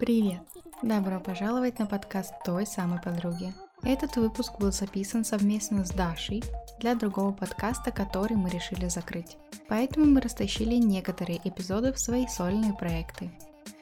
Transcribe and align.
Привет! 0.00 0.40
Добро 0.82 1.20
пожаловать 1.20 1.78
на 1.78 1.84
подкаст 1.84 2.32
той 2.42 2.64
самой 2.64 3.02
подруги. 3.02 3.52
Этот 3.82 4.16
выпуск 4.16 4.58
был 4.58 4.72
записан 4.72 5.26
совместно 5.26 5.84
с 5.84 5.90
Дашей 5.90 6.42
для 6.78 6.94
другого 6.94 7.34
подкаста, 7.34 7.92
который 7.92 8.34
мы 8.34 8.48
решили 8.48 8.88
закрыть. 8.88 9.36
Поэтому 9.68 10.06
мы 10.06 10.22
растащили 10.22 10.76
некоторые 10.76 11.38
эпизоды 11.44 11.92
в 11.92 11.98
свои 11.98 12.26
сольные 12.26 12.72
проекты. 12.72 13.30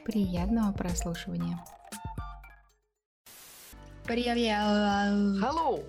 Приятного 0.03 0.73
прослушивания! 0.73 1.57
Привет! 4.03 4.37
Hello! 4.37 5.85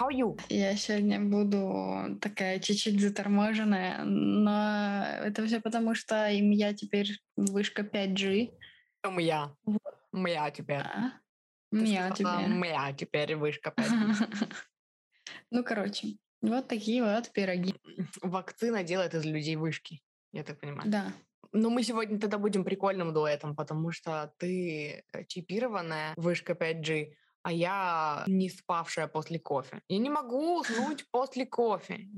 How 0.00 0.08
are 0.08 0.14
you? 0.16 0.40
Я 0.48 0.76
сегодня 0.76 1.18
буду 1.20 2.16
такая 2.20 2.60
чуть-чуть 2.60 3.00
заторможенная, 3.00 4.04
но 4.04 5.04
это 5.24 5.44
все 5.46 5.58
потому, 5.58 5.96
что 5.96 6.30
им 6.30 6.52
я 6.52 6.72
теперь 6.74 7.18
вышка 7.36 7.82
5G. 7.82 8.52
Моя. 9.04 9.54
Моя 10.12 10.50
теперь. 10.50 10.78
А? 10.78 11.12
Сказала, 11.72 12.10
теперь. 12.10 12.48
Моя 12.48 12.92
теперь 12.92 13.36
вышка 13.36 13.70
5G. 13.76 14.50
Ну, 15.50 15.64
короче, 15.64 16.16
вот 16.42 16.68
такие 16.68 17.02
вот 17.02 17.30
пироги. 17.32 17.74
Вакцина 18.22 18.82
делает 18.82 19.14
из 19.14 19.24
людей 19.24 19.56
вышки, 19.56 20.00
я 20.32 20.42
так 20.42 20.60
понимаю. 20.60 20.90
Да. 20.90 21.12
Но 21.52 21.68
мы 21.68 21.82
сегодня 21.82 22.18
тогда 22.18 22.38
будем 22.38 22.64
прикольным 22.64 23.12
дуэтом, 23.12 23.56
потому 23.56 23.90
что 23.90 24.32
ты 24.38 25.04
э, 25.12 25.24
чипированная 25.26 26.14
вышка 26.16 26.52
5G, 26.52 27.12
а 27.42 27.52
я 27.52 28.24
не 28.26 28.48
спавшая 28.48 29.06
после 29.08 29.38
кофе. 29.38 29.82
Я 29.88 29.98
не 29.98 30.10
могу 30.10 30.60
уснуть 30.60 31.06
после 31.10 31.46
кофе. 31.46 32.08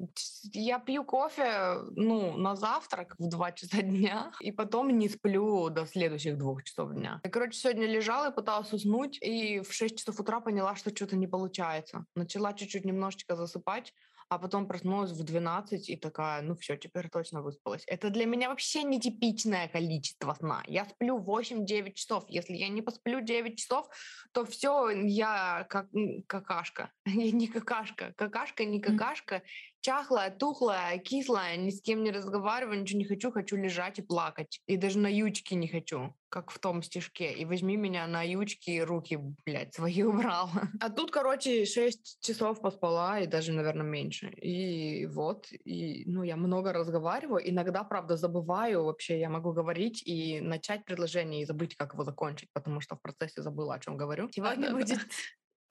Я 0.53 0.79
пью 0.79 1.05
кофе, 1.05 1.79
ну, 1.97 2.37
на 2.37 2.57
завтрак 2.57 3.15
в 3.19 3.29
2 3.29 3.53
часа 3.53 3.83
дня, 3.83 4.33
и 4.41 4.53
потом 4.53 4.91
не 4.91 5.09
сплю 5.09 5.69
до 5.71 5.87
следующих 5.87 6.39
двух 6.39 6.65
часов 6.65 6.93
дня. 6.93 7.21
Я, 7.25 7.31
короче, 7.31 7.59
сегодня 7.59 7.87
лежала 7.87 8.31
и 8.31 8.35
пыталась 8.35 8.73
уснуть, 8.73 9.19
и 9.23 9.61
в 9.61 9.73
6 9.73 9.99
часов 9.99 10.21
утра 10.21 10.41
поняла, 10.41 10.75
что 10.77 10.95
что-то 10.95 11.17
не 11.17 11.27
получается. 11.27 12.05
Начала 12.15 12.53
чуть-чуть 12.53 12.85
немножечко 12.85 13.37
засыпать, 13.37 13.95
а 14.33 14.39
потом 14.39 14.67
проснулась 14.67 15.11
в 15.11 15.23
12 15.23 15.91
и 15.91 15.97
такая, 15.97 16.41
ну 16.41 16.55
все, 16.55 16.77
теперь 16.79 17.11
точно 17.11 17.43
выспалась. 17.43 17.83
Это 17.87 18.09
для 18.09 18.25
меня 18.25 18.49
вообще 18.49 18.83
нетипичное 18.83 19.69
количество 19.69 20.33
сна. 20.33 20.63
Я 20.67 20.87
сплю 20.87 21.19
8-9 21.19 21.93
часов. 21.93 22.25
Если 22.29 22.55
я 22.55 22.69
не 22.69 22.81
посплю 22.81 23.21
9 23.21 23.59
часов, 23.59 23.87
то 24.33 24.47
все, 24.47 24.89
я 24.89 25.67
как 25.69 25.89
какашка. 26.27 26.91
Я 27.05 27.31
не 27.31 27.47
какашка. 27.47 28.15
Какашка, 28.17 28.65
не 28.65 28.81
какашка. 28.81 29.43
Чахлая, 29.83 30.31
тухлая, 30.31 30.97
кислая, 30.99 31.57
ни 31.57 31.71
с 31.71 31.83
кем 31.83 32.05
не 32.05 32.13
разговариваю, 32.13 32.81
ничего 32.81 33.01
не 33.01 33.05
хочу, 33.05 33.33
хочу 33.33 33.57
лежать 33.57 33.99
и 33.99 34.03
плакать. 34.03 34.61
И 34.69 34.77
даже 34.77 34.99
на 35.01 35.09
ючки 35.09 35.55
не 35.55 35.67
хочу, 35.67 36.15
как 36.29 36.53
в 36.53 36.61
том 36.61 36.85
стишке. 36.85 37.33
И 37.33 37.45
возьми 37.45 37.77
меня 37.77 38.07
на 38.07 38.23
ючки, 38.23 38.81
руки, 38.81 39.19
блядь, 39.45 39.75
свои 39.75 40.03
убрал. 40.05 40.51
А 40.81 40.89
тут, 40.89 41.11
короче, 41.11 41.67
6 41.67 42.21
часов 42.21 42.61
поспала, 42.61 43.19
и 43.19 43.27
даже, 43.27 43.53
наверное, 43.53 43.85
меньше. 43.85 44.29
И 44.29 45.07
вот, 45.07 45.49
и, 45.51 46.05
ну, 46.07 46.23
я 46.23 46.37
много 46.37 46.73
разговариваю. 46.73 47.43
Иногда, 47.51 47.83
правда, 47.83 48.17
забываю 48.17 48.85
вообще, 48.85 49.19
я 49.19 49.29
могу 49.29 49.53
говорить 49.53 50.01
и 50.07 50.41
начать 50.41 50.85
предложение 50.85 51.43
и 51.43 51.45
забыть, 51.45 51.75
как 51.75 51.95
его 51.95 52.05
закончить, 52.05 52.51
потому 52.53 52.81
что 52.81 52.95
в 52.95 53.03
процессе 53.03 53.43
забыла, 53.43 53.75
о 53.75 53.81
чем 53.81 53.97
говорю. 53.97 54.29
Сегодня 54.31 54.71
Да-да-да. 54.71 54.95
будет 54.95 55.09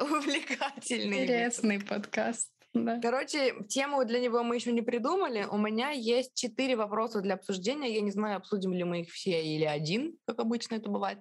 увлекательный 0.01 1.05
выпуск. 1.05 1.23
Интересный 1.23 1.79
подкаст. 1.79 2.60
Да. 2.73 2.99
Короче, 3.01 3.63
тему 3.67 4.05
для 4.05 4.19
него 4.19 4.43
мы 4.43 4.55
еще 4.55 4.71
не 4.71 4.81
придумали. 4.81 5.45
У 5.49 5.57
меня 5.57 5.89
есть 5.89 6.35
четыре 6.35 6.75
вопроса 6.75 7.19
для 7.21 7.35
обсуждения. 7.35 7.93
Я 7.93 8.01
не 8.01 8.11
знаю, 8.11 8.37
обсудим 8.37 8.73
ли 8.73 8.83
мы 8.83 9.01
их 9.01 9.09
все 9.09 9.43
или 9.43 9.65
один, 9.65 10.17
как 10.25 10.39
обычно 10.39 10.75
это 10.75 10.89
бывает. 10.89 11.19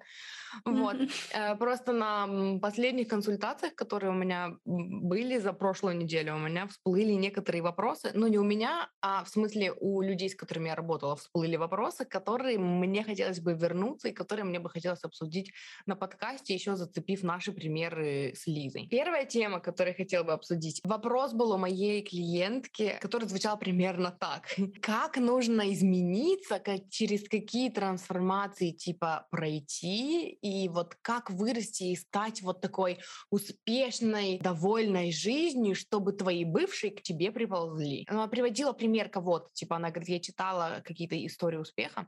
Вот. 0.64 0.96
Э, 1.32 1.56
Просто 1.56 1.92
на 1.92 2.58
последних 2.60 3.08
консультациях, 3.08 3.74
которые 3.74 4.10
у 4.10 4.14
меня 4.14 4.56
были 4.64 5.38
за 5.38 5.52
прошлую 5.52 5.96
неделю, 5.96 6.34
у 6.34 6.38
меня 6.38 6.66
всплыли 6.68 7.12
некоторые 7.12 7.62
вопросы. 7.62 8.10
Ну, 8.14 8.26
не 8.26 8.38
у 8.38 8.44
меня, 8.44 8.88
а 9.00 9.24
в 9.24 9.28
смысле 9.28 9.72
у 9.72 10.00
людей, 10.02 10.28
с 10.28 10.34
которыми 10.34 10.68
я 10.68 10.74
работала, 10.74 11.16
всплыли 11.16 11.56
вопросы, 11.56 12.04
которые 12.04 12.58
мне 12.58 13.04
хотелось 13.04 13.40
бы 13.40 13.54
вернуться 13.54 14.08
и 14.08 14.12
которые 14.12 14.44
мне 14.44 14.60
бы 14.60 14.70
хотелось 14.70 15.04
обсудить 15.04 15.52
на 15.86 15.96
подкасте, 15.96 16.54
еще 16.54 16.76
зацепив 16.76 17.22
наши 17.22 17.52
примеры 17.52 18.32
с 18.34 18.46
Лизой. 18.46 18.86
Первая 18.88 19.24
тема, 19.24 19.60
которую 19.60 19.92
я 19.92 19.96
хотела 19.96 20.24
бы 20.24 20.32
обсудить. 20.32 20.80
Вопрос 20.84 21.32
был 21.40 21.52
у 21.52 21.56
моей 21.56 22.02
клиентки, 22.02 22.98
который 23.00 23.26
звучал 23.26 23.58
примерно 23.58 24.10
так. 24.10 24.54
Как 24.82 25.16
нужно 25.16 25.72
измениться, 25.72 26.58
как, 26.58 26.90
через 26.90 27.26
какие 27.26 27.70
трансформации 27.70 28.72
типа 28.72 29.26
пройти, 29.30 30.28
и 30.42 30.68
вот 30.68 30.96
как 31.00 31.30
вырасти 31.30 31.84
и 31.84 31.96
стать 31.96 32.42
вот 32.42 32.60
такой 32.60 32.98
успешной, 33.30 34.38
довольной 34.38 35.12
жизнью, 35.12 35.74
чтобы 35.74 36.12
твои 36.12 36.44
бывшие 36.44 36.90
к 36.90 37.00
тебе 37.00 37.32
приползли. 37.32 38.04
Она 38.08 38.26
приводила 38.26 38.72
пример 38.74 39.08
кого-то, 39.08 39.48
типа 39.54 39.76
она 39.76 39.88
говорит, 39.88 40.08
я 40.08 40.20
читала 40.20 40.82
какие-то 40.84 41.16
истории 41.26 41.56
успеха, 41.56 42.06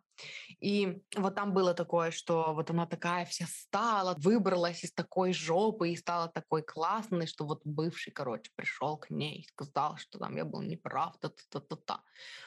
и 0.60 1.00
вот 1.16 1.34
там 1.34 1.54
было 1.54 1.72
такое, 1.72 2.10
что 2.10 2.52
вот 2.54 2.70
она 2.70 2.86
такая 2.86 3.24
вся 3.24 3.46
стала, 3.48 4.14
выбралась 4.18 4.84
из 4.84 4.92
такой 4.92 5.32
жопы 5.32 5.90
и 5.90 5.96
стала 5.96 6.28
такой 6.28 6.62
классной, 6.62 7.26
что 7.26 7.46
вот 7.46 7.62
бывший, 7.64 8.12
короче, 8.12 8.50
пришел 8.56 8.98
к 8.98 9.08
ней 9.10 9.21
и 9.30 9.44
сказал, 9.44 9.96
что 9.96 10.18
там 10.18 10.36
я 10.36 10.44
был 10.44 10.62
неправ, 10.62 11.18
та-та-та-та. 11.20 12.02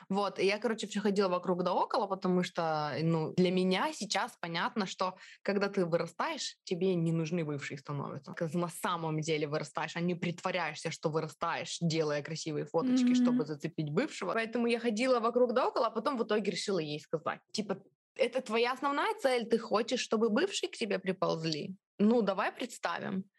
Вот, 0.09 0.39
и 0.39 0.45
я, 0.45 0.57
короче, 0.59 0.87
все 0.87 0.99
ходила 0.99 1.29
вокруг 1.29 1.63
да 1.63 1.73
около, 1.73 2.07
потому 2.07 2.43
что, 2.43 2.95
ну, 3.01 3.33
для 3.35 3.51
меня 3.51 3.91
сейчас 3.93 4.37
понятно, 4.39 4.85
что 4.85 5.15
когда 5.41 5.67
ты 5.69 5.85
вырастаешь, 5.85 6.57
тебе 6.63 6.95
не 6.95 7.11
нужны 7.11 7.43
бывшие 7.45 7.77
становятся. 7.77 8.33
Когда 8.33 8.59
на 8.59 8.69
самом 8.69 9.19
деле 9.21 9.47
вырастаешь, 9.47 9.95
а 9.95 10.01
не 10.01 10.15
притворяешься, 10.15 10.91
что 10.91 11.09
вырастаешь, 11.09 11.77
делая 11.81 12.21
красивые 12.21 12.65
фоточки, 12.65 13.13
Мгм. 13.13 13.15
чтобы 13.15 13.45
зацепить 13.45 13.91
бывшего. 13.91 14.33
Поэтому 14.33 14.67
я 14.67 14.79
ходила 14.79 15.19
вокруг 15.19 15.53
да 15.53 15.67
около, 15.67 15.87
а 15.87 15.91
потом 15.91 16.17
в 16.17 16.23
итоге 16.23 16.51
решила 16.51 16.79
ей 16.79 16.99
сказать, 16.99 17.39
типа, 17.51 17.81
это 18.15 18.41
твоя 18.41 18.71
основная 18.73 19.13
цель, 19.19 19.45
ты 19.45 19.57
хочешь, 19.57 19.99
чтобы 19.99 20.29
бывшие 20.29 20.69
к 20.69 20.77
тебе 20.77 20.99
приползли? 20.99 21.75
Ну, 21.99 22.21
давай 22.21 22.51
представим. 22.53 23.29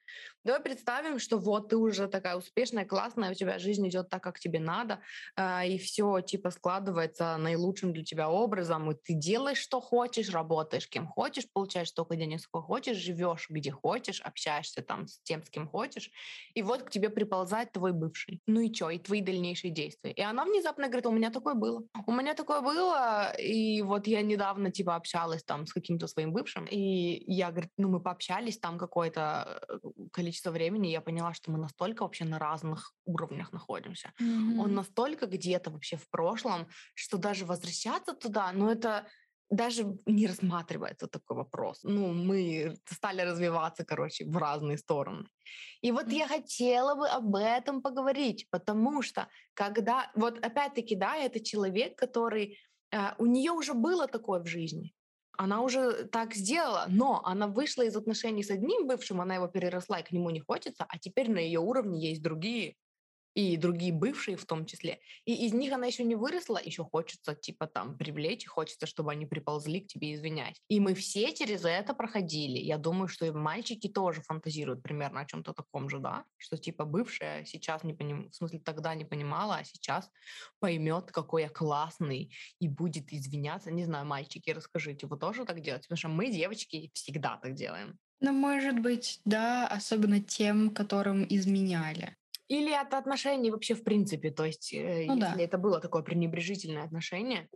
Давай 0.47 0.61
представим, 0.61 1.19
что 1.19 1.39
вот 1.39 1.71
ты 1.71 1.77
уже 1.77 2.07
такая 2.07 2.37
успешная, 2.37 2.85
классная, 2.85 3.33
у 3.33 3.35
тебя 3.35 3.59
жизнь 3.59 3.89
идет 3.89 4.09
так, 4.09 4.23
как 4.23 4.39
тебе 4.39 4.61
надо, 4.61 5.01
а, 5.35 5.65
и 5.65 5.77
все 5.77 6.21
типа 6.21 6.53
складывается 6.53 7.37
наилучшим 7.37 7.93
для 7.93 8.05
тебя 8.05 8.31
образом, 8.31 8.89
и 8.89 8.95
ты 8.95 9.15
делаешь, 9.15 9.59
что 9.59 9.81
хочешь, 9.81 10.31
работаешь 10.31 10.89
кем 10.89 11.09
хочешь, 11.09 11.51
получаешь 11.53 11.89
столько 11.89 12.15
денег, 12.15 12.41
сколько 12.41 12.65
хочешь, 12.65 12.97
живешь 12.97 13.49
где 13.51 13.73
хочешь, 13.73 14.21
общаешься 14.21 14.83
там 14.83 15.09
с 15.09 15.19
тем, 15.25 15.43
с 15.43 15.51
кем 15.51 15.67
хочешь, 15.67 16.13
и 16.55 16.63
вот 16.63 16.85
к 16.85 16.91
тебе 16.91 17.11
приползает 17.11 17.73
твой 17.73 17.93
бывший. 17.93 18.41
Ну 18.47 18.61
и 18.61 18.73
что, 18.73 18.91
и 18.91 19.01
твои 19.01 19.23
дальнейшие 19.23 19.73
действия. 19.73 20.13
И 20.13 20.21
она 20.21 20.45
внезапно 20.45 20.87
говорит, 20.87 21.07
у 21.07 21.11
меня 21.11 21.33
такое 21.33 21.55
было. 21.55 21.83
У 22.07 22.13
меня 22.13 22.35
такое 22.35 22.61
было, 22.61 23.33
и 23.37 23.83
вот 23.83 24.07
я 24.07 24.23
недавно 24.23 24.71
типа 24.71 24.95
общалась 24.95 25.43
там 25.43 25.67
с 25.67 25.73
каким-то 25.73 26.07
своим 26.07 26.33
бывшим, 26.33 26.67
и 26.71 27.25
я, 27.27 27.51
говорит, 27.51 27.73
ну 27.77 27.89
мы 27.89 27.99
пообщались 27.99 28.59
там 28.59 28.79
какое-то 28.79 29.61
э, 29.69 29.79
количество 30.37 30.51
времени, 30.51 30.89
я 30.89 31.01
поняла, 31.01 31.33
что 31.35 31.51
мы 31.51 31.59
настолько 31.59 32.03
вообще 32.03 32.25
на 32.25 32.39
разных 32.39 32.95
уровнях 33.07 33.53
находимся. 33.53 34.13
Он 34.57 34.69
Мгм. 34.69 34.75
настолько 34.75 35.27
где-то 35.27 35.71
вообще 35.71 35.97
в 35.97 36.09
прошлом, 36.11 36.69
что 36.95 37.19
даже 37.19 37.45
возвращаться 37.47 38.13
туда, 38.15 38.53
ну 38.53 38.69
это 38.71 39.07
даже 39.51 39.85
не 40.07 40.27
рассматривается 40.27 41.07
такой 41.07 41.37
вопрос. 41.37 41.81
Ну, 41.85 42.13
мы 42.13 42.75
стали 42.85 43.23
развиваться, 43.23 43.85
короче, 43.85 44.25
в 44.25 44.37
разные 44.37 44.77
стороны. 44.77 45.27
И 45.83 45.93
вот 45.93 46.13
я 46.13 46.27
хотела 46.29 46.95
бы 46.97 47.09
об 47.09 47.35
этом 47.37 47.81
поговорить, 47.83 48.49
потому 48.51 49.03
что 49.03 49.29
когда, 49.55 50.11
вот 50.17 50.45
опять-таки, 50.45 50.97
да, 50.97 51.17
это 51.17 51.39
человек, 51.41 51.97
который, 51.97 52.59
э, 52.93 53.15
у 53.19 53.27
нее 53.27 53.53
уже 53.53 53.75
было 53.75 54.07
такое 54.09 54.41
в 54.41 54.47
жизни, 54.47 54.96
она 55.39 55.63
уже 55.63 56.05
так 56.07 56.35
сделала, 56.35 56.87
но 56.89 57.23
она 57.25 57.47
вышла 57.47 57.83
из 57.83 57.97
отношений 57.97 58.43
с 58.43 58.51
одним 58.51 58.87
бывшим, 58.87 59.21
она 59.21 59.35
его 59.37 59.49
переросла, 59.49 60.01
и 60.01 60.03
к 60.05 60.13
нему 60.13 60.31
не 60.31 60.41
хочется, 60.41 60.85
а 60.89 60.99
теперь 60.99 61.31
на 61.31 61.39
ее 61.39 61.61
уровне 61.61 62.09
есть 62.09 62.23
другие, 62.23 62.77
и 63.37 63.59
другие 63.59 63.93
бывшие 63.93 64.39
в 64.39 64.47
том 64.47 64.65
числе. 64.65 64.99
И 65.27 65.47
из 65.47 65.53
них 65.53 65.71
она 65.71 65.87
еще 65.87 66.05
не 66.05 66.15
выросла, 66.15 66.59
еще 66.65 66.85
хочется 66.85 67.35
типа 67.35 67.67
там 67.67 67.99
привлечь, 67.99 68.47
хочется, 68.47 68.87
чтобы 68.87 69.13
они 69.13 69.27
приползли 69.27 69.81
к 69.81 69.89
тебе 69.89 70.15
извинять. 70.15 70.63
И 70.69 70.81
мы 70.81 70.95
все 70.95 71.35
через 71.35 71.67
это 71.67 71.93
проходили. 71.93 72.59
Я 72.59 72.79
думаю, 72.79 73.09
что 73.09 73.27
и 73.27 73.31
мальчики 73.31 73.89
тоже 73.89 74.23
фантазируют 74.23 74.83
примерно 74.83 75.21
о 75.21 75.27
чем-то 75.27 75.53
таком 75.53 75.91
же, 75.91 75.99
да? 75.99 76.25
Что 76.39 76.57
типа 76.57 76.87
бывшая 76.87 77.45
сейчас 77.45 77.85
не 77.85 77.93
поним... 77.93 78.31
в 78.31 78.35
смысле 78.35 78.59
тогда 78.59 78.95
не 78.95 79.05
понимала, 79.05 79.57
а 79.57 79.65
сейчас 79.65 80.11
поймет, 80.59 81.13
какой 81.13 81.43
я 81.43 81.51
классный 81.51 82.35
и 82.59 82.69
будет 82.69 83.13
извиняться. 83.13 83.71
Не 83.71 83.85
знаю, 83.85 84.07
мальчики, 84.07 84.49
расскажите, 84.49 85.07
вы 85.07 85.19
тоже 85.19 85.45
так 85.45 85.61
делаете? 85.61 85.89
Потому 85.89 85.99
что 85.99 86.09
мы, 86.09 86.31
девочки, 86.31 86.91
всегда 86.95 87.37
так 87.37 87.53
делаем. 87.53 87.99
Ну, 88.21 88.33
может 88.33 88.81
быть, 88.81 89.21
да, 89.27 89.67
особенно 89.69 90.21
тем, 90.21 90.71
которым 90.71 91.27
изменяли. 91.29 92.17
Или 92.49 92.73
от 92.73 92.95
отношений 92.95 93.51
вообще 93.51 93.75
в 93.75 93.83
принципе. 93.83 94.31
То 94.31 94.45
есть, 94.45 94.73
э, 94.73 95.07
Ну 95.07 95.17
если 95.17 95.37
да. 95.37 95.43
это 95.43 95.59
было 95.59 95.81
такое 95.81 96.03
пренебрежительное 96.03 96.85
отношение, 96.85 97.49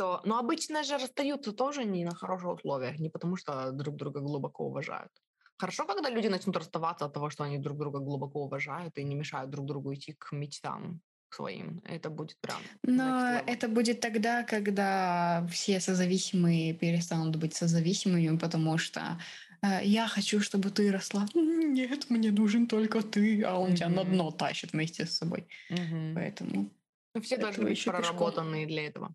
что... 0.00 0.20
Но 0.24 0.38
обычно 0.38 0.82
же 0.82 0.98
расстаются 0.98 1.52
тоже 1.52 1.84
не 1.84 2.04
на 2.04 2.14
хороших 2.14 2.54
условиях, 2.54 2.98
не 2.98 3.10
потому 3.10 3.36
что 3.36 3.70
друг 3.72 3.96
друга 3.96 4.20
глубоко 4.20 4.64
уважают. 4.64 5.10
Хорошо, 5.58 5.84
когда 5.84 6.10
люди 6.10 6.28
начнут 6.28 6.56
расставаться 6.56 7.04
от 7.04 7.12
того, 7.12 7.30
что 7.30 7.44
они 7.44 7.58
друг 7.58 7.76
друга 7.76 7.98
глубоко 7.98 8.40
уважают 8.40 8.98
и 8.98 9.04
не 9.04 9.14
мешают 9.14 9.50
друг 9.50 9.66
другу 9.66 9.92
идти 9.92 10.14
к 10.18 10.32
мечтам 10.32 11.00
своим. 11.34 11.82
Это 11.84 12.10
будет 12.10 12.38
прям... 12.40 12.58
Но 12.82 13.42
это 13.46 13.68
будет 13.68 14.00
тогда, 14.00 14.42
когда 14.42 15.46
все 15.50 15.80
созависимые 15.80 16.72
перестанут 16.72 17.36
быть 17.36 17.54
созависимыми, 17.54 18.38
потому 18.38 18.78
что 18.78 19.18
я 19.62 20.06
хочу, 20.08 20.40
чтобы 20.40 20.70
ты 20.70 20.90
росла. 20.90 21.26
Нет, 21.34 22.10
мне 22.10 22.30
нужен 22.30 22.66
только 22.66 23.02
ты, 23.02 23.42
а 23.42 23.58
он 23.58 23.70
mm-hmm. 23.70 23.76
тебя 23.76 23.88
на 23.88 24.04
дно 24.04 24.30
тащит 24.30 24.72
вместе 24.72 25.06
с 25.06 25.16
собой. 25.16 25.46
Mm-hmm. 25.70 26.14
Поэтому... 26.14 26.70
Ну, 27.14 27.20
все 27.20 27.36
должны 27.36 27.64
быть 27.64 27.84
проработанные 27.84 28.66
для 28.66 28.86
этого. 28.86 29.14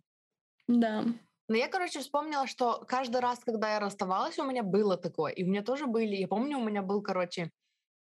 Да. 0.67 1.05
Но 1.47 1.55
я, 1.55 1.67
короче, 1.67 1.99
вспомнила, 1.99 2.47
что 2.47 2.83
каждый 2.87 3.21
раз, 3.21 3.39
когда 3.39 3.73
я 3.73 3.79
расставалась, 3.79 4.39
у 4.39 4.43
меня 4.43 4.63
было 4.63 4.97
такое. 4.97 5.31
И 5.31 5.43
у 5.43 5.47
меня 5.47 5.63
тоже 5.63 5.85
были... 5.85 6.15
Я 6.15 6.27
помню, 6.27 6.57
у 6.57 6.63
меня 6.63 6.81
был, 6.81 7.01
короче, 7.01 7.51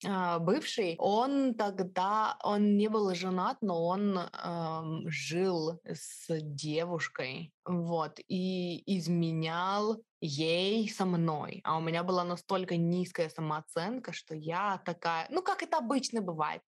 а, 0.06 0.40
бывший, 0.40 0.96
он 0.98 1.56
тогда, 1.56 2.38
он 2.44 2.78
не 2.78 2.88
был 2.88 3.14
женат, 3.16 3.58
но 3.62 3.86
он 3.86 4.18
эм, 4.18 5.10
жил 5.10 5.82
с 5.84 6.28
девушкой, 6.30 7.52
вот, 7.66 8.20
и 8.28 8.82
изменял 8.98 10.02
ей 10.22 10.90
со 10.90 11.06
мной. 11.06 11.62
А 11.64 11.78
у 11.78 11.82
меня 11.82 12.04
была 12.04 12.24
настолько 12.24 12.78
низкая 12.78 13.30
самооценка, 13.30 14.14
что 14.14 14.36
я 14.36 14.82
такая, 14.86 15.28
ну, 15.30 15.42
как 15.42 15.64
это 15.64 15.78
обычно 15.78 16.22
бывает. 16.22 16.62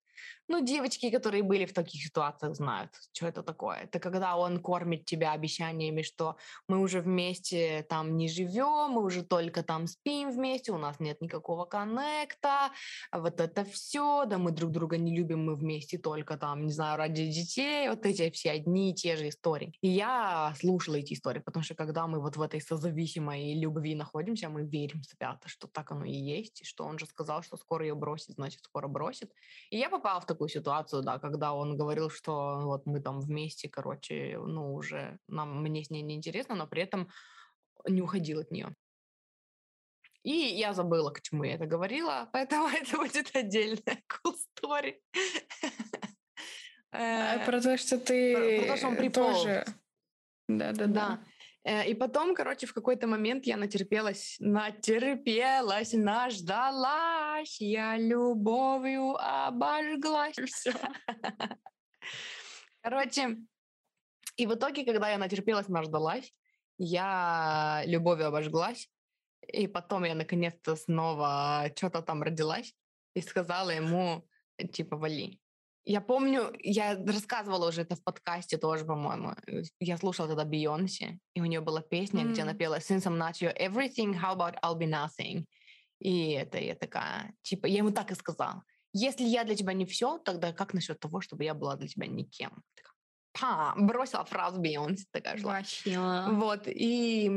Ну, 0.52 0.60
девочки, 0.60 1.10
которые 1.10 1.44
были 1.44 1.66
в 1.66 1.72
таких 1.72 2.04
ситуациях, 2.04 2.56
знают, 2.56 2.92
что 3.14 3.26
это 3.26 3.42
такое. 3.42 3.78
Это 3.84 4.00
когда 4.00 4.36
он 4.36 4.60
кормит 4.60 5.06
тебя 5.06 5.32
обещаниями, 5.32 6.02
что 6.02 6.36
мы 6.68 6.80
уже 6.80 7.00
вместе 7.00 7.86
там 7.88 8.18
не 8.18 8.28
живем, 8.28 8.92
мы 8.92 9.02
уже 9.02 9.24
только 9.24 9.64
там 9.64 9.88
спим 9.88 10.30
вместе, 10.30 10.74
у 10.74 10.78
нас 10.78 11.00
нет 11.00 11.22
никакого 11.22 11.64
коннекта, 11.64 12.72
вот 13.14 13.40
это 13.40 13.64
все, 13.64 14.26
да 14.26 14.38
мы 14.38 14.52
друг 14.52 14.72
друга 14.72 14.98
не 14.98 15.16
любим, 15.16 15.46
мы 15.46 15.56
вместе 15.56 15.98
только 15.98 16.36
там, 16.36 16.66
не 16.66 16.74
знаю, 16.74 16.98
ради 16.98 17.28
детей, 17.28 17.88
вот 17.88 18.06
эти 18.06 18.30
все 18.32 18.52
одни 18.52 18.92
и 18.92 18.94
те 18.94 19.16
же 19.16 19.30
истории. 19.30 19.74
И 19.80 19.88
я 19.88 20.54
слушала 20.60 20.96
эти 20.96 21.14
истории, 21.14 21.40
потому 21.40 21.64
что 21.64 21.76
когда 21.76 22.08
мы 22.08 22.20
вот 22.20 22.36
в 22.36 22.42
этой 22.42 22.60
созависимой 22.60 23.54
любви 23.54 23.96
находимся, 23.96 24.50
мы 24.50 24.66
верим 24.66 25.02
свято, 25.04 25.48
что 25.48 25.70
так 25.70 25.92
оно 25.92 26.04
и 26.04 26.12
есть, 26.12 26.62
и 26.62 26.66
что 26.66 26.84
он 26.84 27.00
же 27.00 27.06
сказал, 27.06 27.42
что 27.42 27.56
скоро 27.56 27.86
ее 27.86 27.96
бросит, 27.96 28.36
значит, 28.36 28.60
скоро 28.66 28.90
бросит. 28.90 29.32
И 29.70 29.78
я 29.78 29.90
попала 29.90 30.20
в 30.20 30.26
такую 30.26 30.41
такую 30.42 30.50
ситуацию, 30.50 31.04
да, 31.04 31.20
когда 31.20 31.54
он 31.54 31.78
говорил, 31.78 32.10
что 32.10 32.62
вот 32.64 32.88
мы 32.88 33.00
там 33.00 33.20
вместе, 33.20 33.70
короче, 33.70 34.40
ну, 34.40 34.74
уже 34.74 35.20
нам, 35.28 35.62
мне 35.62 35.84
с 35.84 35.92
ней 35.92 36.02
неинтересно, 36.02 36.56
но 36.56 36.68
при 36.68 36.82
этом 36.82 37.10
не 37.88 38.02
уходил 38.02 38.40
от 38.40 38.52
нее. 38.52 38.74
И 40.24 40.32
я 40.32 40.74
забыла, 40.74 41.12
к 41.12 41.22
чему 41.22 41.44
я 41.44 41.54
это 41.54 41.68
говорила, 41.68 42.28
поэтому 42.34 42.68
это 42.70 42.98
будет 42.98 43.36
отдельная 43.36 44.02
cool 44.26 44.36
story. 44.58 44.96
А, 46.92 47.46
про 47.46 47.62
то, 47.62 47.78
что 47.78 48.00
ты 48.00 48.62
про 48.62 48.68
то, 48.68 48.78
что 48.78 48.88
он 48.88 48.96
приполз. 48.96 49.38
тоже... 49.38 49.66
Да, 50.48 50.72
да, 50.74 50.88
да. 50.88 51.20
Э, 51.64 51.88
и 51.88 51.94
потом, 51.94 52.36
короче, 52.36 52.66
в 52.66 52.74
какой-то 52.74 53.08
момент 53.08 53.46
я 53.46 53.58
натерпелась, 53.58 54.38
натерпелась, 54.40 55.94
наждалась, 55.94 57.62
я 57.62 57.98
любовью 57.98 59.16
обожглась. 59.18 60.36
Все. 60.46 60.74
Короче, 62.82 63.38
и 64.38 64.48
в 64.48 64.56
итоге, 64.56 64.86
когда 64.86 65.10
я 65.10 65.18
натерпелась, 65.18 65.68
наждалась, 65.68 66.34
я 66.78 67.84
любовью 67.86 68.28
обожглась, 68.28 68.90
и 69.48 69.68
потом 69.68 70.04
я 70.04 70.16
наконец-то 70.16 70.76
снова 70.76 71.72
что-то 71.76 72.02
там 72.02 72.24
родилась 72.24 72.74
и 73.14 73.22
сказала 73.22 73.70
ему, 73.70 74.28
типа, 74.72 74.98
вали. 74.98 75.41
Я 75.84 76.00
помню, 76.00 76.54
я 76.60 76.96
рассказывала 76.96 77.70
уже 77.70 77.82
это 77.82 77.96
в 77.96 78.04
подкасте 78.04 78.58
тоже, 78.58 78.86
по-моему. 78.86 79.34
Э, 79.48 79.64
я 79.80 79.98
слушала 79.98 80.28
тогда 80.28 80.46
Бейонсе, 80.46 81.20
и 81.34 81.42
у 81.42 81.46
нее 81.46 81.62
была 81.62 81.82
песня, 81.82 82.24
mm. 82.24 82.32
где 82.32 82.44
она 82.44 82.54
пела 82.54 82.78
«Since 82.80 83.06
I'm 83.06 83.18
not 83.18 83.42
your 83.42 83.56
everything, 83.58 84.14
how 84.14 84.36
about 84.36 84.56
I'll 84.64 84.78
be 84.78 84.88
nothing?» 84.88 85.46
И 86.00 86.32
это 86.32 86.60
я 86.60 86.76
такая, 86.76 87.34
типа, 87.44 87.68
я 87.68 87.78
ему 87.78 87.92
так 87.92 88.12
и 88.12 88.16
сказала. 88.16 88.64
Если 88.94 89.24
я 89.24 89.44
для 89.44 89.56
тебя 89.56 89.74
не 89.74 89.86
все, 89.86 90.18
тогда 90.18 90.52
как 90.52 90.74
насчет 90.74 91.00
того, 91.00 91.22
чтобы 91.22 91.44
я 91.44 91.54
была 91.54 91.78
для 91.78 91.88
тебя 91.88 92.08
никем? 92.08 92.64
Такая, 92.76 92.91
па, 93.32 93.74
бросила 93.78 94.24
фразу 94.26 94.60
Бейонсе, 94.60 95.06
такая 95.12 95.38
шла. 95.38 95.54
Вообще. 95.54 95.98
Вот, 96.32 96.64
и, 96.68 97.30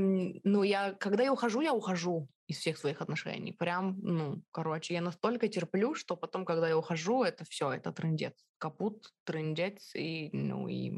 ну, 0.44 0.62
я, 0.62 0.92
когда 0.92 1.22
я 1.22 1.32
ухожу, 1.32 1.60
я 1.60 1.72
ухожу 1.72 2.28
из 2.46 2.58
всех 2.58 2.78
своих 2.78 3.00
отношений. 3.00 3.52
Прям, 3.52 3.98
ну, 4.00 4.42
короче, 4.50 4.94
я 4.94 5.00
настолько 5.00 5.48
терплю, 5.48 5.94
что 5.94 6.16
потом, 6.16 6.44
когда 6.44 6.68
я 6.68 6.76
ухожу, 6.76 7.22
это 7.22 7.44
все, 7.44 7.72
это 7.72 7.92
трендец. 7.92 8.34
Капут, 8.58 9.12
трендец 9.24 9.94
и, 9.94 10.30
ну, 10.32 10.68
и 10.68 10.92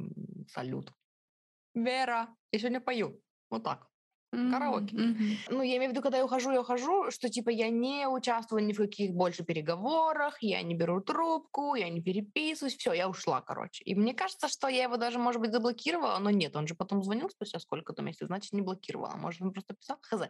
салют. 0.49 0.93
Вера, 1.75 2.29
я 2.53 2.59
сегодня 2.59 2.81
пою. 2.81 3.21
Вот 3.51 3.65
так. 3.65 3.89
Караоке. 4.51 4.97
Mm-hmm. 4.97 5.37
Ну, 5.51 5.63
я 5.63 5.77
имею 5.77 5.91
в 5.91 5.93
виду, 5.93 6.03
когда 6.03 6.19
я 6.19 6.25
ухожу, 6.25 6.53
я 6.53 6.61
ухожу, 6.61 7.11
что 7.11 7.29
типа 7.29 7.51
я 7.51 7.69
не 7.71 8.07
участвую 8.09 8.65
ни 8.65 8.73
в 8.73 8.77
каких 8.77 9.13
больше 9.13 9.45
переговорах, 9.45 10.43
я 10.43 10.63
не 10.63 10.75
беру 10.75 11.01
трубку, 11.01 11.75
я 11.75 11.89
не 11.89 12.01
переписываюсь, 12.01 12.77
все, 12.77 12.93
я 12.93 13.09
ушла, 13.09 13.41
короче. 13.41 13.83
И 13.85 13.95
мне 13.95 14.15
кажется, 14.15 14.49
что 14.49 14.69
я 14.69 14.85
его 14.85 14.97
даже, 14.97 15.19
может 15.19 15.41
быть, 15.41 15.53
заблокировала, 15.53 16.19
но 16.19 16.31
нет, 16.31 16.57
он 16.57 16.67
же 16.67 16.75
потом 16.75 17.03
звонил 17.03 17.31
спустя 17.31 17.59
сколько-то 17.59 18.03
месяцев, 18.03 18.29
значит, 18.29 18.53
не 18.53 18.63
блокировала, 18.63 19.17
может, 19.17 19.43
он 19.43 19.53
просто 19.53 19.75
писал, 19.75 19.99
хз. 20.03 20.29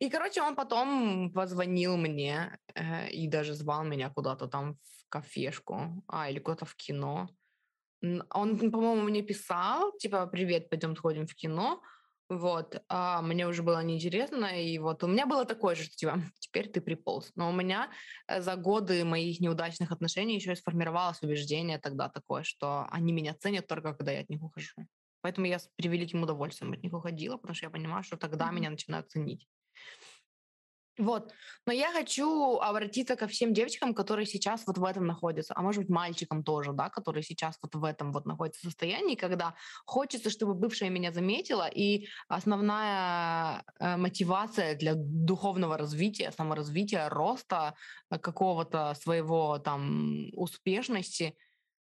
И, 0.00 0.10
короче, 0.10 0.42
он 0.42 0.54
потом 0.56 1.32
позвонил 1.32 1.96
мне 1.96 2.58
э, 2.74 3.08
и 3.10 3.28
даже 3.28 3.54
звал 3.54 3.84
меня 3.84 4.10
куда-то 4.10 4.46
там 4.48 4.74
в 4.74 5.08
кафешку, 5.08 6.02
а, 6.08 6.30
или 6.30 6.38
куда-то 6.38 6.64
в 6.64 6.74
кино. 6.74 7.28
Он, 8.30 8.58
по-моему, 8.70 9.02
мне 9.02 9.22
писал, 9.22 9.92
типа, 9.98 10.26
привет, 10.26 10.68
пойдем 10.68 10.96
сходим 10.96 11.26
в 11.26 11.34
кино, 11.34 11.80
вот, 12.30 12.82
а 12.88 13.20
мне 13.22 13.46
уже 13.46 13.62
было 13.62 13.82
неинтересно, 13.82 14.46
и 14.46 14.78
вот 14.78 15.04
у 15.04 15.06
меня 15.06 15.26
было 15.26 15.44
такое 15.44 15.74
же, 15.74 15.84
что 15.84 15.96
типа, 15.96 16.20
теперь 16.38 16.68
ты 16.68 16.80
приполз. 16.80 17.30
Но 17.34 17.50
у 17.50 17.52
меня 17.52 17.90
э, 18.26 18.40
за 18.40 18.56
годы 18.56 19.04
моих 19.04 19.40
неудачных 19.40 19.92
отношений 19.92 20.36
еще 20.36 20.52
и 20.52 20.56
сформировалось 20.56 21.22
убеждение 21.22 21.78
тогда 21.78 22.08
такое, 22.08 22.42
что 22.42 22.86
они 22.90 23.12
меня 23.12 23.34
ценят 23.34 23.66
только 23.66 23.92
когда 23.94 24.12
я 24.12 24.20
от 24.20 24.30
них 24.30 24.42
ухожу. 24.42 24.74
Поэтому 25.20 25.46
я 25.46 25.58
с 25.58 25.68
превеликим 25.76 26.22
удовольствием 26.22 26.72
от 26.72 26.82
них 26.82 26.92
уходила, 26.92 27.36
потому 27.36 27.54
что 27.54 27.66
я 27.66 27.70
понимаю, 27.70 28.04
что 28.04 28.16
тогда 28.16 28.48
mm-hmm. 28.48 28.54
меня 28.54 28.70
начинают 28.70 29.10
ценить. 29.10 29.46
Вот. 30.98 31.32
Но 31.66 31.72
я 31.72 31.90
хочу 31.90 32.58
обратиться 32.58 33.16
ко 33.16 33.26
всем 33.26 33.52
девочкам, 33.52 33.94
которые 33.94 34.26
сейчас 34.26 34.64
вот 34.66 34.78
в 34.78 34.84
этом 34.84 35.06
находятся, 35.06 35.52
а 35.56 35.62
может 35.62 35.82
быть 35.82 35.90
мальчикам 35.90 36.44
тоже, 36.44 36.72
да, 36.72 36.88
которые 36.88 37.24
сейчас 37.24 37.58
вот 37.62 37.74
в 37.74 37.82
этом 37.82 38.12
вот 38.12 38.26
находятся 38.26 38.60
состоянии, 38.62 39.16
когда 39.16 39.54
хочется, 39.86 40.30
чтобы 40.30 40.54
бывшая 40.54 40.90
меня 40.90 41.10
заметила, 41.12 41.66
и 41.66 42.06
основная 42.28 43.64
э, 43.80 43.96
мотивация 43.96 44.76
для 44.76 44.94
духовного 44.94 45.76
развития, 45.76 46.30
саморазвития, 46.30 47.08
роста 47.08 47.74
э, 48.10 48.18
какого-то 48.18 48.94
своего 48.94 49.58
там 49.58 50.28
успешности, 50.32 51.36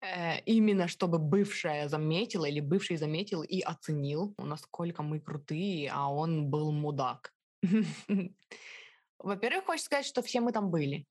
э, 0.00 0.40
именно 0.46 0.88
чтобы 0.88 1.18
бывшая 1.18 1.88
заметила 1.88 2.46
или 2.46 2.60
бывший 2.60 2.96
заметил 2.96 3.42
и 3.42 3.60
оценил, 3.60 4.34
насколько 4.38 5.02
мы 5.02 5.20
крутые, 5.20 5.90
а 5.90 6.10
он 6.10 6.48
был 6.48 6.72
мудак. 6.72 7.34
Во-первых, 9.24 9.64
хочется 9.64 9.86
сказать, 9.86 10.06
что 10.06 10.22
все 10.22 10.40
мы 10.40 10.52
там 10.52 10.70
были. 10.70 11.06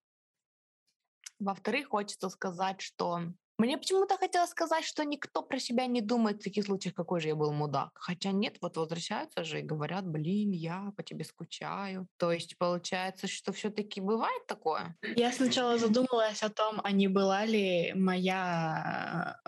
Во-вторых, 1.40 1.90
хочется 1.90 2.30
сказать, 2.30 2.80
что 2.80 3.34
мне 3.58 3.78
почему-то 3.78 4.18
хотелось 4.18 4.50
сказать, 4.50 4.84
что 4.84 5.04
никто 5.04 5.42
про 5.42 5.60
себя 5.60 5.86
не 5.86 6.02
думает 6.02 6.40
в 6.40 6.44
таких 6.44 6.66
случаях, 6.66 6.96
какой 6.96 7.22
же 7.22 7.30
я 7.30 7.36
был 7.36 7.52
мудак. 7.52 7.92
Хотя 7.96 8.32
нет, 8.32 8.58
вот 8.62 8.78
возвращаются 8.78 9.44
же 9.44 9.60
и 9.60 9.64
говорят, 9.64 10.08
блин, 10.08 10.52
я 10.52 10.92
по 10.98 11.04
тебе 11.04 11.24
скучаю. 11.24 12.08
То 12.18 12.32
есть 12.32 12.58
получается, 12.58 13.28
что 13.28 13.52
все-таки 13.52 14.02
бывает 14.02 14.46
такое? 14.48 14.96
Я 15.16 15.32
сначала 15.32 15.78
задумалась 15.78 16.44
о 16.44 16.50
том, 16.50 16.82
а 16.84 16.92
не 16.92 17.08
была 17.08 17.46
ли 17.46 17.94
моя 17.94 19.40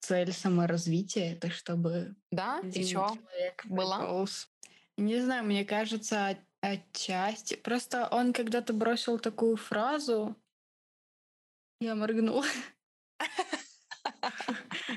цель 0.00 0.32
саморазвития, 0.32 1.32
это 1.32 1.50
чтобы... 1.50 2.14
Да? 2.30 2.60
И 2.60 2.84
что? 2.84 3.16
Была? 3.64 4.26
Не 4.96 5.20
знаю, 5.20 5.44
мне 5.44 5.64
кажется, 5.64 6.38
Отчасти. 6.64 7.56
Просто 7.56 8.08
он 8.10 8.32
когда-то 8.32 8.72
бросил 8.72 9.18
такую 9.18 9.56
фразу. 9.56 10.34
Я 11.78 11.94
моргнула. 11.94 12.46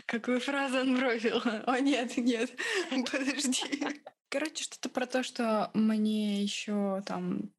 Какую 0.05 0.39
фразу 0.39 0.79
он 0.79 0.95
бросил? 0.95 1.41
О, 1.65 1.77
нет, 1.79 2.15
нет, 2.15 2.57
подожди. 3.11 3.85
Короче, 4.29 4.63
что-то 4.63 4.87
про 4.87 5.05
то, 5.05 5.23
что 5.23 5.69
мне 5.73 6.41
еще 6.41 7.03
там 7.05 7.53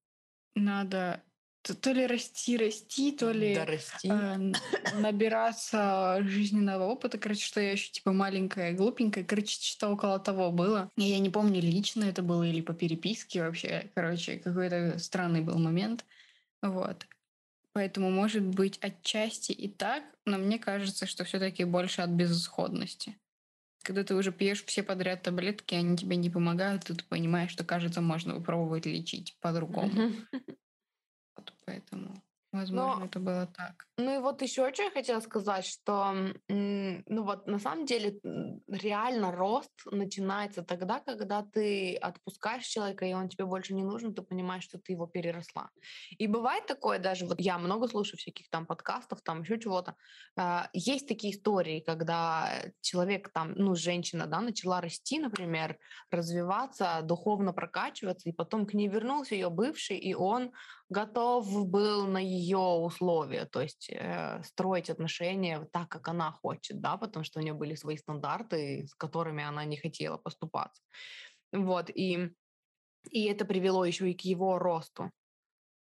надо 0.55 1.23
то, 1.63 1.75
то 1.75 1.93
ли 1.93 2.07
расти, 2.07 2.57
расти, 2.57 3.13
то 3.13 3.31
ли 3.31 3.55
Да 3.55 3.65
расти. 3.65 4.09
э, 4.09 4.37
набираться 5.01 6.19
жизненного 6.23 6.85
опыта. 6.85 7.19
Короче, 7.19 7.45
что 7.45 7.61
я 7.61 7.73
еще 7.73 7.91
типа 7.91 8.13
маленькая, 8.13 8.73
глупенькая. 8.73 9.25
Короче, 9.25 9.57
что 9.61 9.89
около 9.91 10.19
того 10.19 10.51
было. 10.51 10.91
И 10.97 11.03
я 11.03 11.19
не 11.19 11.31
помню, 11.31 11.61
лично 11.61 12.05
это 12.05 12.23
было 12.23 12.45
или 12.45 12.61
по 12.61 12.75
переписке 12.75 13.43
вообще. 13.43 13.91
Короче, 13.95 14.39
какой-то 14.39 14.99
странный 14.99 15.41
был 15.43 15.59
момент. 15.59 16.05
Вот. 16.63 17.07
Поэтому, 17.73 18.11
может 18.11 18.45
быть, 18.45 18.79
отчасти 18.79 19.53
и 19.53 19.69
так, 19.69 20.03
но 20.25 20.39
мне 20.39 20.59
кажется, 20.59 21.07
что 21.07 21.25
все-таки 21.25 21.65
больше 21.65 22.03
от 22.03 22.11
безысходности. 22.11 23.19
Когда 23.85 24.05
ты 24.05 24.15
уже 24.15 24.33
пьешь 24.33 24.65
все 24.65 24.83
подряд 24.83 25.23
таблетки, 25.23 25.75
они 25.75 25.97
тебе 25.97 26.17
не 26.17 26.31
помогают, 26.31 26.91
и 26.91 26.95
ты 26.95 27.05
понимаешь, 27.05 27.53
что, 27.53 27.65
кажется, 27.65 28.01
можно 28.01 28.35
попробовать 28.35 28.87
лечить 28.87 29.37
по-другому. 29.41 29.93
Поэтому, 31.69 32.15
возможно, 32.53 33.01
Но 33.01 33.07
это 33.07 33.21
было 33.21 33.47
так. 33.47 33.87
Ну 33.99 34.15
и 34.15 34.19
вот 34.23 34.43
еще 34.43 34.73
что 34.73 34.85
я 34.85 34.91
хотела 34.91 35.21
сказать, 35.21 35.67
что, 35.67 36.15
ну 36.49 37.23
вот 37.25 37.47
на 37.49 37.59
самом 37.59 37.85
деле 37.85 38.21
реально 38.69 39.33
рост 39.33 39.73
начинается 39.91 40.63
тогда, 40.63 41.01
когда 41.01 41.43
ты 41.43 41.97
отпускаешь 41.97 42.65
человека, 42.65 43.05
и 43.05 43.13
он 43.13 43.29
тебе 43.29 43.45
больше 43.45 43.75
не 43.75 43.83
нужен, 43.83 44.15
ты 44.15 44.23
понимаешь, 44.23 44.65
что 44.65 44.79
ты 44.79 44.93
его 44.93 45.07
переросла. 45.07 45.71
И 46.17 46.29
бывает 46.29 46.67
такое 46.67 47.01
даже, 47.01 47.27
вот 47.27 47.41
я 47.41 47.59
много 47.59 47.89
слушаю 47.89 48.19
всяких 48.19 48.49
там 48.51 48.67
подкастов, 48.67 49.21
там 49.23 49.43
еще 49.43 49.59
чего-то. 49.59 49.97
а, 50.37 50.71
Есть 50.73 51.09
такие 51.09 51.35
истории, 51.35 51.81
когда 51.81 52.63
человек 52.81 53.33
там, 53.33 53.53
ну 53.57 53.75
женщина, 53.75 54.27
да, 54.27 54.41
начала 54.41 54.81
расти, 54.81 55.19
например, 55.19 55.79
развиваться, 56.11 57.01
духовно 57.03 57.53
прокачиваться, 57.53 58.29
и 58.29 58.33
потом 58.33 58.65
к 58.65 58.75
ней 58.75 58.89
вернулся 58.89 59.35
ее 59.35 59.51
бывший, 59.51 59.99
и 59.99 60.15
он 60.15 60.53
готов 60.91 61.69
был 61.69 62.07
на 62.07 62.19
ее 62.19 62.59
условия, 62.59 63.47
то 63.47 63.61
есть 63.61 63.91
э, 63.91 64.43
строить 64.43 64.91
отношения 64.91 65.69
так, 65.73 65.89
как 65.89 66.09
она 66.09 66.33
хочет, 66.33 66.81
да, 66.81 66.97
потому 66.97 67.25
что 67.25 67.41
у 67.41 67.43
нее 67.43 67.55
были 67.55 67.75
свои 67.75 67.97
стандарты, 67.97 68.87
с 68.87 68.95
которыми 68.95 69.45
она 69.45 69.65
не 69.65 69.77
хотела 69.77 70.17
поступаться. 70.17 70.83
Вот, 71.53 71.91
и, 71.91 72.31
и 73.11 73.25
это 73.25 73.45
привело 73.45 73.85
еще 73.85 74.11
и 74.11 74.15
к 74.15 74.23
его 74.23 74.59
росту. 74.59 75.11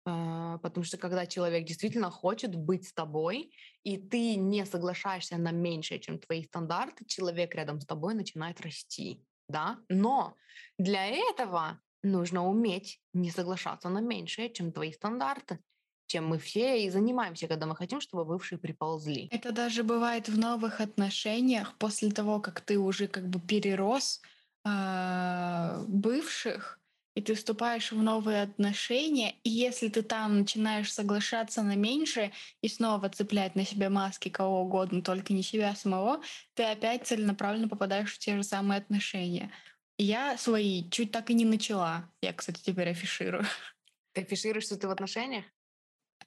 А, 0.07 0.59
Потому 0.59 0.85
что 0.85 0.97
когда 0.99 1.27
человек 1.27 1.65
действительно 1.67 2.11
хочет 2.11 2.55
быть 2.55 2.89
с 2.89 2.93
тобой, 2.93 3.53
и 3.83 3.99
ты 3.99 4.37
не 4.37 4.65
соглашаешься 4.65 5.37
на 5.37 5.51
меньшее, 5.51 6.01
чем 6.01 6.19
твои 6.19 6.45
стандарты, 6.45 7.05
человек 7.07 7.55
рядом 7.55 7.81
с 7.81 7.87
тобой 7.87 8.15
начинает 8.15 8.61
расти, 8.61 9.25
да. 9.49 9.79
Но 9.89 10.37
для 10.79 11.07
этого 11.07 11.81
нужно 12.03 12.47
уметь 12.47 13.01
не 13.13 13.31
соглашаться 13.31 13.89
на 13.89 14.01
меньшее, 14.01 14.53
чем 14.53 14.73
твои 14.73 14.93
стандарты, 14.93 15.59
чем 16.07 16.27
мы 16.29 16.39
все 16.39 16.85
и 16.85 16.91
занимаемся, 16.91 17.49
когда 17.49 17.67
мы 17.67 17.77
хотим, 17.77 18.01
чтобы 18.01 18.25
бывшие 18.25 18.59
приползли. 18.59 19.29
Это 19.33 19.53
даже 19.53 19.83
бывает 19.83 20.29
в 20.29 20.39
новых 20.39 20.81
отношениях 20.81 21.77
после 21.79 22.11
того, 22.11 22.41
как 22.41 22.61
ты 22.61 22.79
уже 22.79 23.09
как 23.09 23.29
бы 23.29 23.41
перерос 23.41 24.21
а, 24.65 25.85
бывших, 25.89 26.81
и 27.17 27.23
ты 27.23 27.35
вступаешь 27.35 27.93
в 27.93 28.03
новые 28.03 28.43
отношения, 28.43 29.37
и 29.43 29.49
если 29.49 29.89
ты 29.89 30.03
там 30.03 30.41
начинаешь 30.41 30.93
соглашаться 30.93 31.63
на 31.63 31.75
меньшее 31.75 32.33
и 32.61 32.69
снова 32.69 33.09
цеплять 33.09 33.57
на 33.57 33.65
себя 33.65 33.89
маски 33.89 34.29
кого 34.29 34.61
угодно, 34.63 35.01
только 35.03 35.33
не 35.33 35.43
себя 35.43 35.75
самого, 35.75 36.21
ты 36.55 36.65
опять 36.65 37.07
целенаправленно 37.07 37.69
попадаешь 37.69 38.13
в 38.13 38.19
те 38.19 38.37
же 38.37 38.43
самые 38.43 38.79
отношения. 38.79 39.51
Я 39.99 40.37
свои 40.37 40.89
чуть 40.91 41.13
так 41.13 41.31
и 41.31 41.35
не 41.35 41.45
начала. 41.45 42.11
Я, 42.21 42.33
кстати, 42.33 42.63
теперь 42.63 42.91
афиширую. 42.91 43.45
Ты 44.13 44.23
афишируешь, 44.23 44.65
что 44.65 44.77
ты 44.77 44.89
в 44.89 44.91
отношениях? 44.91 45.45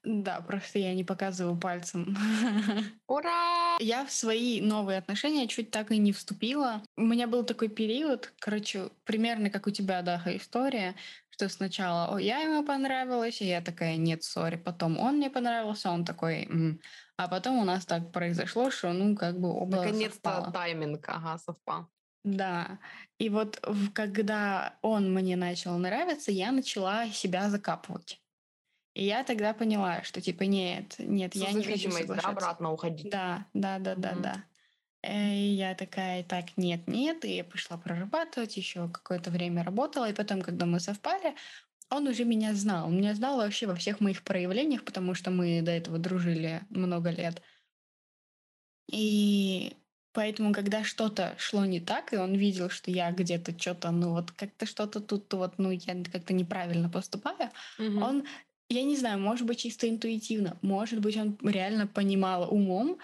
Да, 0.04 0.42
просто 0.42 0.80
я 0.80 0.94
не 0.94 1.04
показываю 1.04 1.58
пальцем. 1.60 2.16
Ура! 3.08 3.78
Я 3.80 4.06
в 4.06 4.12
свои 4.12 4.62
новые 4.62 4.98
отношения 4.98 5.48
чуть 5.48 5.72
так 5.72 5.92
и 5.92 5.98
не 5.98 6.14
вступила. 6.14 6.84
У 6.96 7.02
меня 7.02 7.28
был 7.28 7.44
такой 7.44 7.68
период, 7.70 8.34
короче, 8.40 8.90
примерно 9.04 9.50
как 9.50 9.68
у 9.68 9.72
тебя, 9.72 10.02
Даха, 10.02 10.36
история, 10.38 10.96
что 11.30 11.50
сначала 11.50 12.16
о, 12.16 12.20
я 12.20 12.40
ему 12.40 12.66
понравилась, 12.66 13.42
и 13.42 13.48
я 13.48 13.62
такая, 13.62 13.98
нет, 13.98 14.24
сори. 14.24 14.56
Потом 14.56 14.98
он 14.98 15.18
мне 15.18 15.30
понравился, 15.30 15.92
он 15.92 16.06
такой, 16.06 16.44
«М». 16.46 16.80
а 17.18 17.28
потом 17.28 17.58
у 17.60 17.66
нас 17.66 17.86
так 17.86 18.12
произошло, 18.14 18.72
что, 18.72 18.94
ну, 18.94 19.16
как 19.16 19.40
бы 19.40 19.50
оба 19.50 19.78
Наконец-то 19.78 20.16
совпало. 20.16 20.54
тайминг, 20.54 21.10
ага, 21.10 21.38
совпал. 21.38 21.88
Да. 22.24 22.80
И 23.18 23.30
вот 23.30 23.60
когда 23.94 24.78
он 24.82 25.14
мне 25.14 25.36
начал 25.36 25.78
нравиться, 25.78 26.32
я 26.32 26.52
начала 26.52 27.10
себя 27.10 27.50
закапывать. 27.50 28.22
И 28.96 29.06
я 29.06 29.24
тогда 29.24 29.54
поняла, 29.54 30.04
что 30.04 30.22
типа 30.22 30.44
нет, 30.44 30.96
нет, 31.00 31.36
я 31.36 31.54
не 31.54 31.64
хочу 31.64 31.92
Созависимость, 31.92 32.14
да, 32.14 32.22
соглашаться. 32.22 32.30
обратно 32.30 32.72
уходить. 32.72 33.10
Да, 33.10 33.48
да, 33.54 33.80
да, 33.80 33.96
да, 33.96 34.16
да. 34.16 34.46
Э, 35.04 35.34
И 35.36 35.56
я 35.56 35.76
такая, 35.76 36.24
так, 36.24 36.58
нет, 36.58 36.88
нет, 36.88 37.24
и 37.26 37.36
я 37.38 37.44
пошла 37.46 37.78
прорабатывать, 37.78 38.58
еще 38.58 38.90
какое-то 38.90 39.32
время 39.32 39.64
работала, 39.64 40.10
и 40.10 40.14
потом, 40.14 40.42
когда 40.42 40.66
мы 40.66 40.80
совпали, 40.80 41.36
он 41.90 42.08
уже 42.08 42.26
меня 42.26 42.54
знал. 42.56 42.88
Он 42.88 42.98
меня 42.98 43.16
знал 43.16 43.38
вообще 43.38 43.68
во 43.68 43.76
всех 43.76 44.00
моих 44.02 44.24
проявлениях, 44.24 44.86
потому 44.86 45.14
что 45.16 45.32
мы 45.32 45.62
до 45.62 45.72
этого 45.72 46.00
дружили 46.00 46.64
много 46.70 47.12
лет. 47.12 47.42
И 48.92 49.79
поэтому, 50.14 50.54
когда 50.54 50.84
что-то 50.84 51.36
шло 51.38 51.66
не 51.66 51.80
так, 51.80 52.14
и 52.14 52.18
он 52.18 52.34
видел, 52.36 52.70
что 52.70 52.92
я 52.92 53.12
где-то 53.12 53.58
что-то, 53.60 53.92
ну 53.92 54.12
вот 54.12 54.32
как-то 54.32 54.66
что-то 54.66 55.00
тут 55.02 55.32
вот, 55.34 55.58
ну 55.58 55.72
я 55.72 56.04
как-то 56.12 56.34
неправильно 56.34 56.90
поступаю, 56.90 57.52
Мгм. 57.78 58.02
он, 58.02 58.26
я 58.70 58.84
не 58.84 58.98
знаю, 58.98 59.20
может 59.20 59.46
быть, 59.48 59.60
чисто 59.60 59.90
интуитивно, 59.90 60.58
может 60.62 61.00
быть, 61.02 61.18
он 61.18 61.38
реально 61.44 61.88
понимал 61.88 62.54
умом, 62.54 63.00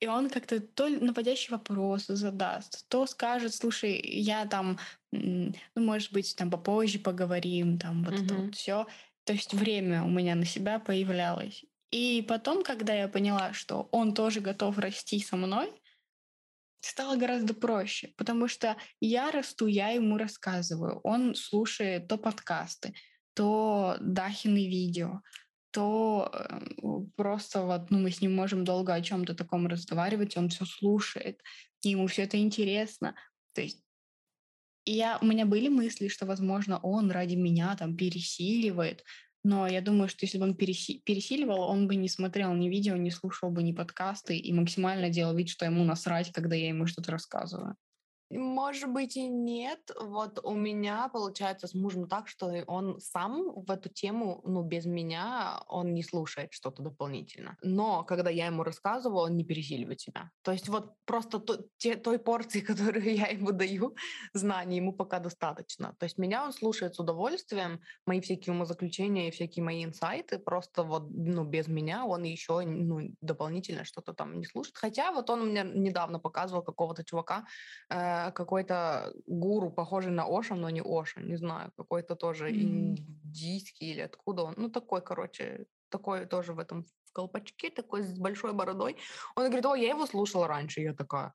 и 0.00 0.06
он 0.06 0.30
как-то 0.30 0.60
то 0.60 0.88
наводящий 0.88 1.50
вопросы 1.50 2.14
задаст, 2.14 2.88
то 2.88 3.06
скажет, 3.06 3.54
слушай, 3.54 4.00
я 4.00 4.46
там, 4.46 4.78
ну, 5.12 5.52
может 5.76 6.12
быть, 6.12 6.36
там 6.36 6.50
попозже 6.50 7.00
поговорим, 7.00 7.78
там 7.78 8.04
вот 8.04 8.22
это 8.22 8.34
Мгм. 8.34 8.36
вот 8.36 8.54
все. 8.54 8.86
То 9.24 9.32
есть 9.32 9.54
время 9.54 10.04
у 10.04 10.08
меня 10.08 10.36
на 10.36 10.44
себя 10.44 10.78
появлялось. 10.78 11.64
И 11.90 12.24
потом, 12.28 12.62
когда 12.62 12.94
я 12.94 13.08
поняла, 13.08 13.52
что 13.52 13.88
он 13.92 14.14
тоже 14.14 14.40
готов 14.40 14.78
расти 14.78 15.18
со 15.20 15.36
мной, 15.36 15.72
стало 16.80 17.16
гораздо 17.16 17.54
проще, 17.54 18.12
потому 18.16 18.48
что 18.48 18.76
я 19.00 19.30
расту, 19.30 19.66
я 19.66 19.90
ему 19.90 20.16
рассказываю, 20.16 21.00
он 21.02 21.34
слушает 21.34 22.08
то 22.08 22.16
подкасты, 22.16 22.94
то 23.34 23.96
Дахины 24.00 24.68
видео, 24.68 25.20
то 25.70 26.30
э, 26.32 26.60
просто 27.16 27.62
вот, 27.62 27.90
ну, 27.90 27.98
мы 27.98 28.10
с 28.10 28.20
ним 28.20 28.34
можем 28.34 28.64
долго 28.64 28.94
о 28.94 29.02
чем-то 29.02 29.34
таком 29.34 29.66
разговаривать, 29.66 30.36
он 30.36 30.48
все 30.48 30.64
слушает, 30.64 31.40
и 31.82 31.90
ему 31.90 32.06
все 32.06 32.22
это 32.22 32.38
интересно. 32.38 33.14
То 33.52 33.60
есть 33.60 33.82
я, 34.84 35.18
у 35.20 35.26
меня 35.26 35.44
были 35.44 35.68
мысли, 35.68 36.08
что, 36.08 36.26
возможно, 36.26 36.78
он 36.78 37.10
ради 37.10 37.34
меня 37.34 37.76
там 37.76 37.96
пересиливает, 37.96 39.04
но 39.48 39.66
я 39.66 39.80
думаю, 39.80 40.08
что 40.08 40.26
если 40.26 40.36
бы 40.38 40.44
он 40.44 40.54
переси- 40.54 41.00
пересиливал, 41.04 41.60
он 41.62 41.88
бы 41.88 41.96
не 41.96 42.08
смотрел 42.10 42.52
ни 42.54 42.68
видео, 42.68 42.96
не 42.96 43.10
слушал 43.10 43.50
бы 43.50 43.62
ни 43.62 43.72
подкасты 43.72 44.36
и 44.36 44.52
максимально 44.52 45.08
делал 45.08 45.34
вид, 45.34 45.48
что 45.48 45.64
ему 45.64 45.84
насрать, 45.84 46.30
когда 46.32 46.54
я 46.54 46.68
ему 46.68 46.86
что-то 46.86 47.12
рассказываю. 47.12 47.74
Может 48.30 48.92
быть 48.92 49.16
и 49.16 49.26
нет. 49.26 49.90
Вот 49.98 50.38
у 50.44 50.54
меня 50.54 51.08
получается 51.08 51.66
с 51.66 51.74
мужем 51.74 52.08
так, 52.08 52.28
что 52.28 52.52
он 52.66 53.00
сам 53.00 53.64
в 53.64 53.70
эту 53.70 53.88
тему, 53.88 54.42
ну, 54.44 54.62
без 54.62 54.84
меня, 54.84 55.62
он 55.66 55.94
не 55.94 56.02
слушает 56.02 56.52
что-то 56.52 56.82
дополнительно. 56.82 57.56
Но 57.62 58.04
когда 58.04 58.28
я 58.28 58.46
ему 58.46 58.64
рассказываю, 58.64 59.22
он 59.22 59.36
не 59.36 59.44
пересиливает 59.44 60.00
себя. 60.00 60.30
То 60.42 60.52
есть 60.52 60.68
вот 60.68 60.92
просто 61.06 61.38
то- 61.38 61.64
те- 61.78 61.96
той 61.96 62.18
порции, 62.18 62.60
которую 63.00 63.14
я 63.14 63.28
ему 63.28 63.52
даю, 63.52 63.94
знаний 64.34 64.76
ему 64.76 64.92
пока 64.92 65.20
достаточно. 65.20 65.94
То 65.98 66.04
есть 66.04 66.18
меня 66.18 66.44
он 66.44 66.52
слушает 66.52 66.94
с 66.94 67.00
удовольствием, 67.00 67.80
мои 68.06 68.20
всякие 68.20 68.52
умозаключения 68.54 69.28
и 69.28 69.30
всякие 69.30 69.64
мои 69.64 69.84
инсайты, 69.84 70.38
просто 70.38 70.82
вот, 70.82 71.08
ну, 71.10 71.44
без 71.44 71.66
меня 71.68 72.04
он 72.04 72.24
еще, 72.24 72.60
ну, 72.60 73.00
дополнительно 73.22 73.84
что-то 73.84 74.12
там 74.12 74.38
не 74.38 74.44
слушает. 74.44 74.76
Хотя 74.76 75.12
вот 75.12 75.30
он 75.30 75.48
мне 75.48 75.62
недавно 75.64 76.18
показывал 76.18 76.62
какого-то 76.62 77.04
чувака, 77.04 77.46
э, 77.88 78.17
какой-то 78.32 79.12
гуру, 79.26 79.70
похожий 79.72 80.12
на 80.12 80.24
Оша, 80.26 80.54
но 80.54 80.70
не 80.70 80.82
Оша, 80.84 81.20
не 81.22 81.36
знаю, 81.36 81.72
какой-то 81.76 82.16
тоже 82.16 82.50
Мгм. 82.50 83.18
индийский 83.30 83.92
или 83.92 84.00
откуда 84.00 84.42
он. 84.44 84.54
Ну, 84.56 84.70
такой, 84.70 85.02
короче, 85.02 85.66
такой 85.90 86.26
тоже 86.26 86.52
в 86.54 86.58
этом 86.58 86.84
в 86.84 87.12
колпачке, 87.12 87.70
такой 87.70 88.02
с 88.02 88.18
большой 88.18 88.52
бородой. 88.52 88.98
Он 89.36 89.44
говорит, 89.46 89.66
о, 89.66 89.74
я 89.74 89.88
его 89.90 90.06
слушала 90.06 90.46
раньше. 90.48 90.80
Я 90.82 90.94
такая, 90.94 91.34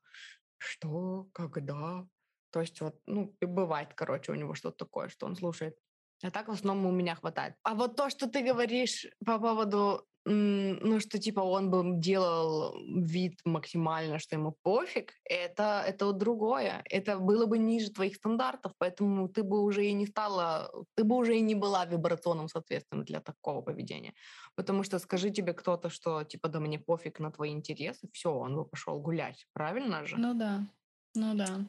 что, 0.58 1.28
когда? 1.34 2.06
То 2.50 2.60
есть 2.60 2.80
вот, 2.80 3.00
ну, 3.06 3.36
бывает, 3.40 3.94
короче, 3.94 4.32
у 4.32 4.36
него 4.36 4.54
что-то 4.54 4.84
такое, 4.84 5.08
что 5.08 5.26
он 5.26 5.36
слушает. 5.36 5.76
А 6.22 6.30
так 6.30 6.48
в 6.48 6.52
основном 6.52 6.86
у 6.86 6.96
меня 6.96 7.14
хватает. 7.14 7.54
А 7.62 7.74
вот 7.74 7.96
то, 7.96 8.08
что 8.10 8.28
ты 8.28 8.42
говоришь 8.42 9.06
по 9.24 9.38
поводу 9.38 10.06
ну, 10.26 11.00
что 11.00 11.18
типа 11.18 11.40
он 11.40 11.70
бы 11.70 12.00
делал 12.00 12.74
вид 12.86 13.40
максимально, 13.44 14.18
что 14.18 14.36
ему 14.36 14.56
пофиг, 14.62 15.12
это, 15.24 15.84
это 15.86 16.06
вот 16.06 16.18
другое. 16.18 16.82
Это 16.90 17.18
было 17.18 17.46
бы 17.46 17.58
ниже 17.58 17.90
твоих 17.90 18.16
стандартов, 18.16 18.72
поэтому 18.78 19.28
ты 19.28 19.42
бы 19.42 19.62
уже 19.62 19.84
и 19.86 19.92
не 19.92 20.06
стала, 20.06 20.72
ты 20.94 21.04
бы 21.04 21.16
уже 21.16 21.36
и 21.36 21.40
не 21.40 21.54
была 21.54 21.84
вибрационным, 21.84 22.48
соответственно, 22.48 23.04
для 23.04 23.20
такого 23.20 23.60
поведения. 23.60 24.14
Потому 24.56 24.82
что 24.82 24.98
скажи 24.98 25.30
тебе 25.30 25.52
кто-то, 25.52 25.90
что 25.90 26.24
типа 26.24 26.48
да 26.48 26.60
мне 26.60 26.78
пофиг 26.78 27.20
на 27.20 27.30
твои 27.30 27.50
интересы, 27.50 28.08
все, 28.12 28.32
он 28.32 28.54
бы 28.54 28.64
пошел 28.64 28.98
гулять, 29.00 29.46
правильно 29.52 30.06
же? 30.06 30.16
Ну 30.16 30.34
да, 30.34 30.66
ну 31.14 31.34
да. 31.34 31.66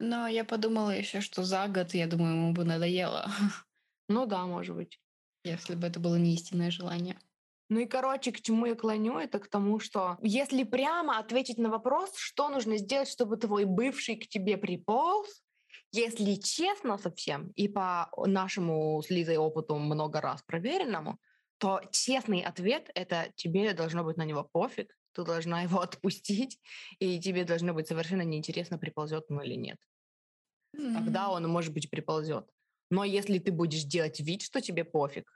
Но 0.00 0.26
я 0.26 0.44
подумала 0.44 0.90
еще, 0.90 1.20
что 1.20 1.44
за 1.44 1.68
год, 1.68 1.94
я 1.94 2.08
думаю, 2.08 2.34
ему 2.34 2.52
бы 2.52 2.64
надоело. 2.64 3.30
Ну 4.08 4.26
да, 4.26 4.44
может 4.46 4.76
быть. 4.76 5.00
Если 5.44 5.74
бы 5.74 5.86
это 5.86 6.00
было 6.00 6.16
не 6.16 6.34
истинное 6.34 6.70
желание. 6.70 7.16
Ну 7.70 7.80
и, 7.80 7.86
короче, 7.86 8.30
к 8.30 8.40
чему 8.40 8.66
я 8.66 8.74
клоню, 8.74 9.18
это 9.18 9.38
к 9.38 9.48
тому, 9.48 9.80
что 9.80 10.18
если 10.20 10.64
прямо 10.64 11.18
ответить 11.18 11.58
на 11.58 11.70
вопрос, 11.70 12.12
что 12.16 12.50
нужно 12.50 12.76
сделать, 12.76 13.08
чтобы 13.08 13.36
твой 13.36 13.64
бывший 13.64 14.16
к 14.16 14.28
тебе 14.28 14.56
приполз, 14.56 15.42
если 15.92 16.34
честно 16.34 16.98
совсем, 16.98 17.52
и 17.54 17.68
по 17.68 18.10
нашему 18.26 19.00
с 19.02 19.10
Лизой 19.10 19.36
опыту 19.36 19.76
много 19.76 20.20
раз 20.20 20.42
проверенному, 20.42 21.18
то 21.58 21.80
честный 21.92 22.42
ответ— 22.42 22.90
это 22.94 23.32
тебе 23.36 23.72
должно 23.72 24.04
быть 24.04 24.16
на 24.16 24.24
него 24.24 24.44
пофиг, 24.52 24.94
ты 25.12 25.24
должна 25.24 25.62
его 25.62 25.80
отпустить, 25.82 26.58
и 26.98 27.18
тебе 27.20 27.44
должно 27.44 27.72
быть 27.72 27.88
совершенно 27.88 28.22
неинтересно, 28.22 28.76
приползет 28.76 29.26
он 29.30 29.40
или 29.40 29.54
нет. 29.54 29.78
Mm-hmm. 30.76 30.94
Тогда 30.94 31.30
он, 31.30 31.48
может 31.48 31.72
быть, 31.72 31.88
приползет. 31.88 32.50
Но 32.90 33.04
если 33.04 33.38
ты 33.38 33.52
будешь 33.52 33.84
делать 33.84 34.20
вид, 34.20 34.42
что 34.42 34.60
тебе 34.60 34.84
пофиг, 34.84 35.30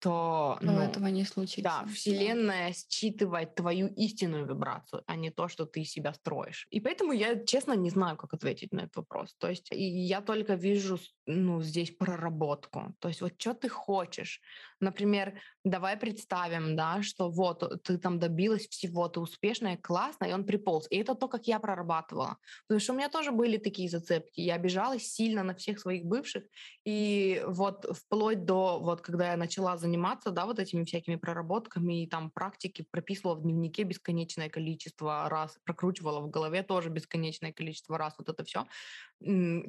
то 0.00 0.58
ну, 0.60 0.78
этого 0.78 1.06
не 1.08 1.24
случится. 1.24 1.62
Да, 1.62 1.84
Вселенная 1.92 2.72
считывает 2.72 3.54
твою 3.54 3.88
истинную 3.88 4.46
вибрацию, 4.46 5.02
а 5.06 5.16
не 5.16 5.30
то, 5.30 5.48
что 5.48 5.66
ты 5.66 5.84
себя 5.84 6.12
строишь. 6.12 6.66
И 6.70 6.80
поэтому 6.80 7.12
я, 7.12 7.44
честно, 7.44 7.72
не 7.72 7.90
знаю, 7.90 8.16
как 8.16 8.34
ответить 8.34 8.72
на 8.72 8.80
этот 8.80 8.96
вопрос. 8.96 9.34
То 9.38 9.48
есть 9.48 9.68
я 9.70 10.20
только 10.20 10.54
вижу 10.54 10.98
ну, 11.28 11.60
здесь 11.62 11.90
проработку. 11.90 12.94
То 13.00 13.08
есть 13.08 13.20
вот 13.20 13.34
что 13.38 13.52
ты 13.52 13.68
хочешь. 13.68 14.40
Например, 14.80 15.38
давай 15.62 15.96
представим, 15.96 16.74
да, 16.74 17.02
что 17.02 17.28
вот 17.30 17.82
ты 17.82 17.98
там 17.98 18.18
добилась 18.18 18.66
всего, 18.68 19.08
ты 19.08 19.20
успешная, 19.20 19.76
классная, 19.76 20.30
и 20.30 20.32
он 20.32 20.44
приполз. 20.44 20.86
И 20.90 20.96
это 20.96 21.14
то, 21.14 21.28
как 21.28 21.46
я 21.46 21.58
прорабатывала. 21.58 22.38
Потому 22.66 22.80
что 22.80 22.92
у 22.94 22.96
меня 22.96 23.10
тоже 23.10 23.30
были 23.30 23.58
такие 23.58 23.90
зацепки. 23.90 24.40
Я 24.40 24.54
обижалась 24.54 25.02
сильно 25.02 25.42
на 25.42 25.54
всех 25.54 25.78
своих 25.80 26.06
бывших. 26.06 26.44
И 26.84 27.42
вот 27.46 27.84
вплоть 27.94 28.46
до, 28.46 28.78
вот 28.80 29.02
когда 29.02 29.32
я 29.32 29.36
начала 29.36 29.76
заниматься, 29.76 30.30
да, 30.30 30.46
вот 30.46 30.58
этими 30.58 30.84
всякими 30.84 31.16
проработками 31.16 32.04
и 32.04 32.06
там 32.06 32.30
практики, 32.30 32.86
прописывала 32.90 33.34
в 33.34 33.42
дневнике 33.42 33.82
бесконечное 33.82 34.48
количество 34.48 35.28
раз, 35.28 35.58
прокручивала 35.64 36.20
в 36.20 36.30
голове 36.30 36.62
тоже 36.62 36.88
бесконечное 36.88 37.52
количество 37.52 37.98
раз 37.98 38.14
вот 38.16 38.30
это 38.30 38.44
все. 38.44 38.66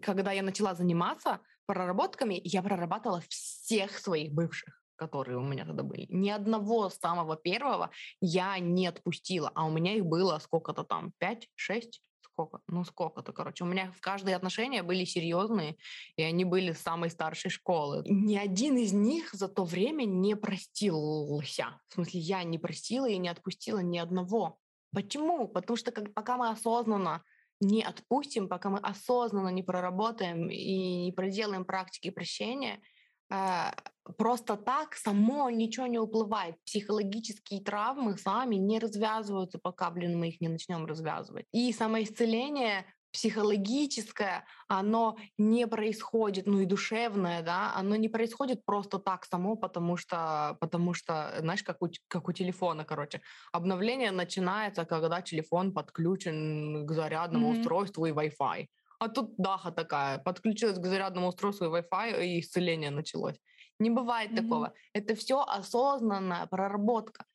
Когда 0.01 0.31
я 0.31 0.43
начала 0.43 0.73
заниматься 0.73 1.41
проработками, 1.65 2.39
я 2.43 2.61
прорабатывала 2.61 3.21
всех 3.29 3.97
своих 3.97 4.33
бывших 4.33 4.79
которые 4.99 5.37
у 5.37 5.41
меня 5.41 5.65
тогда 5.65 5.81
были. 5.81 6.05
Ни 6.09 6.29
одного 6.29 6.89
самого 6.89 7.37
первого 7.37 7.89
я 8.19 8.59
не 8.59 8.85
отпустила, 8.85 9.49
а 9.55 9.65
у 9.65 9.71
меня 9.71 9.95
их 9.95 10.05
было 10.05 10.37
сколько-то 10.39 10.83
там, 10.83 11.13
пять, 11.19 11.47
шесть, 11.55 12.01
сколько, 12.21 12.59
ну 12.67 12.83
сколько-то, 12.83 13.33
короче. 13.33 13.63
У 13.63 13.67
меня 13.67 13.91
в 13.91 14.01
каждые 14.01 14.35
отношения 14.35 14.83
были 14.83 15.05
серьезные, 15.05 15.77
и 16.15 16.23
они 16.23 16.45
были 16.45 16.73
с 16.73 16.79
самой 16.79 17.09
старшей 17.09 17.49
школы. 17.49 18.03
Ни 18.07 18.37
один 18.37 18.77
из 18.77 18.93
них 18.93 19.33
за 19.33 19.47
то 19.47 19.63
время 19.63 20.05
не 20.05 20.35
простился. 20.35 21.81
В 21.87 21.93
смысле, 21.93 22.19
я 22.19 22.43
не 22.43 22.57
простила 22.57 23.07
и 23.07 23.17
не 23.17 23.29
отпустила 23.29 23.79
ни 23.79 23.97
одного. 23.97 24.59
Почему? 24.93 25.47
Потому 25.47 25.77
что 25.77 25.91
как, 25.91 26.13
пока 26.13 26.37
мы 26.37 26.49
осознанно 26.49 27.23
не 27.59 27.83
отпустим, 27.83 28.47
пока 28.47 28.69
мы 28.69 28.79
осознанно 28.79 29.49
не 29.49 29.63
проработаем 29.63 30.49
и 30.49 31.05
не 31.05 31.11
проделаем 31.11 31.65
практики 31.65 32.09
прощения, 32.09 32.81
а, 33.31 33.75
просто 34.17 34.55
так 34.55 34.95
само 34.95 35.49
ничего 35.49 35.85
не 35.85 35.99
уплывает. 35.99 36.55
Психологические 36.65 37.61
травмы 37.61 38.17
сами 38.17 38.55
не 38.55 38.79
развязываются, 38.79 39.59
пока, 39.59 39.91
блин, 39.91 40.17
мы 40.17 40.29
их 40.29 40.41
не 40.41 40.47
начнем 40.47 40.85
развязывать. 40.85 41.45
И 41.51 41.71
самоисцеление 41.71 42.85
психологическое, 43.11 44.45
оно 44.67 45.17
не 45.37 45.67
происходит, 45.67 46.47
ну 46.47 46.59
и 46.59 46.65
душевное, 46.65 47.41
да, 47.41 47.73
оно 47.75 47.95
не 47.95 48.09
происходит 48.09 48.65
просто 48.65 48.99
так 48.99 49.25
само, 49.25 49.55
потому 49.55 49.97
что, 49.97 50.57
потому 50.59 50.93
что, 50.93 51.35
знаешь, 51.39 51.63
как 51.63 51.81
у, 51.81 51.89
как 52.07 52.27
у 52.27 52.31
телефона, 52.31 52.85
короче. 52.85 53.21
Обновление 53.51 54.11
начинается, 54.11 54.85
когда 54.85 55.21
телефон 55.21 55.73
подключен 55.73 56.85
к 56.85 56.91
зарядному 56.91 57.51
mm-hmm. 57.51 57.59
устройству 57.59 58.05
и 58.05 58.11
Wi-Fi. 58.11 58.67
А 58.99 59.07
тут 59.07 59.33
Даха 59.37 59.71
такая, 59.71 60.19
подключилась 60.19 60.77
к 60.77 60.85
зарядному 60.85 61.27
устройству 61.27 61.65
и 61.65 61.69
Wi-Fi, 61.69 62.25
и 62.25 62.39
исцеление 62.39 62.91
началось. 62.91 63.35
Не 63.79 63.89
бывает 63.89 64.31
mm-hmm. 64.31 64.43
такого. 64.43 64.73
Это 64.93 65.15
все 65.15 65.41
осознанная 65.41 66.45
проработка. 66.47 67.25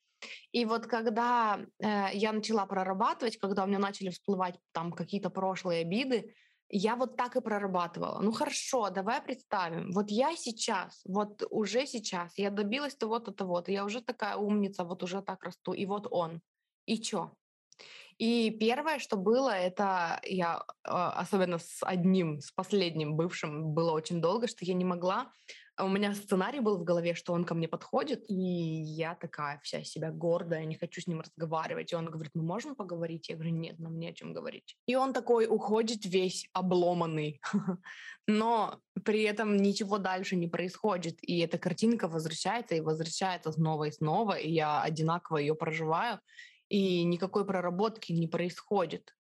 И 0.51 0.65
вот 0.65 0.87
когда 0.87 1.59
э, 1.79 2.07
я 2.13 2.31
начала 2.31 2.65
прорабатывать, 2.65 3.37
когда 3.37 3.63
у 3.63 3.67
меня 3.67 3.79
начали 3.79 4.09
всплывать 4.09 4.55
там 4.71 4.91
какие-то 4.91 5.29
прошлые 5.29 5.81
обиды, 5.81 6.33
я 6.69 6.95
вот 6.95 7.15
так 7.15 7.35
и 7.35 7.41
прорабатывала. 7.41 8.19
Ну 8.21 8.31
хорошо, 8.31 8.89
давай 8.89 9.21
представим. 9.21 9.91
Вот 9.91 10.09
я 10.09 10.35
сейчас, 10.35 11.01
вот 11.05 11.43
уже 11.49 11.85
сейчас, 11.85 12.37
я 12.37 12.49
добилась 12.49 12.95
того-то, 12.95 13.31
того-то, 13.31 13.71
я 13.71 13.85
уже 13.85 14.01
такая 14.01 14.35
умница, 14.35 14.83
вот 14.83 15.03
уже 15.03 15.21
так 15.21 15.43
расту, 15.43 15.73
и 15.73 15.85
вот 15.85 16.07
он. 16.09 16.41
И 16.85 16.97
чё? 16.99 17.31
И 18.17 18.49
первое, 18.49 18.99
что 18.99 19.17
было, 19.17 19.49
это 19.49 20.21
я, 20.23 20.65
а, 20.83 21.11
особенно 21.19 21.59
с 21.59 21.83
одним, 21.83 22.39
с 22.39 22.51
последним 22.51 23.15
бывшим, 23.15 23.73
было 23.73 23.91
очень 23.91 24.21
долго, 24.21 24.47
что 24.47 24.63
я 24.63 24.73
не 24.73 24.85
могла 24.85 25.31
у 25.77 25.87
меня 25.87 26.13
сценарий 26.13 26.61
был 26.61 26.77
в 26.77 26.83
голове, 26.83 27.15
что 27.15 27.33
он 27.33 27.43
ко 27.43 27.53
мне 27.53 27.67
подходит, 27.67 28.23
и 28.29 28.33
я 28.33 29.15
такая 29.15 29.59
вся 29.63 29.83
себя 29.83 30.11
гордая, 30.11 30.65
не 30.65 30.75
хочу 30.75 31.01
с 31.01 31.07
ним 31.07 31.21
разговаривать. 31.21 31.91
И 31.91 31.95
он 31.95 32.05
говорит, 32.05 32.31
мы 32.33 32.43
можем 32.43 32.75
поговорить? 32.75 33.29
Я 33.29 33.35
говорю, 33.35 33.51
нет, 33.51 33.79
нам 33.79 33.99
не 33.99 34.09
о 34.09 34.13
чем 34.13 34.33
говорить. 34.33 34.77
И 34.87 34.95
он 34.95 35.13
такой 35.13 35.47
уходит 35.47 36.05
весь 36.05 36.47
обломанный, 36.53 37.41
но 38.27 38.79
при 39.03 39.23
этом 39.23 39.57
ничего 39.57 39.97
дальше 39.97 40.35
не 40.35 40.47
происходит. 40.47 41.17
И 41.21 41.39
эта 41.39 41.57
картинка 41.57 42.07
возвращается 42.07 42.75
и 42.75 42.81
возвращается 42.81 43.51
снова 43.51 43.85
и 43.85 43.91
снова, 43.91 44.33
и 44.33 44.51
я 44.51 44.81
одинаково 44.81 45.37
ее 45.37 45.55
проживаю 45.55 46.19
и 46.69 47.03
никакой 47.03 47.45
проработки 47.45 48.11
не 48.11 48.27
происходит. 48.27 49.14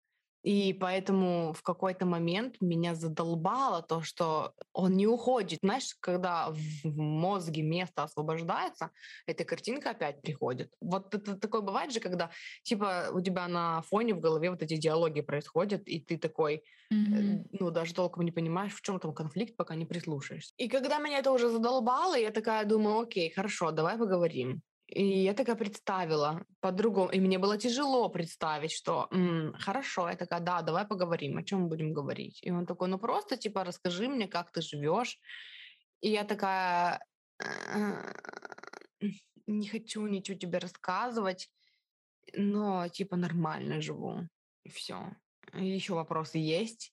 И 0.44 0.74
поэтому 0.74 1.54
в 1.54 1.62
какой-то 1.62 2.06
момент 2.06 2.58
меня 2.60 2.96
задолбало 2.96 3.82
то, 3.82 4.02
что 4.02 4.54
он 4.74 4.98
не 4.98 5.08
уходит. 5.08 5.60
Знаешь, 5.64 5.96
когда 6.02 6.50
в 6.52 6.86
мозге 6.98 7.62
место 7.62 8.04
освобождается, 8.04 8.92
эта 9.26 9.46
картинка 9.46 9.92
опять 9.92 10.22
приходит. 10.22 10.74
Вот 10.82 11.16
это 11.16 11.38
такое 11.38 11.62
бывает 11.62 11.94
же, 11.94 12.02
когда 12.02 12.30
типа 12.64 13.10
у 13.14 13.22
тебя 13.22 13.48
на 13.48 13.82
фоне 13.84 14.14
в 14.14 14.20
голове 14.20 14.50
вот 14.50 14.62
эти 14.62 14.76
диалоги 14.76 15.22
происходят, 15.22 15.88
и 15.88 16.02
ты 16.02 16.18
такой, 16.18 16.64
mm-hmm. 16.94 17.48
ну, 17.60 17.72
даже 17.72 17.94
толком 17.94 18.26
не 18.26 18.32
понимаешь, 18.32 18.74
в 18.74 18.82
чем 18.82 19.00
там 19.00 19.14
конфликт, 19.14 19.56
пока 19.56 19.76
не 19.76 19.86
прислушаешься. 19.86 20.54
И 20.58 20.68
когда 20.68 21.00
меня 21.00 21.20
это 21.20 21.32
уже 21.32 21.50
задолбало, 21.50 22.16
я 22.16 22.32
такая 22.32 22.66
думаю, 22.66 23.00
окей, 23.00 23.30
хорошо, 23.30 23.72
давай 23.72 23.98
поговорим. 23.98 24.62
И 24.94 25.24
я 25.24 25.34
такая 25.34 25.56
представила 25.56 26.46
по-другому. 26.62 27.10
И 27.10 27.20
мне 27.20 27.40
было 27.40 27.58
тяжело 27.58 28.10
представить, 28.10 28.72
что 28.72 29.08
М, 29.12 29.54
хорошо, 29.58 30.08
я 30.10 30.16
такая, 30.16 30.40
да, 30.40 30.62
давай 30.62 30.86
поговорим, 30.86 31.38
о 31.38 31.44
чем 31.44 31.62
мы 31.62 31.68
будем 31.68 31.94
говорить. 31.94 32.40
И 32.44 32.52
он 32.52 32.66
такой, 32.68 32.88
ну 32.90 33.00
просто 33.00 33.36
типа 33.38 33.64
расскажи 33.64 34.08
мне, 34.08 34.28
как 34.28 34.52
ты 34.52 34.62
живешь. 34.62 35.20
И 36.02 36.10
я 36.12 36.24
такая, 36.26 37.04
не 39.48 39.68
хочу 39.68 40.06
ничего 40.08 40.38
тебе 40.38 40.60
рассказывать, 40.60 41.50
но 42.34 42.88
типа 42.88 43.16
нормально 43.16 43.82
живу. 43.82 44.28
И 44.64 44.70
все. 44.70 45.16
Еще 45.54 45.94
вопросы 45.96 46.38
есть. 46.38 46.93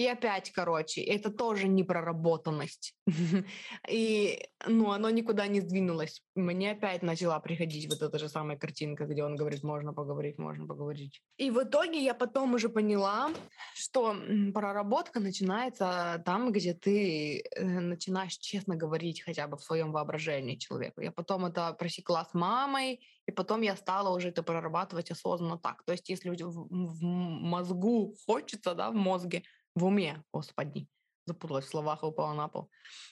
И 0.00 0.06
опять, 0.06 0.50
короче, 0.50 1.02
это 1.02 1.30
тоже 1.30 1.68
непроработанность. 1.68 2.94
И, 3.90 4.48
ну, 4.66 4.92
оно 4.92 5.10
никуда 5.10 5.46
не 5.46 5.60
сдвинулось. 5.60 6.22
Мне 6.34 6.70
опять 6.70 7.02
начала 7.02 7.38
приходить 7.38 7.86
вот 7.86 8.00
эта 8.00 8.18
же 8.18 8.30
самая 8.30 8.56
картинка, 8.56 9.04
где 9.04 9.22
он 9.22 9.36
говорит, 9.36 9.62
можно 9.62 9.92
поговорить, 9.92 10.38
можно 10.38 10.66
поговорить. 10.66 11.20
И 11.36 11.50
в 11.50 11.62
итоге 11.62 12.02
я 12.02 12.14
потом 12.14 12.54
уже 12.54 12.70
поняла, 12.70 13.30
что 13.74 14.16
проработка 14.54 15.20
начинается 15.20 16.22
там, 16.24 16.50
где 16.50 16.72
ты 16.72 17.42
э, 17.54 17.62
начинаешь 17.62 18.38
честно 18.38 18.76
говорить 18.76 19.20
хотя 19.20 19.48
бы 19.48 19.58
в 19.58 19.62
своем 19.62 19.92
воображении 19.92 20.56
человеку. 20.56 21.02
Я 21.02 21.12
потом 21.12 21.44
это 21.44 21.74
просекла 21.74 22.24
с 22.24 22.32
мамой, 22.32 23.00
и 23.26 23.32
потом 23.32 23.60
я 23.60 23.76
стала 23.76 24.16
уже 24.16 24.28
это 24.28 24.42
прорабатывать 24.42 25.10
осознанно 25.10 25.58
так. 25.58 25.82
То 25.84 25.92
есть 25.92 26.08
если 26.08 26.30
в, 26.30 26.68
в 26.70 27.02
мозгу 27.02 28.14
хочется, 28.26 28.74
да, 28.74 28.90
в 28.90 28.94
мозге, 28.94 29.42
в 29.80 29.84
уме, 29.84 30.22
господи, 30.32 30.86
запуталась 31.26 31.64
в 31.64 31.68
словах 31.68 32.02
и 32.02 32.06
упала 32.06 32.34
на 32.34 32.48
пол. 32.48 32.70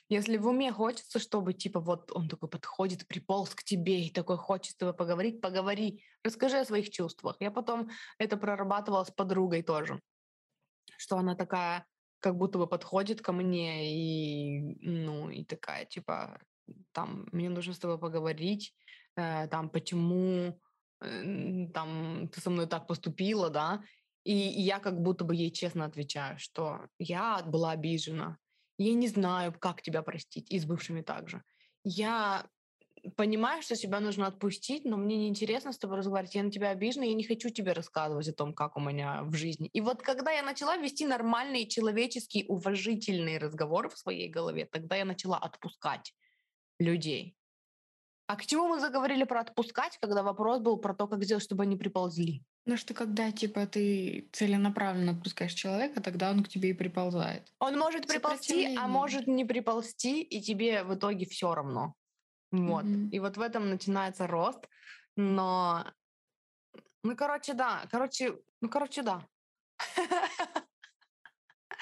Если 0.08 0.36
в 0.36 0.46
уме 0.46 0.72
хочется, 0.72 1.18
чтобы, 1.18 1.54
типа, 1.54 1.80
вот 1.80 2.12
он 2.12 2.28
такой 2.28 2.48
подходит, 2.48 3.06
приполз 3.06 3.54
к 3.54 3.62
тебе 3.62 4.02
и 4.02 4.10
такой 4.10 4.36
хочет 4.36 4.72
с 4.72 4.76
тобой 4.76 4.94
поговорить, 4.94 5.40
поговори, 5.40 6.02
расскажи 6.24 6.58
о 6.58 6.64
своих 6.64 6.90
чувствах. 6.90 7.36
Я 7.40 7.50
потом 7.50 7.88
это 8.18 8.36
прорабатывала 8.36 9.04
с 9.04 9.10
подругой 9.10 9.62
тоже, 9.62 10.00
что 10.98 11.16
она 11.16 11.34
такая, 11.34 11.86
как 12.20 12.36
будто 12.36 12.58
бы 12.58 12.66
подходит 12.66 13.20
ко 13.22 13.32
мне 13.32 13.94
и, 13.94 14.78
ну, 14.82 15.30
и 15.30 15.44
такая, 15.44 15.84
типа, 15.84 16.40
там, 16.92 17.28
мне 17.32 17.48
нужно 17.48 17.72
с 17.72 17.78
тобой 17.78 17.98
поговорить, 17.98 18.74
э, 19.16 19.48
там, 19.48 19.70
почему 19.70 20.60
э, 21.00 21.68
там 21.72 22.28
ты 22.28 22.40
со 22.40 22.50
мной 22.50 22.66
так 22.66 22.86
поступила, 22.86 23.50
да, 23.50 23.82
и 24.32 24.60
я 24.60 24.78
как 24.78 25.00
будто 25.00 25.24
бы 25.24 25.34
ей 25.34 25.50
честно 25.50 25.86
отвечаю, 25.86 26.38
что 26.38 26.80
я 26.98 27.42
была 27.42 27.70
обижена, 27.70 28.36
я 28.76 28.92
не 28.92 29.08
знаю, 29.08 29.54
как 29.58 29.80
тебя 29.80 30.02
простить, 30.02 30.50
и 30.50 30.58
с 30.58 30.66
бывшими 30.66 31.00
также. 31.00 31.42
Я 31.82 32.46
понимаю, 33.16 33.62
что 33.62 33.74
себя 33.74 34.00
нужно 34.00 34.26
отпустить, 34.26 34.84
но 34.84 34.98
мне 34.98 35.16
неинтересно 35.16 35.72
с 35.72 35.78
тобой 35.78 35.96
разговаривать, 35.96 36.34
я 36.34 36.42
на 36.42 36.50
тебя 36.50 36.70
обижена, 36.70 37.06
я 37.06 37.14
не 37.14 37.24
хочу 37.24 37.48
тебе 37.48 37.72
рассказывать 37.72 38.28
о 38.28 38.34
том, 38.34 38.52
как 38.52 38.76
у 38.76 38.80
меня 38.80 39.22
в 39.22 39.34
жизни. 39.34 39.70
И 39.72 39.80
вот 39.80 40.02
когда 40.02 40.30
я 40.30 40.42
начала 40.42 40.76
вести 40.76 41.06
нормальные, 41.06 41.66
человеческие, 41.66 42.44
уважительные 42.48 43.38
разговоры 43.38 43.88
в 43.88 43.96
своей 43.96 44.28
голове, 44.28 44.66
тогда 44.66 44.96
я 44.96 45.06
начала 45.06 45.38
отпускать 45.38 46.12
людей. 46.78 47.34
А 48.26 48.36
к 48.36 48.44
чему 48.44 48.68
мы 48.68 48.78
заговорили 48.78 49.24
про 49.24 49.40
отпускать, 49.40 49.96
когда 50.02 50.22
вопрос 50.22 50.60
был 50.60 50.76
про 50.76 50.94
то, 50.94 51.06
как 51.08 51.24
сделать, 51.24 51.42
чтобы 51.42 51.62
они 51.62 51.76
приползли? 51.76 52.44
Ну 52.68 52.76
что 52.76 52.92
когда, 52.92 53.32
типа, 53.32 53.66
ты 53.66 54.28
целенаправленно 54.30 55.12
отпускаешь 55.12 55.54
человека, 55.54 56.02
тогда 56.02 56.30
он 56.30 56.44
к 56.44 56.48
тебе 56.50 56.68
и 56.68 56.74
приползает. 56.74 57.50
Он 57.60 57.78
может 57.78 58.06
приползти, 58.06 58.76
а 58.76 58.86
может 58.86 59.26
не 59.26 59.46
приползти, 59.46 60.20
и 60.20 60.42
тебе 60.42 60.84
в 60.84 60.94
итоге 60.94 61.24
все 61.24 61.54
равно. 61.54 61.94
Вот. 62.52 62.84
Мгм. 62.84 63.08
И 63.08 63.20
вот 63.20 63.38
в 63.38 63.40
этом 63.40 63.70
начинается 63.70 64.26
рост. 64.26 64.68
Но, 65.16 65.86
ну, 67.02 67.16
короче, 67.16 67.54
да. 67.54 67.86
Короче, 67.90 68.36
ну, 68.60 68.68
короче, 68.68 69.00
да. 69.00 69.26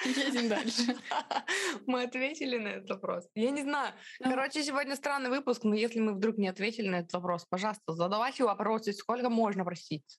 Едем 0.05 0.47
дальше. 0.47 0.95
Мы 1.85 2.03
ответили 2.03 2.59
на 2.59 2.67
этот 2.69 2.91
вопрос. 2.91 3.27
Я 3.35 3.51
не 3.51 3.63
знаю. 3.63 3.93
Ну. 4.21 4.29
Короче, 4.29 4.63
сегодня 4.63 4.95
странный 4.95 5.29
выпуск, 5.29 5.65
но 5.65 5.75
если 5.75 5.99
мы 5.99 6.13
вдруг 6.13 6.37
не 6.37 6.47
ответили 6.47 6.87
на 6.87 6.99
этот 6.99 7.11
вопрос, 7.11 7.45
пожалуйста, 7.49 7.91
задавайте 7.91 8.45
вопросы, 8.45 8.93
сколько 8.93 9.29
можно 9.29 9.65
просить. 9.65 10.17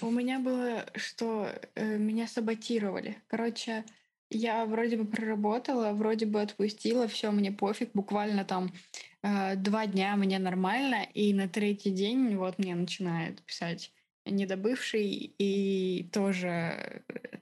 У 0.00 0.10
меня 0.10 0.38
было, 0.38 0.86
что 0.94 1.48
э, 1.74 1.96
меня 1.98 2.26
саботировали. 2.26 3.16
Короче, 3.28 3.84
я 4.30 4.66
вроде 4.66 4.96
бы 4.96 5.06
проработала, 5.06 5.92
вроде 5.92 6.26
бы 6.26 6.40
отпустила, 6.40 7.08
все, 7.08 7.30
мне 7.30 7.50
пофиг, 7.50 7.90
буквально 7.94 8.44
там 8.44 8.72
э, 9.22 9.56
два 9.56 9.86
дня 9.86 10.16
мне 10.16 10.38
нормально, 10.38 11.06
и 11.14 11.32
на 11.32 11.48
третий 11.48 11.90
день 11.90 12.36
вот 12.36 12.58
мне 12.58 12.74
начинает 12.74 13.42
писать 13.42 13.92
недобывший, 14.26 15.34
и 15.38 16.08
тоже 16.12 17.02
э, 17.08 17.38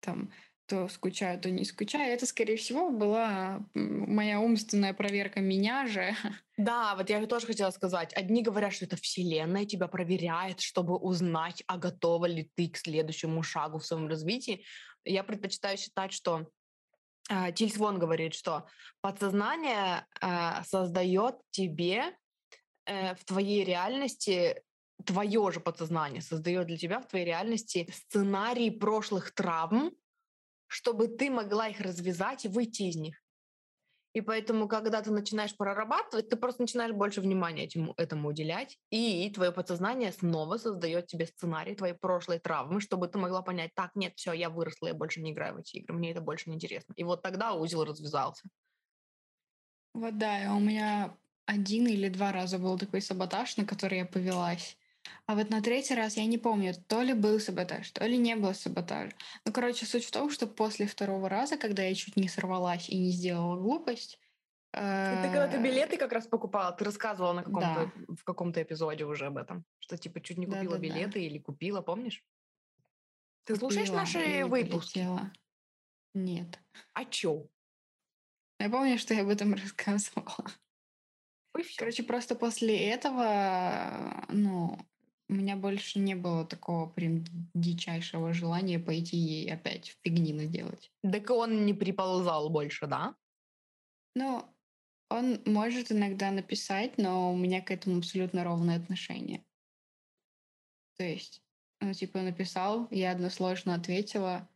там 0.00 0.30
то 0.70 0.88
скучаю, 0.88 1.40
то 1.40 1.50
не 1.50 1.64
скучаю. 1.64 2.12
Это, 2.12 2.26
скорее 2.26 2.56
всего, 2.56 2.90
была 2.90 3.60
моя 3.74 4.38
умственная 4.38 4.94
проверка 4.94 5.40
меня 5.40 5.86
же. 5.86 6.14
Да, 6.56 6.94
вот 6.94 7.08
я 7.08 7.26
тоже 7.26 7.46
хотела 7.46 7.70
сказать. 7.70 8.12
Одни 8.12 8.42
говорят, 8.42 8.74
что 8.74 8.84
это 8.84 8.96
Вселенная 8.96 9.64
тебя 9.64 9.88
проверяет, 9.88 10.60
чтобы 10.60 10.94
узнать, 10.94 11.62
а 11.66 11.78
готова 11.78 12.26
ли 12.26 12.50
ты 12.54 12.68
к 12.68 12.76
следующему 12.76 13.42
шагу 13.42 13.78
в 13.78 13.86
своем 13.86 14.08
развитии. 14.08 14.62
Я 15.06 15.24
предпочитаю 15.24 15.78
считать, 15.78 16.12
что 16.12 16.46
э, 17.30 17.52
Тиль 17.52 17.72
Свон 17.72 17.98
говорит, 17.98 18.34
что 18.34 18.66
подсознание 19.00 20.06
э, 20.20 20.62
создает 20.64 21.36
тебе 21.50 22.14
э, 22.84 23.14
в 23.14 23.24
твоей 23.24 23.64
реальности 23.64 24.62
твое 25.06 25.50
же 25.50 25.60
подсознание 25.60 26.20
создает 26.20 26.66
для 26.66 26.76
тебя 26.76 27.00
в 27.00 27.08
твоей 27.08 27.24
реальности 27.24 27.88
сценарий 27.90 28.70
прошлых 28.70 29.32
травм, 29.32 29.92
чтобы 30.70 31.08
ты 31.08 31.30
могла 31.30 31.66
их 31.68 31.80
развязать 31.80 32.44
и 32.44 32.48
выйти 32.48 32.84
из 32.84 32.96
них. 32.96 33.20
И 34.12 34.20
поэтому, 34.20 34.68
когда 34.68 35.02
ты 35.02 35.10
начинаешь 35.10 35.56
прорабатывать, 35.56 36.28
ты 36.28 36.36
просто 36.36 36.62
начинаешь 36.62 36.92
больше 36.92 37.20
внимания 37.20 37.66
этому, 37.66 37.94
этому 37.96 38.28
уделять, 38.28 38.76
и 38.90 39.30
твое 39.30 39.52
подсознание 39.52 40.12
снова 40.12 40.56
создает 40.58 41.06
тебе 41.06 41.26
сценарий 41.26 41.74
твоей 41.74 41.94
прошлой 41.94 42.38
травмы, 42.38 42.80
чтобы 42.80 43.08
ты 43.08 43.18
могла 43.18 43.42
понять, 43.42 43.72
так, 43.74 43.90
нет, 43.94 44.12
все, 44.16 44.32
я 44.32 44.50
выросла, 44.50 44.88
я 44.88 44.94
больше 44.94 45.20
не 45.20 45.32
играю 45.32 45.54
в 45.54 45.58
эти 45.58 45.76
игры, 45.76 45.96
мне 45.96 46.12
это 46.12 46.20
больше 46.20 46.50
не 46.50 46.56
интересно. 46.56 46.92
И 46.96 47.04
вот 47.04 47.22
тогда 47.22 47.54
узел 47.54 47.84
развязался. 47.84 48.48
Вот 49.94 50.18
да, 50.18 50.44
и 50.44 50.46
у 50.48 50.60
меня 50.60 51.16
один 51.46 51.86
или 51.86 52.08
два 52.08 52.32
раза 52.32 52.58
был 52.58 52.78
такой 52.78 53.02
саботаж, 53.02 53.56
на 53.56 53.64
который 53.64 53.98
я 53.98 54.06
повелась. 54.06 54.76
А 55.30 55.36
вот 55.36 55.48
на 55.48 55.62
третий 55.62 55.94
раз 55.94 56.16
я 56.16 56.26
не 56.26 56.38
помню, 56.38 56.74
то 56.88 57.02
ли 57.02 57.12
был 57.12 57.38
саботаж, 57.38 57.88
то 57.92 58.04
ли 58.04 58.18
не 58.18 58.34
было 58.34 58.52
саботажа. 58.52 59.12
Ну, 59.44 59.52
короче, 59.52 59.86
суть 59.86 60.04
в 60.04 60.10
том, 60.10 60.28
что 60.28 60.48
после 60.48 60.88
второго 60.88 61.28
раза, 61.28 61.56
когда 61.56 61.84
я 61.84 61.94
чуть 61.94 62.16
не 62.16 62.26
сорвалась 62.26 62.88
и 62.88 62.98
не 62.98 63.12
сделала 63.12 63.56
глупость, 63.56 64.18
ты 64.72 64.78
когда 64.78 65.46
ты 65.46 65.58
э, 65.58 65.62
билеты 65.62 65.98
как 65.98 66.12
раз 66.12 66.26
покупала, 66.26 66.72
ты 66.72 66.84
рассказывала 66.84 67.32
на 67.32 67.42
каком-то, 67.44 67.92
Да. 68.08 68.14
в 68.16 68.24
каком-то 68.24 68.60
эпизоде 68.60 69.04
уже 69.04 69.26
об 69.26 69.36
этом, 69.36 69.64
что 69.78 69.96
типа 69.96 70.20
чуть 70.20 70.36
не 70.36 70.46
купила 70.46 70.78
Да-да-да. 70.78 70.82
билеты 70.82 71.22
или 71.22 71.38
купила, 71.38 71.80
помнишь? 71.80 72.24
Ты 73.44 73.54
слушаешь 73.54 73.86
купила 73.86 74.00
наши 74.00 74.24
и 74.24 74.36
не 74.38 74.44
выпуски? 74.46 74.98
полетела. 74.98 75.32
Нет. 76.12 76.58
А 76.92 77.04
чё? 77.04 77.46
Я 78.58 78.68
помню, 78.68 78.98
что 78.98 79.14
я 79.14 79.22
об 79.22 79.28
этом 79.28 79.54
рассказывала. 79.62 80.50
Ой. 81.54 81.64
Короче, 81.78 82.02
просто 82.02 82.34
после 82.34 82.90
этого, 82.90 84.24
ну, 84.28 84.76
у 85.30 85.34
меня 85.34 85.56
больше 85.56 86.00
не 86.00 86.16
было 86.16 86.44
такого 86.44 86.88
прям 86.88 87.22
дичайшего 87.54 88.32
желания 88.32 88.80
пойти 88.80 89.44
и 89.44 89.48
опять 89.48 89.96
фигни 90.02 90.32
наделать. 90.32 90.90
Так 91.02 91.30
он 91.30 91.64
не 91.64 91.72
приползал 91.72 92.50
больше, 92.50 92.88
да? 92.88 93.14
Ну, 94.16 94.44
он 95.08 95.40
может 95.46 95.92
иногда 95.92 96.32
написать, 96.32 96.98
но 96.98 97.32
у 97.32 97.36
меня 97.36 97.62
к 97.62 97.70
этому 97.70 97.98
абсолютно 97.98 98.42
ровное 98.42 98.76
отношение. 98.76 99.44
То 100.96 101.04
есть, 101.04 101.42
ну, 101.80 101.94
типа, 101.94 102.22
написал, 102.22 102.88
я 102.90 103.12
односложно 103.12 103.74
ответила, 103.74 104.49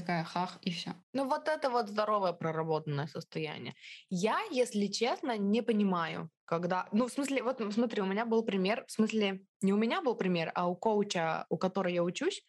такая 0.00 0.24
хах, 0.24 0.58
и 0.66 0.70
все. 0.70 0.92
Ну 1.12 1.28
вот 1.28 1.48
это 1.48 1.70
вот 1.70 1.88
здоровое 1.88 2.32
проработанное 2.32 3.06
состояние. 3.06 3.74
Я, 4.10 4.38
если 4.50 4.86
честно, 4.88 5.38
не 5.38 5.62
понимаю, 5.62 6.30
когда... 6.44 6.88
Ну, 6.92 7.06
в 7.06 7.12
смысле, 7.12 7.42
вот 7.42 7.62
смотри, 7.72 8.02
у 8.02 8.06
меня 8.06 8.26
был 8.26 8.44
пример, 8.44 8.84
в 8.86 8.92
смысле, 8.92 9.40
не 9.62 9.72
у 9.72 9.76
меня 9.76 10.02
был 10.02 10.16
пример, 10.16 10.52
а 10.54 10.68
у 10.68 10.76
коуча, 10.76 11.46
у 11.48 11.56
которой 11.56 11.94
я 11.94 12.02
учусь, 12.02 12.44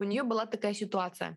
у 0.00 0.04
нее 0.04 0.22
была 0.22 0.46
такая 0.46 0.74
ситуация. 0.74 1.36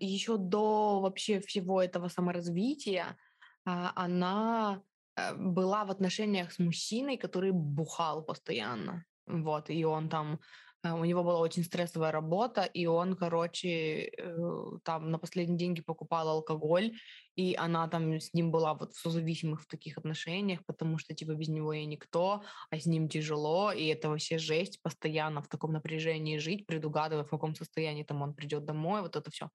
Еще 0.00 0.36
до 0.36 1.00
вообще 1.00 1.40
всего 1.40 1.80
этого 1.80 2.08
саморазвития 2.08 3.16
а, 3.64 3.92
она 3.94 4.82
э, 5.16 5.34
была 5.36 5.84
в 5.84 5.90
отношениях 5.90 6.52
с 6.52 6.58
мужчиной, 6.58 7.16
который 7.16 7.52
бухал 7.52 8.24
постоянно. 8.24 9.04
Вот, 9.26 9.70
и 9.70 9.84
он 9.84 10.08
там 10.08 10.40
у 10.84 11.04
него 11.04 11.22
была 11.22 11.38
очень 11.38 11.62
стрессовая 11.62 12.10
работа, 12.10 12.62
и 12.62 12.86
он, 12.86 13.14
короче, 13.14 14.10
э, 14.18 14.36
там 14.84 15.10
на 15.10 15.18
последние 15.18 15.58
деньги 15.58 15.80
покупал 15.80 16.28
алкоголь, 16.28 16.92
и 17.36 17.54
она 17.54 17.88
там 17.88 18.14
с 18.14 18.34
ним 18.34 18.50
была 18.50 18.74
вот 18.74 18.92
в 18.92 19.00
созависимых 19.00 19.62
в 19.62 19.66
таких 19.66 19.98
отношениях, 19.98 20.64
потому 20.66 20.98
что, 20.98 21.14
типа, 21.14 21.34
без 21.34 21.48
него 21.48 21.72
я 21.72 21.86
никто, 21.86 22.42
а 22.70 22.78
с 22.78 22.86
ним 22.86 23.08
тяжело, 23.08 23.72
и 23.72 23.86
это 23.86 24.08
вообще 24.08 24.38
жесть, 24.38 24.82
постоянно 24.82 25.40
в 25.42 25.48
таком 25.48 25.72
напряжении 25.72 26.38
жить, 26.38 26.66
предугадывая, 26.66 27.24
в 27.24 27.30
каком 27.30 27.54
состоянии 27.54 28.02
там 28.02 28.22
он 28.22 28.34
придет 28.34 28.64
домой, 28.64 29.02
вот 29.02 29.14
это 29.16 29.30
все. 29.30 29.50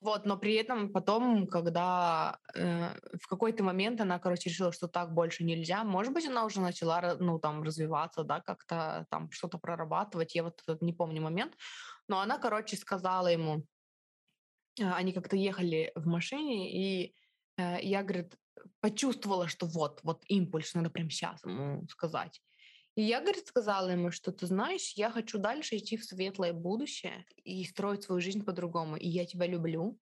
Вот, 0.00 0.24
но 0.24 0.38
при 0.38 0.54
этом 0.54 0.90
потом, 0.92 1.46
когда 1.46 2.38
э, 2.54 2.94
в 3.20 3.26
какой-то 3.26 3.62
момент 3.62 4.00
она, 4.00 4.18
короче, 4.18 4.48
решила, 4.48 4.72
что 4.72 4.88
так 4.88 5.12
больше 5.12 5.44
нельзя, 5.44 5.84
может 5.84 6.14
быть, 6.14 6.26
она 6.26 6.46
уже 6.46 6.60
начала, 6.60 7.16
ну, 7.20 7.38
там, 7.38 7.62
развиваться, 7.62 8.24
да, 8.24 8.40
как-то 8.40 9.06
там 9.10 9.30
что-то 9.30 9.58
прорабатывать, 9.58 10.34
я 10.34 10.42
вот 10.42 10.62
этот 10.62 10.80
не 10.80 10.94
помню 10.94 11.20
момент, 11.20 11.54
но 12.08 12.20
она, 12.20 12.38
короче, 12.38 12.78
сказала 12.78 13.26
ему, 13.26 13.66
а, 14.80 14.96
они 14.96 15.12
как-то 15.12 15.36
ехали 15.36 15.92
в 15.94 16.06
машине, 16.06 16.72
и 16.72 17.14
э, 17.58 17.82
я, 17.82 18.02
говорит, 18.02 18.38
почувствовала, 18.80 19.48
что 19.48 19.66
вот, 19.66 20.00
вот 20.02 20.22
импульс, 20.28 20.72
надо 20.72 20.88
прямо 20.88 21.10
сейчас 21.10 21.44
ему 21.44 21.86
сказать. 21.88 22.40
И 22.96 23.02
я, 23.02 23.20
говорит, 23.20 23.46
сказала 23.46 23.88
ему, 23.88 24.10
что 24.10 24.32
ты 24.32 24.46
знаешь, 24.46 24.92
я 24.96 25.10
хочу 25.10 25.38
дальше 25.38 25.76
идти 25.76 25.96
в 25.96 26.04
светлое 26.04 26.52
будущее 26.52 27.24
и 27.36 27.64
строить 27.64 28.02
свою 28.02 28.20
жизнь 28.20 28.44
по-другому. 28.44 28.96
И 28.96 29.08
я 29.08 29.24
тебя 29.26 29.46
люблю. 29.46 29.98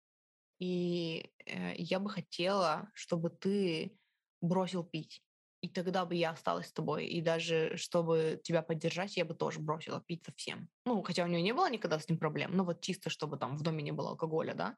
И 0.58 1.30
э, 1.46 1.74
я 1.76 2.00
бы 2.00 2.10
хотела, 2.10 2.90
чтобы 2.94 3.30
ты 3.30 3.98
бросил 4.40 4.84
пить. 4.84 5.22
И 5.60 5.68
тогда 5.68 6.04
бы 6.04 6.14
я 6.14 6.30
осталась 6.30 6.68
с 6.68 6.72
тобой. 6.72 7.06
И 7.06 7.20
даже 7.20 7.76
чтобы 7.76 8.40
тебя 8.42 8.62
поддержать, 8.62 9.16
я 9.16 9.24
бы 9.24 9.34
тоже 9.34 9.60
бросила 9.60 10.00
пить 10.00 10.24
совсем. 10.24 10.68
Ну, 10.86 11.02
хотя 11.02 11.24
у 11.24 11.26
нее 11.26 11.42
не 11.42 11.52
было 11.52 11.70
никогда 11.70 11.98
с 11.98 12.08
ним 12.08 12.18
проблем, 12.18 12.56
но 12.56 12.64
вот 12.64 12.80
чисто, 12.80 13.10
чтобы 13.10 13.36
там 13.38 13.56
в 13.56 13.62
доме 13.62 13.82
не 13.82 13.92
было 13.92 14.10
алкоголя, 14.10 14.54
да. 14.54 14.76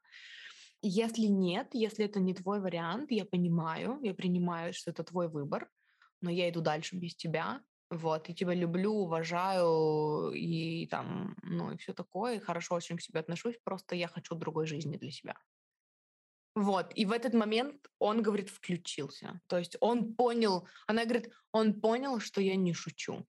Если 0.81 1.25
нет, 1.27 1.69
если 1.73 2.05
это 2.05 2.19
не 2.19 2.33
твой 2.33 2.59
вариант, 2.59 3.11
я 3.11 3.25
понимаю, 3.25 3.99
я 4.01 4.15
принимаю, 4.15 4.73
что 4.73 4.89
это 4.89 5.03
твой 5.03 5.29
выбор, 5.29 5.69
но 6.21 6.31
я 6.31 6.49
иду 6.49 6.61
дальше 6.61 6.95
без 6.95 7.15
тебя, 7.15 7.61
вот, 7.91 8.29
и 8.29 8.33
тебя 8.33 8.53
люблю, 8.53 8.93
уважаю, 8.93 10.31
и 10.31 10.87
там, 10.87 11.35
ну, 11.43 11.71
и 11.73 11.77
все 11.77 11.93
такое, 11.93 12.35
и 12.35 12.39
хорошо 12.39 12.75
очень 12.75 12.97
к 12.97 13.01
себе 13.01 13.19
отношусь, 13.19 13.59
просто 13.63 13.95
я 13.95 14.07
хочу 14.07 14.33
другой 14.35 14.65
жизни 14.65 14.97
для 14.97 15.11
себя. 15.11 15.35
Вот, 16.55 16.91
и 16.95 17.05
в 17.05 17.11
этот 17.11 17.33
момент 17.33 17.75
он, 17.99 18.21
говорит, 18.21 18.49
включился. 18.49 19.41
То 19.47 19.57
есть 19.57 19.77
он 19.81 20.15
понял, 20.15 20.67
она 20.87 21.03
говорит, 21.03 21.31
он 21.51 21.79
понял, 21.79 22.19
что 22.19 22.41
я 22.41 22.55
не 22.55 22.73
шучу, 22.73 23.25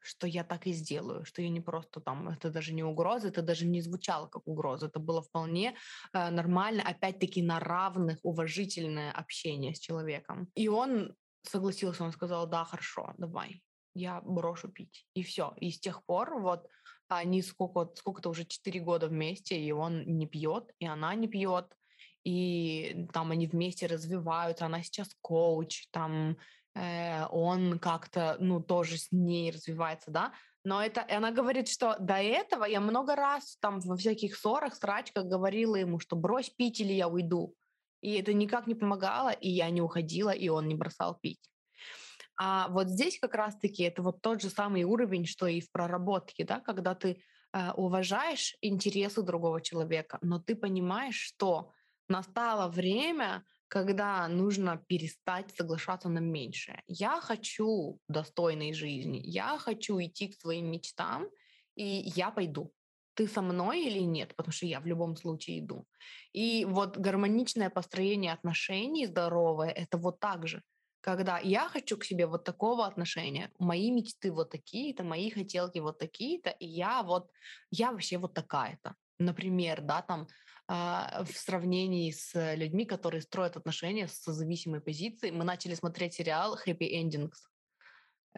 что 0.00 0.26
я 0.26 0.42
так 0.44 0.66
и 0.66 0.72
сделаю, 0.72 1.24
что 1.24 1.42
я 1.42 1.50
не 1.50 1.60
просто 1.60 2.00
там, 2.00 2.28
это 2.28 2.50
даже 2.50 2.72
не 2.72 2.82
угроза, 2.82 3.28
это 3.28 3.42
даже 3.42 3.66
не 3.66 3.82
звучало 3.82 4.26
как 4.26 4.46
угроза, 4.46 4.86
это 4.86 5.00
было 5.00 5.22
вполне 5.22 5.76
э, 6.12 6.30
нормально, 6.30 6.82
опять-таки 6.82 7.42
на 7.42 7.60
равных, 7.60 8.18
уважительное 8.22 9.12
общение 9.12 9.74
с 9.74 9.80
человеком. 9.80 10.50
И 10.54 10.68
он 10.68 11.14
согласился, 11.42 12.04
он 12.04 12.12
сказал, 12.12 12.46
да, 12.46 12.64
хорошо, 12.64 13.14
давай, 13.18 13.62
я 13.98 14.20
брошу 14.20 14.68
пить. 14.68 15.06
И 15.14 15.22
все. 15.22 15.54
И 15.60 15.70
с 15.70 15.80
тех 15.80 16.04
пор 16.04 16.40
вот 16.40 16.68
они 17.08 17.42
сколько, 17.42 17.90
сколько-то 17.94 18.30
уже 18.30 18.44
4 18.44 18.80
года 18.80 19.08
вместе, 19.08 19.58
и 19.58 19.72
он 19.72 20.04
не 20.06 20.26
пьет, 20.26 20.70
и 20.78 20.86
она 20.86 21.14
не 21.14 21.26
пьет, 21.26 21.74
и 22.24 23.06
там 23.12 23.30
они 23.30 23.46
вместе 23.46 23.86
развиваются, 23.86 24.66
она 24.66 24.82
сейчас 24.82 25.08
коуч, 25.22 25.88
там 25.90 26.36
э, 26.74 27.26
он 27.30 27.78
как-то, 27.78 28.36
ну, 28.40 28.60
тоже 28.60 28.98
с 28.98 29.10
ней 29.10 29.50
развивается, 29.50 30.10
да, 30.10 30.32
но 30.64 30.82
это, 30.82 31.00
и 31.00 31.12
она 31.12 31.30
говорит, 31.30 31.68
что 31.68 31.96
до 31.98 32.16
этого 32.16 32.64
я 32.64 32.80
много 32.80 33.16
раз 33.16 33.56
там 33.60 33.80
во 33.80 33.96
всяких 33.96 34.36
ссорах, 34.36 34.74
срачках 34.74 35.24
говорила 35.24 35.76
ему, 35.76 35.98
что 35.98 36.14
брось 36.16 36.50
пить 36.50 36.80
или 36.80 36.92
я 36.92 37.08
уйду. 37.08 37.54
И 38.02 38.14
это 38.14 38.32
никак 38.32 38.66
не 38.66 38.74
помогало, 38.74 39.30
и 39.30 39.48
я 39.48 39.70
не 39.70 39.80
уходила, 39.80 40.30
и 40.30 40.48
он 40.48 40.68
не 40.68 40.74
бросал 40.74 41.18
пить. 41.20 41.50
А 42.38 42.68
вот 42.68 42.88
здесь 42.88 43.18
как 43.18 43.34
раз-таки 43.34 43.82
это 43.82 44.00
вот 44.02 44.22
тот 44.22 44.40
же 44.40 44.48
самый 44.48 44.84
уровень, 44.84 45.26
что 45.26 45.48
и 45.48 45.60
в 45.60 45.70
проработке, 45.72 46.44
да, 46.44 46.60
когда 46.60 46.94
ты 46.94 47.20
э, 47.52 47.72
уважаешь 47.72 48.56
интересы 48.60 49.22
другого 49.22 49.60
человека, 49.60 50.18
но 50.22 50.38
ты 50.38 50.54
понимаешь, 50.54 51.16
что 51.16 51.72
настало 52.08 52.68
время, 52.68 53.44
когда 53.66 54.28
нужно 54.28 54.82
перестать 54.86 55.54
соглашаться 55.56 56.08
на 56.08 56.20
меньшее. 56.20 56.82
Я 56.86 57.20
хочу 57.20 57.98
достойной 58.08 58.72
жизни, 58.72 59.20
я 59.24 59.58
хочу 59.58 60.00
идти 60.00 60.28
к 60.28 60.40
своим 60.40 60.70
мечтам, 60.70 61.28
и 61.74 61.84
я 61.84 62.30
пойду. 62.30 62.72
Ты 63.14 63.26
со 63.26 63.42
мной 63.42 63.84
или 63.84 63.98
нет? 63.98 64.36
Потому 64.36 64.52
что 64.52 64.66
я 64.66 64.78
в 64.78 64.86
любом 64.86 65.16
случае 65.16 65.58
иду. 65.58 65.88
И 66.32 66.64
вот 66.64 66.96
гармоничное 66.96 67.68
построение 67.68 68.32
отношений 68.32 69.06
здоровое— 69.06 69.70
это 69.76 69.98
вот 69.98 70.20
так 70.20 70.46
же 70.46 70.62
когда 71.08 71.38
я 71.38 71.68
хочу 71.70 71.96
к 71.96 72.04
себе 72.04 72.26
вот 72.26 72.44
такого 72.44 72.86
отношения, 72.86 73.50
мои 73.58 73.90
мечты 73.90 74.30
вот 74.30 74.50
такие-то, 74.50 75.04
мои 75.04 75.30
хотелки 75.30 75.78
вот 75.78 75.98
такие-то, 75.98 76.50
и 76.50 76.66
я 76.66 77.02
вот, 77.02 77.30
я 77.70 77.92
вообще 77.92 78.18
вот 78.18 78.34
такая-то. 78.34 78.94
Например, 79.18 79.80
да, 79.80 80.02
там 80.02 80.26
э, 80.68 81.24
в 81.24 81.32
сравнении 81.32 82.10
с 82.10 82.54
людьми, 82.56 82.84
которые 82.84 83.22
строят 83.22 83.56
отношения 83.56 84.06
с 84.06 84.32
зависимой 84.32 84.82
позицией, 84.82 85.32
мы 85.32 85.44
начали 85.44 85.74
смотреть 85.74 86.12
сериал 86.12 86.58
Happy 86.66 87.02
Endings. 87.02 87.38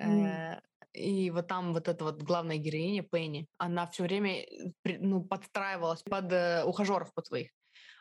Mm. 0.01 0.61
И 0.93 1.31
вот 1.33 1.49
там 1.49 1.73
вот 1.73 1.89
эта 1.89 2.05
вот 2.05 2.23
главная 2.23 2.59
героиня 2.59 3.03
Пенни, 3.03 3.49
она 3.59 3.87
все 3.87 4.05
время 4.05 4.45
э, 4.45 4.99
ну, 5.01 5.25
подстраивалась 5.25 6.03
под 6.03 6.33
э, 6.33 6.63
ухажеров 6.65 7.13
под 7.15 7.27
своих 7.27 7.51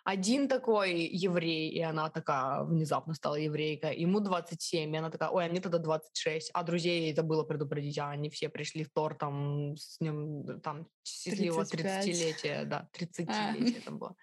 один 0.10 0.48
такой 0.48 1.04
еврей, 1.04 1.70
и 1.70 1.82
она 1.82 2.10
такая 2.10 2.64
внезапно 2.64 3.14
стала 3.14 3.36
еврейкой, 3.36 3.96
ему 4.02 4.20
27, 4.20 4.96
и 4.96 4.98
она 4.98 5.12
такая, 5.12 5.30
ой, 5.30 5.46
а 5.46 5.50
мне 5.50 5.62
тогда 5.62 5.78
26, 5.78 6.50
а 6.54 6.64
друзей 6.64 7.12
это 7.12 7.22
было 7.22 7.44
предупредить, 7.44 8.00
а 8.00 8.10
они 8.10 8.30
все 8.30 8.50
пришли 8.50 8.84
в 8.84 8.90
Тор 8.90 9.16
там 9.16 9.76
с 9.78 10.00
ним, 10.02 10.62
там, 10.62 10.88
счастливого 11.04 11.62
30-летия, 11.62 12.66
да, 12.66 12.90
30-летия 13.00 13.82
а. 13.82 13.86
там 13.86 14.00
было. 14.00 14.16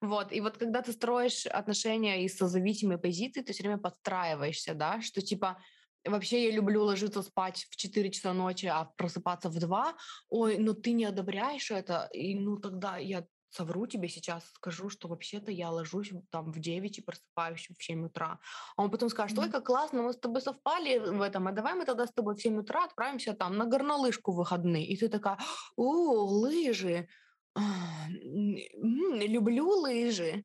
Вот, 0.00 0.32
и 0.32 0.40
вот 0.40 0.56
когда 0.56 0.80
ты 0.80 0.92
строишь 0.92 1.44
отношения 1.44 2.24
из 2.24 2.38
созависимой 2.38 2.96
позиции, 2.96 3.42
ты 3.42 3.52
все 3.52 3.62
время 3.62 3.78
подстраиваешься, 3.78 4.74
да, 4.74 5.02
что 5.02 5.20
типа 5.20 5.58
Вообще 6.06 6.44
я 6.44 6.50
люблю 6.50 6.82
ложиться 6.84 7.20
спать 7.22 7.66
в 7.70 7.76
4 7.76 8.10
часа 8.10 8.32
ночи, 8.32 8.64
а 8.64 8.86
просыпаться 8.96 9.50
в 9.50 9.58
2. 9.58 9.94
Ой, 10.30 10.56
ну 10.56 10.72
ты 10.72 10.92
не 10.92 11.04
одобряешь 11.04 11.70
это, 11.70 12.08
и 12.14 12.34
ну 12.34 12.56
тогда 12.56 12.96
я 12.96 13.26
совру 13.50 13.86
тебе 13.86 14.08
сейчас, 14.08 14.44
скажу, 14.54 14.88
что 14.88 15.08
вообще-то 15.08 15.50
я 15.50 15.70
ложусь 15.70 16.12
там 16.30 16.52
в 16.52 16.58
9 16.58 16.98
и 16.98 17.02
просыпаюсь 17.02 17.68
в 17.68 17.82
7 17.82 18.06
утра. 18.06 18.38
А 18.76 18.82
он 18.82 18.90
потом 18.90 19.08
скажет, 19.08 19.38
ой, 19.38 19.50
как 19.50 19.66
классно, 19.66 20.02
мы 20.02 20.12
с 20.12 20.18
тобой 20.18 20.40
совпали 20.40 20.98
в 20.98 21.20
этом, 21.20 21.48
а 21.48 21.52
давай 21.52 21.74
мы 21.74 21.84
тогда 21.84 22.06
с 22.06 22.12
тобой 22.12 22.34
в 22.34 22.40
7 22.40 22.58
утра 22.58 22.84
отправимся 22.84 23.34
там 23.34 23.56
на 23.56 23.66
горнолыжку 23.66 24.32
в 24.32 24.36
выходные. 24.36 24.86
И 24.86 24.96
ты 24.96 25.08
такая, 25.08 25.38
о, 25.76 26.24
лыжи, 26.24 27.08
люблю 29.26 29.68
лыжи. 29.68 30.44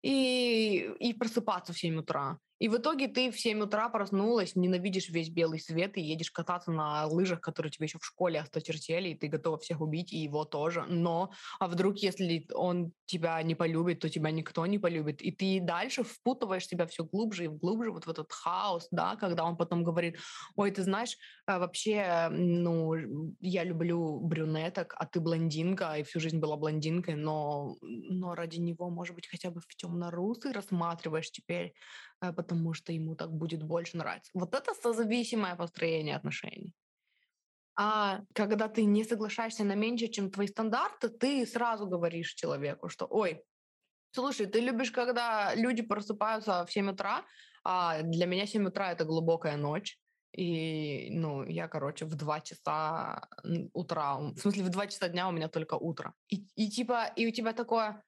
И, 0.00 0.88
и 1.00 1.12
просыпаться 1.12 1.72
в 1.72 1.78
7 1.78 1.98
утра. 1.98 2.38
И 2.58 2.68
в 2.68 2.76
итоге 2.76 3.08
ты 3.08 3.30
в 3.30 3.38
7 3.38 3.60
утра 3.62 3.88
проснулась, 3.88 4.56
ненавидишь 4.56 5.08
весь 5.08 5.30
белый 5.30 5.60
свет 5.60 5.96
и 5.96 6.02
едешь 6.02 6.30
кататься 6.30 6.72
на 6.72 7.06
лыжах, 7.06 7.40
которые 7.40 7.70
тебе 7.70 7.86
еще 7.86 7.98
в 7.98 8.04
школе 8.04 8.40
осточертели, 8.40 9.10
и 9.10 9.14
ты 9.14 9.28
готова 9.28 9.58
всех 9.58 9.80
убить, 9.80 10.12
и 10.12 10.18
его 10.18 10.44
тоже. 10.44 10.84
Но, 10.88 11.30
а 11.60 11.68
вдруг, 11.68 11.98
если 11.98 12.46
он 12.54 12.92
тебя 13.06 13.42
не 13.42 13.54
полюбит, 13.54 14.00
то 14.00 14.08
тебя 14.08 14.30
никто 14.30 14.66
не 14.66 14.78
полюбит. 14.78 15.22
И 15.22 15.30
ты 15.30 15.60
дальше 15.60 16.02
впутываешь 16.02 16.66
себя 16.66 16.86
все 16.86 17.04
глубже 17.04 17.44
и 17.44 17.48
глубже 17.48 17.90
вот 17.90 18.06
в 18.06 18.10
этот 18.10 18.32
хаос, 18.32 18.88
да, 18.90 19.16
когда 19.16 19.44
он 19.44 19.56
потом 19.56 19.84
говорит, 19.84 20.18
ой, 20.56 20.70
ты 20.70 20.82
знаешь, 20.82 21.16
а, 21.46 21.58
вообще, 21.58 22.28
ну, 22.30 22.94
я 23.40 23.64
люблю 23.64 24.20
брюнеток, 24.20 24.94
а 24.98 25.06
ты 25.06 25.20
блондинка, 25.20 25.94
и 25.94 26.02
всю 26.02 26.20
жизнь 26.20 26.38
была 26.38 26.56
блондинкой, 26.56 27.14
но, 27.14 27.76
но 27.82 28.34
ради 28.34 28.58
него, 28.58 28.90
может 28.90 29.14
быть, 29.14 29.28
хотя 29.28 29.50
бы 29.50 29.60
в 29.60 29.76
темно-русый 29.76 30.52
рассматриваешь 30.52 31.30
теперь, 31.30 31.74
потому 32.20 32.74
что 32.74 32.92
ему 32.92 33.14
так 33.14 33.30
будет 33.30 33.62
больше 33.62 33.96
нравиться. 33.96 34.30
Вот 34.34 34.54
это 34.54 34.74
созависимое 34.74 35.56
построение 35.56 36.16
отношений. 36.16 36.74
А 37.76 38.22
когда 38.34 38.68
ты 38.68 38.84
не 38.84 39.04
соглашаешься 39.04 39.64
на 39.64 39.76
меньше, 39.76 40.08
чем 40.08 40.30
твои 40.30 40.48
стандарты, 40.48 41.08
ты 41.08 41.46
сразу 41.46 41.86
говоришь 41.86 42.34
человеку, 42.34 42.88
что 42.88 43.06
«Ой, 43.06 43.40
слушай, 44.10 44.46
ты 44.46 44.60
любишь, 44.60 44.90
когда 44.90 45.54
люди 45.54 45.82
просыпаются 45.82 46.66
в 46.66 46.72
7 46.72 46.90
утра, 46.90 47.24
а 47.64 48.02
для 48.02 48.26
меня 48.26 48.46
7 48.46 48.66
утра— 48.66 48.90
это 48.92 49.04
глубокая 49.04 49.56
ночь, 49.56 49.96
и, 50.32 51.08
ну, 51.10 51.44
я, 51.44 51.68
короче, 51.68 52.04
в 52.04 52.14
2 52.14 52.40
часа 52.40 53.28
утра, 53.72 54.18
в 54.18 54.38
смысле, 54.38 54.64
в 54.64 54.70
2 54.70 54.86
часа 54.88 55.08
дня 55.08 55.28
у 55.28 55.32
меня 55.32 55.48
только 55.48 55.74
утро. 55.74 56.14
И, 56.28 56.46
и 56.56 56.68
типа, 56.70 57.12
и 57.16 57.26
у 57.28 57.30
тебя 57.30 57.52
такое, 57.52 58.02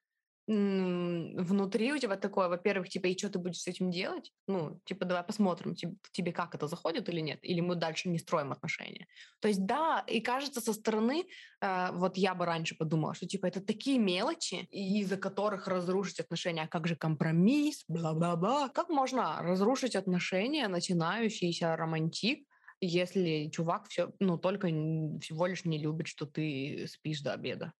внутри 0.47 1.93
у 1.93 1.97
тебя 1.97 2.17
такое, 2.17 2.47
во-первых, 2.49 2.89
типа, 2.89 3.07
и 3.07 3.17
что 3.17 3.29
ты 3.29 3.39
будешь 3.39 3.61
с 3.61 3.67
этим 3.67 3.91
делать? 3.91 4.33
Ну, 4.47 4.81
типа, 4.85 5.05
давай 5.05 5.23
посмотрим, 5.23 5.75
тебе, 5.75 5.95
тебе 6.11 6.31
как 6.31 6.55
это 6.55 6.67
заходит 6.67 7.09
или 7.09 7.21
нет, 7.21 7.39
или 7.43 7.61
мы 7.61 7.75
дальше 7.75 8.09
не 8.09 8.19
строим 8.19 8.51
отношения. 8.51 9.07
То 9.39 9.47
есть, 9.47 9.65
да, 9.65 10.03
и 10.07 10.19
кажется 10.19 10.59
со 10.61 10.73
стороны, 10.73 11.25
э, 11.61 11.91
вот 11.93 12.17
я 12.17 12.33
бы 12.33 12.45
раньше 12.45 12.75
подумала, 12.75 13.13
что, 13.13 13.27
типа, 13.27 13.45
это 13.45 13.61
такие 13.61 13.99
мелочи, 13.99 14.67
из-за 14.71 15.17
которых 15.17 15.67
разрушить 15.67 16.19
отношения, 16.19 16.63
а 16.63 16.67
как 16.67 16.87
же 16.87 16.95
компромисс, 16.95 17.83
бла-бла-бла. 17.87 18.69
Как 18.69 18.89
можно 18.89 19.41
разрушить 19.41 19.95
отношения, 19.95 20.67
начинающийся 20.67 21.75
романтик, 21.75 22.47
если 22.81 23.49
чувак 23.51 23.87
все, 23.87 24.11
ну, 24.19 24.37
только 24.37 24.67
всего 24.67 25.45
лишь 25.45 25.65
не 25.65 25.77
любит, 25.77 26.07
что 26.07 26.25
ты 26.25 26.87
спишь 26.89 27.21
до 27.21 27.33
обеда? 27.33 27.73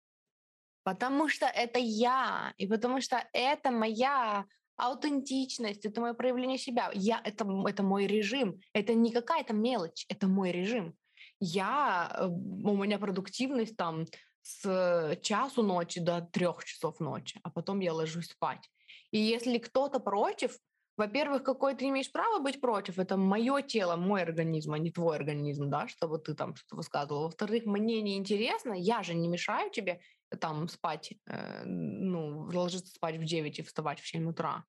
Потому 0.83 1.29
что 1.29 1.45
это 1.45 1.79
я, 1.79 2.53
и 2.57 2.67
потому 2.67 3.01
что 3.01 3.23
это 3.33 3.71
моя 3.71 4.45
аутентичность, 4.77 5.85
это 5.85 6.01
мое 6.01 6.13
проявление 6.13 6.57
себя. 6.57 6.89
Я, 6.93 7.21
это, 7.23 7.45
это 7.67 7.83
мой 7.83 8.07
режим. 8.07 8.59
Это 8.73 8.93
не 8.93 9.11
какая-то 9.11 9.53
мелочь, 9.53 10.05
это 10.09 10.27
мой 10.27 10.51
режим. 10.51 10.95
Я, 11.39 12.11
э, 12.17 12.25
у 12.25 12.75
меня 12.75 12.97
продуктивность 12.97 13.77
там 13.77 14.05
с 14.41 15.17
часу 15.21 15.61
ночи 15.61 15.99
до 15.99 16.21
трех 16.21 16.65
часов 16.65 16.99
ночи, 16.99 17.39
а 17.43 17.51
потом 17.51 17.79
я 17.79 17.93
ложусь 17.93 18.29
спать. 18.29 18.69
И 19.11 19.19
если 19.19 19.59
кто-то 19.59 19.99
против, 19.99 20.57
во-первых, 21.01 21.43
какое 21.43 21.73
ты 21.73 21.85
имеешь 21.85 22.11
право 22.11 22.39
быть 22.39 22.61
против? 22.61 22.99
Это 22.99 23.17
мое 23.17 23.63
тело, 23.63 23.95
мой 23.95 24.21
организм, 24.21 24.73
а 24.73 24.77
не 24.77 24.91
твой 24.91 25.15
организм, 25.15 25.67
да, 25.69 25.87
чтобы 25.87 26.19
ты 26.19 26.35
там 26.35 26.55
что-то 26.55 26.75
высказывал. 26.75 27.23
Во-вторых, 27.23 27.65
мне 27.65 28.01
не 28.01 28.17
интересно, 28.17 28.73
я 28.73 29.01
же 29.01 29.15
не 29.15 29.27
мешаю 29.27 29.71
тебе, 29.71 29.99
там 30.39 30.67
спать, 30.67 31.13
э, 31.25 31.63
ну, 31.65 32.41
ложиться 32.53 32.93
спать 32.93 33.17
в 33.17 33.23
9 33.23 33.59
и 33.59 33.63
вставать 33.63 33.99
в 33.99 34.07
7 34.07 34.29
утра. 34.29 34.63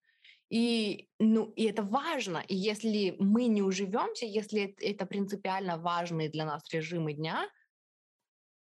И, 0.48 1.10
ну, 1.18 1.52
и 1.56 1.64
это 1.64 1.82
важно. 1.82 2.42
И 2.48 2.54
если 2.54 3.14
мы 3.18 3.48
не 3.48 3.60
уживемся, 3.62 4.24
если 4.24 4.74
это 4.80 5.04
принципиально 5.04 5.76
важные 5.76 6.30
для 6.30 6.46
нас 6.46 6.62
режимы 6.72 7.12
дня, 7.12 7.46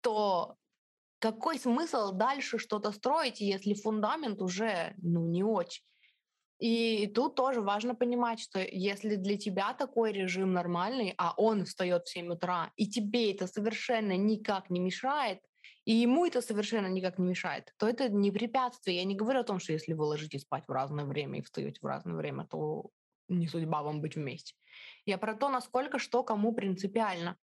то 0.00 0.56
какой 1.18 1.58
смысл 1.58 2.12
дальше 2.12 2.58
что-то 2.58 2.92
строить, 2.92 3.40
если 3.40 3.74
фундамент 3.74 4.40
уже 4.42 4.94
ну, 5.02 5.26
не 5.26 5.42
очень? 5.42 5.82
И 6.58 7.06
тут 7.06 7.36
тоже 7.36 7.60
важно 7.60 7.94
понимать, 7.94 8.40
что 8.40 8.58
если 8.60 9.14
для 9.16 9.36
тебя 9.36 9.74
такой 9.74 10.12
режим 10.12 10.52
нормальный, 10.52 11.14
а 11.16 11.34
он 11.36 11.64
встает 11.64 12.06
в 12.06 12.10
7 12.10 12.32
утра, 12.32 12.72
и 12.76 12.88
тебе 12.88 13.32
это 13.32 13.46
совершенно 13.46 14.16
никак 14.16 14.68
не 14.68 14.80
мешает, 14.80 15.40
и 15.84 15.92
ему 15.92 16.26
это 16.26 16.42
совершенно 16.42 16.88
никак 16.88 17.18
не 17.18 17.28
мешает, 17.28 17.72
то 17.78 17.88
это 17.88 18.08
не 18.08 18.30
препятствие. 18.30 18.96
Я 18.98 19.04
не 19.04 19.14
говорю 19.14 19.40
о 19.40 19.44
том, 19.44 19.60
что 19.60 19.72
если 19.72 19.94
вы 19.94 20.04
ложитесь 20.04 20.42
спать 20.42 20.64
в 20.66 20.72
разное 20.72 21.04
время 21.04 21.38
и 21.38 21.42
встаете 21.42 21.78
в 21.80 21.86
разное 21.86 22.14
время, 22.14 22.46
то 22.46 22.90
не 23.28 23.46
судьба 23.46 23.82
вам 23.82 24.00
быть 24.00 24.16
вместе. 24.16 24.54
Я 25.06 25.16
про 25.16 25.34
то, 25.34 25.48
насколько 25.48 25.98
что 25.98 26.22
кому 26.22 26.52
принципиально. 26.52 27.36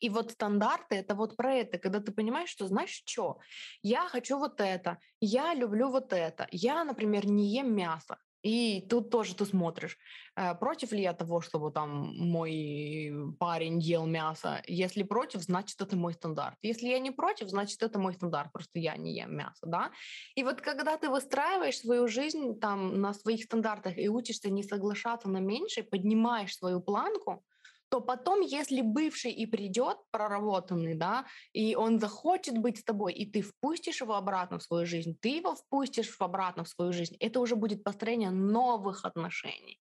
И 0.00 0.08
вот 0.08 0.32
стандарты 0.32 0.96
это 0.96 1.14
вот 1.14 1.36
про 1.36 1.54
это, 1.54 1.78
когда 1.78 2.00
ты 2.00 2.12
понимаешь, 2.12 2.50
что 2.50 2.66
знаешь 2.66 3.02
что, 3.04 3.38
я 3.82 4.08
хочу 4.08 4.38
вот 4.38 4.60
это, 4.60 4.98
я 5.20 5.54
люблю 5.54 5.90
вот 5.90 6.12
это, 6.12 6.48
я, 6.50 6.84
например, 6.84 7.26
не 7.26 7.54
ем 7.54 7.74
мясо. 7.74 8.18
И 8.42 8.86
тут 8.88 9.10
тоже 9.10 9.34
ты 9.34 9.44
смотришь, 9.44 9.98
э, 10.34 10.54
против 10.54 10.92
ли 10.92 11.02
я 11.02 11.12
того, 11.12 11.40
чтобы 11.42 11.70
там 11.70 12.16
мой 12.16 13.12
парень 13.38 13.78
ел 13.80 14.06
мясо. 14.06 14.62
Если 14.66 15.02
против, 15.02 15.42
значит 15.42 15.80
это 15.80 15.94
мой 15.96 16.14
стандарт. 16.14 16.56
Если 16.62 16.88
я 16.88 16.98
не 17.00 17.10
против, 17.10 17.48
значит 17.48 17.82
это 17.82 17.98
мой 17.98 18.14
стандарт, 18.14 18.50
просто 18.52 18.78
я 18.78 18.96
не 18.96 19.14
ем 19.14 19.36
мясо, 19.36 19.66
да. 19.66 19.90
И 20.36 20.42
вот 20.42 20.62
когда 20.62 20.96
ты 20.96 21.10
выстраиваешь 21.10 21.78
свою 21.78 22.08
жизнь 22.08 22.58
там 22.58 23.00
на 23.00 23.12
своих 23.12 23.44
стандартах 23.44 23.98
и 23.98 24.08
учишься 24.08 24.48
не 24.50 24.62
соглашаться 24.62 25.28
на 25.28 25.38
меньше, 25.38 25.82
поднимаешь 25.82 26.56
свою 26.56 26.80
планку, 26.80 27.44
то 27.90 28.00
потом, 28.00 28.40
если 28.40 28.82
бывший 28.82 29.32
и 29.32 29.46
придет 29.46 29.98
проработанный, 30.12 30.94
да, 30.94 31.26
и 31.52 31.74
он 31.74 31.98
захочет 31.98 32.56
быть 32.56 32.78
с 32.78 32.84
тобой, 32.84 33.12
и 33.12 33.26
ты 33.26 33.42
впустишь 33.42 34.00
его 34.00 34.14
обратно 34.14 34.58
в 34.58 34.62
свою 34.62 34.86
жизнь, 34.86 35.16
ты 35.20 35.28
его 35.36 35.54
впустишь 35.54 36.16
обратно 36.20 36.62
в 36.62 36.68
свою 36.68 36.92
жизнь, 36.92 37.16
это 37.18 37.40
уже 37.40 37.56
будет 37.56 37.82
построение 37.82 38.30
новых 38.30 39.04
отношений, 39.04 39.80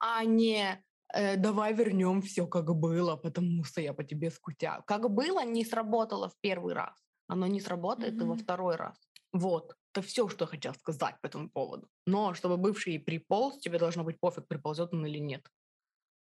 а 0.00 0.24
не 0.24 0.82
э, 1.14 1.36
давай 1.36 1.74
вернем 1.74 2.22
все 2.22 2.46
как 2.46 2.74
было, 2.74 3.16
потому 3.16 3.62
что 3.64 3.80
я 3.80 3.94
по 3.94 4.02
тебе 4.02 4.30
скучаю. 4.30 4.82
Как 4.84 5.08
было, 5.08 5.44
не 5.44 5.64
сработало 5.64 6.28
в 6.28 6.34
первый 6.40 6.74
раз, 6.74 6.94
оно 7.28 7.46
не 7.46 7.60
сработает 7.60 8.14
mm-hmm. 8.14 8.24
и 8.24 8.28
во 8.28 8.36
второй 8.36 8.76
раз. 8.76 8.98
Вот. 9.32 9.76
Это 9.92 10.02
все, 10.02 10.28
что 10.28 10.44
я 10.44 10.48
хотела 10.48 10.72
сказать 10.72 11.14
по 11.20 11.28
этому 11.28 11.48
поводу. 11.48 11.88
Но 12.04 12.34
чтобы 12.34 12.56
бывший 12.56 12.98
приполз, 12.98 13.58
тебе 13.58 13.78
должно 13.78 14.02
быть 14.02 14.18
пофиг, 14.18 14.48
приползет 14.48 14.92
он 14.92 15.06
или 15.06 15.20
нет 15.20 15.48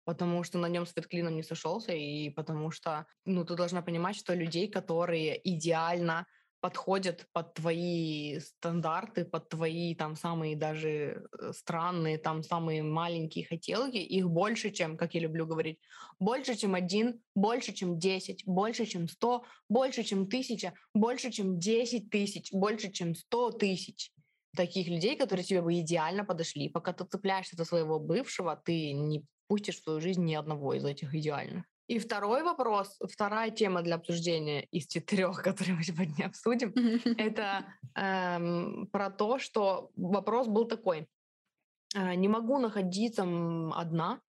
потому 0.06 0.44
что 0.44 0.58
на 0.58 0.66
нем 0.66 0.86
свет 0.86 1.08
клином 1.08 1.34
не 1.34 1.42
сошелся, 1.42 1.92
и 1.92 2.30
потому 2.30 2.70
что, 2.70 3.06
ну, 3.24 3.44
ты 3.44 3.56
должна 3.56 3.82
понимать, 3.82 4.16
что 4.16 4.34
людей, 4.34 4.68
которые 4.68 5.38
идеально 5.42 6.26
подходят 6.60 7.26
под 7.32 7.54
твои 7.54 8.38
стандарты, 8.38 9.24
под 9.24 9.48
твои 9.48 9.94
там 9.94 10.14
самые 10.16 10.56
даже 10.56 11.26
э, 11.38 11.52
странные, 11.52 12.18
там 12.18 12.42
самые 12.42 12.82
маленькие 12.82 13.46
хотелки, 13.46 13.98
их 13.98 14.30
больше, 14.30 14.70
чем, 14.70 14.96
как 14.96 15.14
я 15.14 15.20
люблю 15.20 15.44
говорить, 15.44 15.80
больше, 16.20 16.54
чем 16.54 16.74
один, 16.74 17.20
больше, 17.34 17.72
чем 17.72 17.98
десять, 17.98 18.46
больше, 18.46 18.86
чем 18.86 19.08
сто, 19.08 19.44
больше, 19.68 20.04
чем 20.04 20.28
тысяча, 20.28 20.72
больше, 20.94 21.30
чем 21.30 21.58
десять 21.58 22.10
тысяч, 22.10 22.52
больше, 22.52 22.90
чем 22.90 23.14
сто 23.14 23.50
тысяч 23.50 24.12
таких 24.56 24.88
людей, 24.88 25.16
которые 25.16 25.44
тебе 25.44 25.62
бы 25.62 25.78
идеально 25.80 26.24
подошли. 26.24 26.68
Пока 26.68 26.92
ты 26.92 27.04
цепляешься 27.04 27.56
за 27.56 27.64
своего 27.64 28.00
бывшего, 28.00 28.60
ты 28.64 28.92
не 28.92 29.24
пустишь 29.48 29.78
в 29.80 29.84
свою 29.84 30.00
жизнь 30.00 30.24
ни 30.24 30.34
одного 30.34 30.74
из 30.74 30.84
этих 30.84 31.14
идеальных. 31.14 31.64
И 31.88 32.00
второй 32.00 32.42
вопрос, 32.42 32.98
вторая 33.00 33.50
тема 33.50 33.82
для 33.82 33.94
обсуждения 33.94 34.64
из 34.72 34.86
четырех, 34.88 35.42
которые 35.42 35.76
мы 35.76 35.84
сегодня 35.84 36.26
обсудим, 36.26 36.72
это 37.18 37.66
эм, 37.94 38.88
про 38.90 39.10
то, 39.10 39.38
что 39.38 39.90
вопрос 39.96 40.48
был 40.48 40.64
такой. 40.64 41.06
Э, 41.94 42.14
не 42.14 42.28
могу 42.28 42.58
находиться 42.58 43.22
одна 43.22 44.20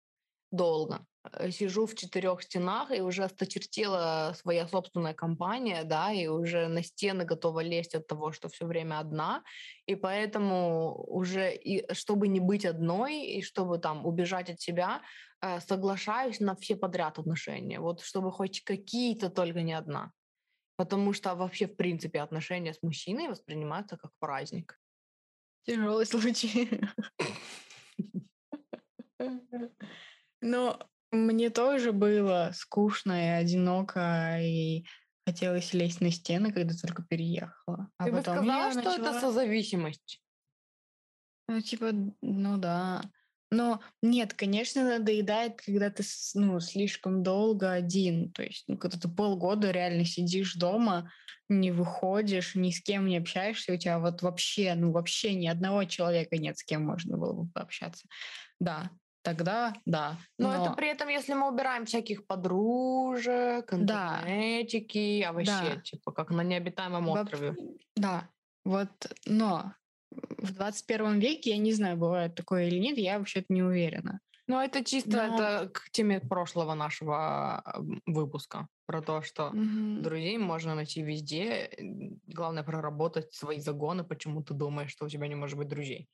долго. 0.52 1.06
Э, 1.34 1.52
сижу 1.52 1.86
в 1.86 1.96
четырех 1.96 2.42
стенах 2.42 2.92
и 2.92 3.02
уже 3.02 3.24
осточертела 3.24 4.34
своя 4.36 4.68
собственная 4.68 5.14
компания, 5.14 5.84
да, 5.84 6.12
и 6.12 6.28
уже 6.28 6.68
на 6.68 6.84
стены 6.84 7.26
готова 7.26 7.62
лезть 7.62 7.96
от 7.96 8.08
того, 8.08 8.32
что 8.32 8.50
все 8.50 8.66
время 8.66 9.00
одна, 9.00 9.44
и 9.86 9.96
поэтому 9.96 10.94
уже, 11.08 11.54
и 11.56 11.94
чтобы 11.94 12.28
не 12.28 12.40
быть 12.40 12.66
одной, 12.66 13.26
и 13.26 13.42
чтобы 13.42 13.78
там 13.80 14.06
убежать 14.06 14.50
от 14.50 14.62
себя, 14.62 15.02
э, 15.42 15.60
соглашаюсь 15.60 16.40
на 16.40 16.56
все 16.56 16.76
подряд 16.76 17.20
отношения, 17.20 17.80
вот 17.80 18.02
чтобы 18.02 18.32
хоть 18.32 18.64
какие-то 18.64 19.30
только 19.30 19.62
не 19.62 19.74
одна. 19.74 20.12
Потому 20.76 21.14
что 21.14 21.36
вообще, 21.36 21.66
в 21.66 21.76
принципе, 21.76 22.22
отношения 22.22 22.74
с 22.74 22.84
мужчиной 22.84 23.30
воспринимаются 23.30 23.98
как 23.98 24.12
праздник. 24.20 24.80
Тяжелый 25.66 26.06
случай. 26.06 26.82
Но 30.42 30.80
мне 31.26 31.50
тоже 31.50 31.92
было 31.92 32.52
скучно 32.54 33.26
и 33.26 33.42
одиноко, 33.42 34.40
и 34.42 34.86
хотелось 35.26 35.74
лезть 35.74 36.02
на 36.02 36.12
стены, 36.12 36.52
когда 36.52 36.74
только 36.74 37.04
переехала. 37.04 37.90
А 37.98 38.06
Ты 38.06 38.12
бы 38.12 38.22
сказала, 38.22 38.72
что 38.72 38.82
начала... 38.82 39.10
это 39.10 39.20
созависимость? 39.20 40.22
Ну, 41.50 41.62
типа, 41.62 41.92
ну 42.22 42.58
да. 42.58 43.02
Но 43.50 43.82
нет, 44.02 44.34
конечно, 44.34 44.84
надоедает, 44.84 45.62
когда 45.62 45.90
ты 45.90 46.04
ну, 46.34 46.60
слишком 46.60 47.24
долго 47.24 47.72
один. 47.72 48.32
То 48.32 48.44
есть, 48.44 48.66
ну, 48.68 48.78
когда 48.78 48.98
ты 48.98 49.08
полгода 49.08 49.72
реально 49.72 50.06
сидишь 50.06 50.56
дома, 50.56 51.12
не 51.50 51.72
выходишь, 51.72 52.56
ни 52.56 52.72
с 52.72 52.82
кем 52.82 53.08
не 53.08 53.18
общаешься, 53.18 53.74
у 53.74 53.78
тебя 53.78 54.00
вот 54.00 54.22
вообще, 54.22 54.76
ну 54.76 54.92
вообще 54.92 55.34
ни 55.34 55.48
одного 55.48 55.86
человека 55.86 56.38
нет, 56.38 56.58
с 56.58 56.64
кем 56.64 56.86
можно 56.86 57.18
было 57.18 57.34
бы 57.34 57.50
пообщаться. 57.52 58.08
Да, 58.60 58.92
тогда 59.28 59.74
да. 59.86 60.18
Но, 60.38 60.50
но 60.50 60.66
это 60.66 60.74
при 60.74 60.90
этом, 60.90 61.10
если 61.10 61.34
мы 61.34 61.50
убираем 61.50 61.86
всяких 61.86 62.26
подружек, 62.26 63.74
интернетики, 63.74 65.22
да. 65.22 65.30
а 65.30 65.34
вообще, 65.34 65.76
да. 65.76 65.82
типа, 65.82 66.12
как 66.12 66.32
на 66.32 66.42
необитаемом 66.42 67.10
острове. 67.10 67.56
Да, 67.96 68.30
вот, 68.64 68.90
но 69.26 69.74
в 70.12 70.54
21 70.54 71.20
веке, 71.20 71.52
я 71.52 71.58
не 71.58 71.74
знаю, 71.74 71.98
бывает 71.98 72.36
такое 72.36 72.68
или 72.68 72.80
нет, 72.80 72.98
я 72.98 73.20
вообще-то 73.20 73.48
не 73.50 73.64
уверена. 73.64 74.20
Ну, 74.48 74.62
это 74.62 74.84
чисто 74.84 75.10
но... 75.10 75.36
это 75.36 75.70
к 75.70 75.90
теме 75.92 76.22
прошлого 76.22 76.74
нашего 76.74 77.64
выпуска 78.06 78.70
про 78.86 79.02
то, 79.02 79.22
что 79.22 79.50
угу. 79.50 80.02
друзей 80.02 80.38
можно 80.38 80.74
найти 80.74 81.02
везде. 81.02 81.70
Главное 82.28 82.64
проработать 82.64 83.34
свои 83.34 83.60
загоны, 83.60 84.06
почему 84.06 84.42
ты 84.42 84.54
думаешь, 84.54 84.92
что 84.92 85.06
у 85.06 85.10
тебя 85.10 85.28
не 85.28 85.36
может 85.36 85.58
быть 85.58 85.68
друзей. 85.68 86.08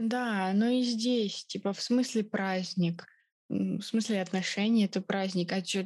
Да, 0.00 0.52
но 0.54 0.66
и 0.68 0.82
здесь, 0.82 1.44
типа, 1.44 1.74
в 1.74 1.82
смысле 1.82 2.24
праздник, 2.24 3.06
в 3.50 3.82
смысле 3.82 4.22
отношения 4.22 4.86
это 4.86 5.02
праздник, 5.02 5.52
а 5.52 5.60
чё, 5.60 5.84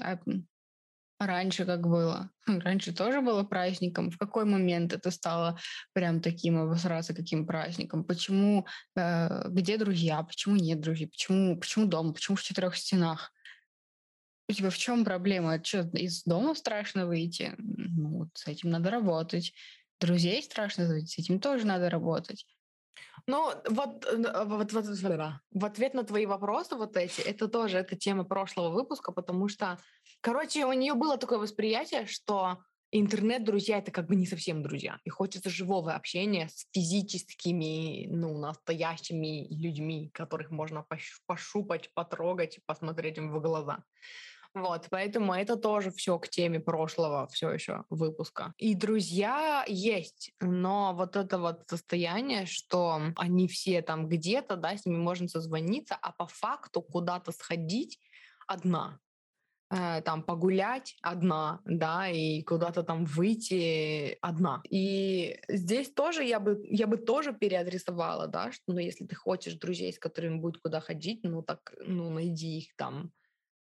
а, 0.00 0.20
а 1.18 1.26
раньше 1.26 1.64
как 1.64 1.80
было? 1.80 2.30
Раньше 2.46 2.94
тоже 2.94 3.22
было 3.22 3.42
праздником. 3.42 4.12
В 4.12 4.18
какой 4.18 4.44
момент 4.44 4.92
это 4.92 5.10
стало 5.10 5.58
прям 5.94 6.20
таким 6.20 6.58
обосраться 6.58 7.12
каким 7.12 7.44
праздником? 7.44 8.04
Почему, 8.04 8.68
э, 8.94 9.48
где 9.48 9.78
друзья? 9.78 10.22
Почему 10.22 10.54
нет 10.54 10.80
друзей? 10.80 11.08
Почему, 11.08 11.58
почему 11.58 11.86
дома? 11.86 12.12
Почему 12.12 12.36
в 12.36 12.42
четырех 12.44 12.76
стенах? 12.76 13.32
У 14.48 14.52
тебя 14.52 14.70
в 14.70 14.78
чем 14.78 15.04
проблема? 15.04 15.60
Что, 15.64 15.80
из 15.94 16.22
дома 16.22 16.54
страшно 16.54 17.06
выйти? 17.06 17.54
Ну, 17.58 18.18
вот 18.18 18.28
с 18.34 18.46
этим 18.46 18.70
надо 18.70 18.90
работать. 18.90 19.52
Друзей 19.98 20.40
страшно 20.40 20.86
выйти, 20.86 21.14
с 21.14 21.18
этим 21.18 21.40
тоже 21.40 21.66
надо 21.66 21.90
работать. 21.90 22.46
Ну, 23.26 23.52
вот, 23.68 24.06
э, 24.06 24.44
вот, 24.44 24.72
вот, 24.72 24.84
в 25.50 25.64
ответ 25.64 25.94
на 25.94 26.04
твои 26.04 26.26
вопросы 26.26 26.76
вот 26.76 26.96
эти, 26.96 27.20
это 27.22 27.48
тоже 27.48 27.78
это 27.78 27.96
тема 27.96 28.24
прошлого 28.24 28.70
выпуска, 28.70 29.10
потому 29.12 29.48
что, 29.48 29.78
короче, 30.20 30.64
у 30.64 30.72
нее 30.72 30.94
было 30.94 31.18
такое 31.18 31.38
восприятие, 31.38 32.06
что 32.06 32.58
интернет-друзья— 32.92 33.78
это 33.78 33.90
как 33.90 34.06
бы 34.06 34.14
не 34.14 34.26
совсем 34.26 34.62
друзья. 34.62 35.00
И 35.04 35.10
хочется 35.10 35.50
живого 35.50 35.94
общения 35.94 36.48
с 36.48 36.66
физическими, 36.72 38.06
ну, 38.08 38.38
настоящими 38.38 39.48
людьми, 39.52 40.10
которых 40.14 40.50
можно 40.50 40.86
пощупать, 41.26 41.90
потрогать, 41.94 42.60
посмотреть 42.64 43.18
им 43.18 43.32
в 43.32 43.40
глаза. 43.40 43.82
Вот, 44.56 44.86
поэтому 44.88 45.34
это 45.34 45.56
тоже 45.56 45.90
все 45.90 46.18
к 46.18 46.30
теме 46.30 46.60
прошлого 46.60 47.28
все 47.28 47.50
еще 47.50 47.84
выпуска. 47.90 48.54
И 48.56 48.74
друзья 48.74 49.62
есть, 49.68 50.32
но 50.40 50.94
вот 50.94 51.14
это 51.14 51.38
вот 51.38 51.64
состояние, 51.68 52.46
что 52.46 52.98
они 53.16 53.48
все 53.48 53.82
там 53.82 54.08
где-то, 54.08 54.56
да, 54.56 54.74
с 54.74 54.86
ними 54.86 54.96
можно 54.96 55.28
созвониться, 55.28 55.94
а 56.00 56.10
по 56.10 56.26
факту 56.26 56.80
куда-то 56.80 57.32
сходить 57.32 58.00
одна, 58.46 58.98
э, 59.70 60.00
там 60.00 60.22
погулять 60.22 60.96
одна, 61.02 61.60
да, 61.66 62.08
и 62.08 62.40
куда-то 62.42 62.82
там 62.82 63.04
выйти 63.04 64.16
одна. 64.22 64.62
И 64.70 65.38
здесь 65.48 65.92
тоже 65.92 66.24
я 66.24 66.40
бы, 66.40 66.66
я 66.70 66.86
бы 66.86 66.96
тоже 66.96 67.34
переадресовала, 67.34 68.26
да, 68.26 68.52
что, 68.52 68.62
ну, 68.68 68.78
если 68.78 69.04
ты 69.04 69.14
хочешь 69.14 69.56
друзей, 69.56 69.92
с 69.92 69.98
которыми 69.98 70.38
будет 70.38 70.62
куда 70.62 70.80
ходить, 70.80 71.20
ну, 71.24 71.42
так, 71.42 71.74
ну, 71.84 72.08
найди 72.08 72.56
их 72.56 72.74
там 72.76 73.12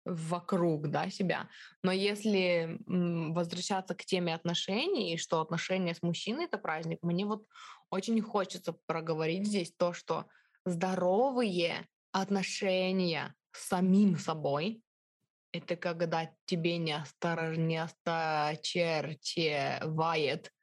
вокруг 0.06 0.90
да, 0.90 1.10
себя. 1.10 1.50
Но 1.84 1.92
если 1.92 2.80
возвращаться 2.88 3.96
к 3.96 4.06
теме 4.06 4.34
отношений, 4.34 5.14
и 5.14 5.18
что 5.18 5.42
отношения 5.42 5.94
с 5.94 6.02
мужчиной— 6.02 6.46
это 6.48 6.58
праздник, 6.58 7.00
мне 7.02 7.26
вот 7.26 7.46
очень 7.90 8.22
хочется 8.22 8.74
проговорить 8.86 9.48
здесь 9.48 9.72
то, 9.72 9.94
что 9.94 10.26
здоровые 10.66 11.88
отношения 12.12 13.36
с 13.52 13.68
самим 13.68 14.18
собой— 14.18 14.82
это 15.52 15.76
когда 15.76 16.32
тебе 16.46 16.78
не, 16.78 16.94
остор... 16.94 17.58
не 17.58 17.78
осточерчевает 17.78 20.54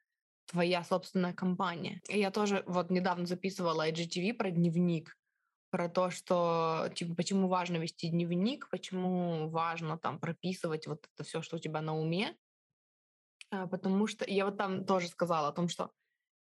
твоя 0.45 0.83
собственная 0.83 1.33
компания. 1.33 2.01
Я 2.07 2.31
тоже 2.31 2.63
вот 2.67 2.89
недавно 2.89 3.25
записывала 3.25 3.89
IGTV 3.89 4.33
про 4.33 4.49
дневник, 4.49 5.17
про 5.77 5.89
то, 5.89 6.09
что 6.09 6.89
типа 6.95 7.13
почему 7.13 7.47
важно 7.47 7.77
вести 7.77 8.07
дневник, 8.07 8.67
почему 8.71 9.47
важно 9.47 9.99
там 9.99 10.19
прописывать 10.19 10.87
вот 10.87 11.07
это 11.13 11.23
все, 11.23 11.43
что 11.43 11.57
у 11.57 11.59
тебя 11.59 11.81
на 11.81 11.95
уме, 11.95 12.35
а, 13.51 13.67
потому 13.67 14.07
что 14.07 14.25
я 14.27 14.45
вот 14.45 14.57
там 14.57 14.85
тоже 14.85 15.07
сказала 15.07 15.49
о 15.49 15.51
том, 15.51 15.69
что 15.69 15.91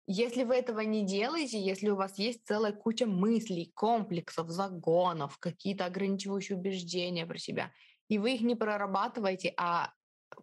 если 0.06 0.44
вы 0.44 0.54
этого 0.54 0.78
не 0.82 1.04
делаете, 1.04 1.60
если 1.60 1.88
у 1.90 1.96
вас 1.96 2.16
есть 2.16 2.46
целая 2.46 2.72
куча 2.72 3.06
мыслей, 3.06 3.72
комплексов, 3.74 4.50
загонов, 4.50 5.36
какие-то 5.38 5.86
ограничивающие 5.86 6.56
убеждения 6.56 7.26
про 7.26 7.38
себя, 7.38 7.72
и 8.08 8.18
вы 8.18 8.34
их 8.34 8.42
не 8.42 8.54
прорабатываете, 8.54 9.52
а 9.56 9.92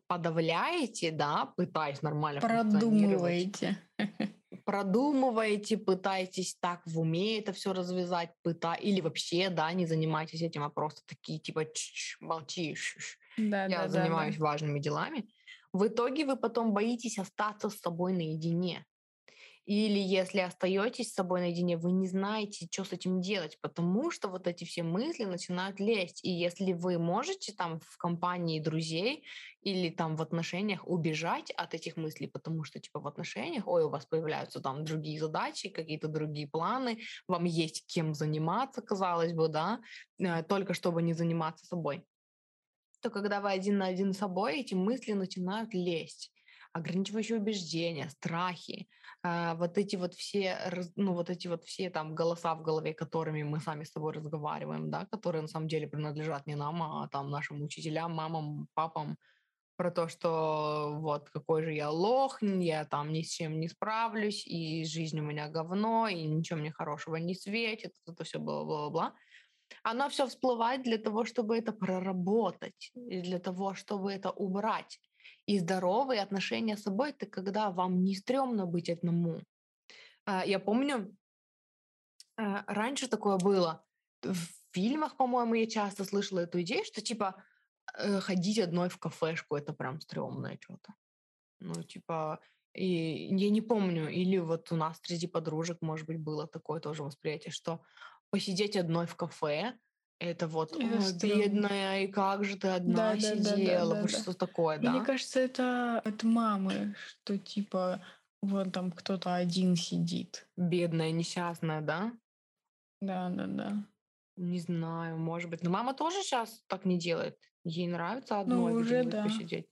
подавляете, 0.07 1.11
да, 1.11 1.53
пытаясь 1.55 2.01
нормально 2.01 2.41
Продумываете. 2.41 3.77
Продумываете, 4.65 5.77
пытаетесь 5.77 6.55
так 6.59 6.81
в 6.85 6.99
уме 6.99 7.39
это 7.39 7.53
все 7.53 7.73
развязать, 7.73 8.31
пыта... 8.43 8.73
или 8.73 9.01
вообще, 9.01 9.49
да, 9.49 9.71
не 9.73 9.85
занимайтесь 9.85 10.41
этим, 10.41 10.63
а 10.63 10.69
просто 10.69 11.01
такие 11.05 11.39
типа 11.39 11.65
молчи, 12.19 12.75
да, 13.37 13.65
я 13.65 13.83
да, 13.83 13.87
занимаюсь 13.87 14.37
да, 14.37 14.45
важными 14.45 14.79
делами. 14.79 15.29
В 15.73 15.87
итоге 15.87 16.25
вы 16.25 16.35
потом 16.35 16.73
боитесь 16.73 17.17
остаться 17.17 17.69
с 17.69 17.79
собой 17.79 18.13
наедине. 18.13 18.85
Или 19.65 19.99
если 19.99 20.39
остаетесь 20.39 21.11
с 21.11 21.13
собой 21.13 21.41
наедине, 21.41 21.77
вы 21.77 21.91
не 21.91 22.07
знаете, 22.07 22.67
что 22.71 22.83
с 22.83 22.93
этим 22.93 23.21
делать, 23.21 23.59
потому 23.61 24.09
что 24.09 24.27
вот 24.27 24.47
эти 24.47 24.63
все 24.63 24.81
мысли 24.81 25.23
начинают 25.25 25.79
лезть. 25.79 26.23
И 26.23 26.31
если 26.31 26.73
вы 26.73 26.97
можете 26.97 27.53
там 27.53 27.79
в 27.79 27.97
компании 27.97 28.59
друзей 28.59 29.23
или 29.61 29.89
там 29.89 30.15
в 30.15 30.21
отношениях 30.21 30.87
убежать 30.87 31.51
от 31.51 31.75
этих 31.75 31.95
мыслей, 31.95 32.27
потому 32.27 32.63
что 32.63 32.79
типа 32.79 32.99
в 32.99 33.07
отношениях, 33.07 33.67
ой, 33.67 33.83
у 33.83 33.89
вас 33.89 34.07
появляются 34.07 34.61
там 34.61 34.83
другие 34.83 35.19
задачи, 35.19 35.69
какие-то 35.69 36.07
другие 36.07 36.47
планы, 36.47 36.99
вам 37.27 37.43
есть 37.45 37.85
кем 37.85 38.15
заниматься, 38.15 38.81
казалось 38.81 39.33
бы, 39.33 39.47
да, 39.47 39.79
э, 40.19 40.41
только 40.43 40.73
чтобы 40.73 41.03
не 41.03 41.13
заниматься 41.13 41.65
собой 41.65 42.03
то 43.01 43.09
когда 43.09 43.41
вы 43.41 43.51
один 43.51 43.79
на 43.79 43.87
один 43.87 44.13
с 44.13 44.19
собой, 44.19 44.59
эти 44.59 44.75
мысли 44.75 45.13
начинают 45.13 45.73
лезть 45.73 46.31
ограничивающие 46.73 47.37
убеждения, 47.37 48.09
страхи, 48.09 48.87
а, 49.23 49.55
вот 49.55 49.77
эти 49.77 49.95
вот 49.95 50.13
все, 50.13 50.57
ну 50.95 51.13
вот 51.13 51.29
эти 51.29 51.47
вот 51.47 51.63
все 51.63 51.89
там 51.89 52.15
голоса 52.15 52.55
в 52.55 52.63
голове, 52.63 52.93
которыми 52.93 53.43
мы 53.43 53.59
сами 53.59 53.83
с 53.83 53.91
тобой 53.91 54.13
разговариваем, 54.13 54.89
да, 54.89 55.05
которые 55.05 55.41
на 55.41 55.47
самом 55.47 55.67
деле 55.67 55.87
принадлежат 55.87 56.47
не 56.47 56.55
нам, 56.55 56.81
а 56.81 57.07
там 57.09 57.29
нашим 57.29 57.61
учителям, 57.61 58.13
мамам, 58.13 58.67
папам, 58.73 59.17
про 59.81 59.89
то, 59.89 60.07
что 60.07 60.97
вот 60.99 61.29
какой 61.31 61.63
же 61.63 61.73
я 61.73 61.89
лох, 61.89 62.41
я 62.43 62.85
там 62.85 63.11
ни 63.11 63.23
с 63.23 63.31
чем 63.31 63.59
не 63.59 63.67
справлюсь, 63.67 64.45
и 64.45 64.85
жизнь 64.85 65.19
у 65.19 65.23
меня 65.23 65.49
говно, 65.49 66.07
и 66.07 66.23
ничего 66.23 66.59
мне 66.59 66.71
хорошего 66.71 67.15
не 67.15 67.33
светит, 67.33 67.93
это 68.05 68.23
все 68.23 68.37
бла-бла-бла. 68.37 69.15
Оно 69.83 70.09
все 70.09 70.27
всплывает 70.27 70.83
для 70.83 70.97
того, 70.97 71.25
чтобы 71.25 71.57
это 71.57 71.71
проработать, 71.71 72.91
и 72.95 73.21
для 73.21 73.39
того, 73.39 73.73
чтобы 73.73 74.11
это 74.13 74.29
убрать. 74.29 74.99
И 75.51 75.59
здоровые 75.59 76.21
отношения 76.21 76.77
с 76.77 76.83
собой— 76.83 77.09
это 77.17 77.25
когда 77.25 77.71
вам 77.71 78.05
не 78.05 78.15
стрёмно 78.15 78.65
быть 78.65 78.89
одному. 78.89 79.41
А, 80.25 80.45
я 80.45 80.59
помню, 80.59 81.13
а, 82.37 82.63
раньше 82.67 83.09
такое 83.09 83.37
было. 83.37 83.83
В 84.23 84.47
фильмах, 84.71 85.17
по-моему, 85.17 85.55
я 85.55 85.67
часто 85.67 86.05
слышала 86.05 86.39
эту 86.39 86.61
идею, 86.61 86.85
что 86.85 87.01
типа 87.01 87.43
э, 87.97 88.21
ходить 88.21 88.59
одной 88.59 88.87
в 88.87 88.97
кафешку— 88.97 89.55
это 89.57 89.73
прям 89.73 89.99
стрёмное 89.99 90.57
что-то. 90.61 90.93
Ну, 91.59 91.83
типа, 91.83 92.39
и 92.73 93.35
я 93.35 93.49
не 93.49 93.61
помню, 93.61 94.07
или 94.09 94.37
вот 94.37 94.71
у 94.71 94.77
нас 94.77 95.01
среди 95.03 95.27
подружек, 95.27 95.81
может 95.81 96.07
быть, 96.07 96.19
было 96.19 96.47
такое 96.47 96.79
тоже 96.79 97.03
восприятие, 97.03 97.51
что 97.51 97.81
посидеть 98.29 98.77
одной 98.77 99.05
в 99.05 99.17
кафе 99.17 99.77
это 100.21 100.47
вот 100.47 100.75
О, 100.75 100.79
бедная, 101.21 102.03
и 102.03 102.07
как 102.07 102.45
же 102.45 102.55
ты 102.55 102.67
одна 102.67 103.13
да, 103.13 103.19
сидела, 103.19 103.95
да, 103.95 104.01
да, 104.01 104.07
да, 104.07 104.07
что 104.07 104.31
да. 104.31 104.33
такое, 104.33 104.77
да? 104.77 104.91
Мне 104.91 105.03
кажется, 105.03 105.39
это 105.39 105.99
от 105.99 106.23
мамы, 106.23 106.95
что 107.23 107.37
типа 107.37 108.03
вот 108.41 108.71
там 108.71 108.91
кто-то 108.91 109.35
один 109.35 109.75
сидит. 109.75 110.47
Бедная, 110.55 111.11
несчастная, 111.11 111.81
да? 111.81 112.13
Да, 113.01 113.29
да, 113.29 113.47
да. 113.47 113.85
Не 114.37 114.59
знаю, 114.59 115.17
может 115.17 115.49
быть. 115.49 115.63
Но 115.63 115.71
мама 115.71 115.93
тоже 115.93 116.21
сейчас 116.21 116.63
так 116.67 116.85
не 116.85 116.97
делает. 116.97 117.37
Ей 117.63 117.87
нравится 117.87 118.35
ну, 118.35 118.41
одной 118.41 118.73
ну, 118.73 118.79
уже, 118.79 119.03
да. 119.03 119.23
посидеть. 119.23 119.67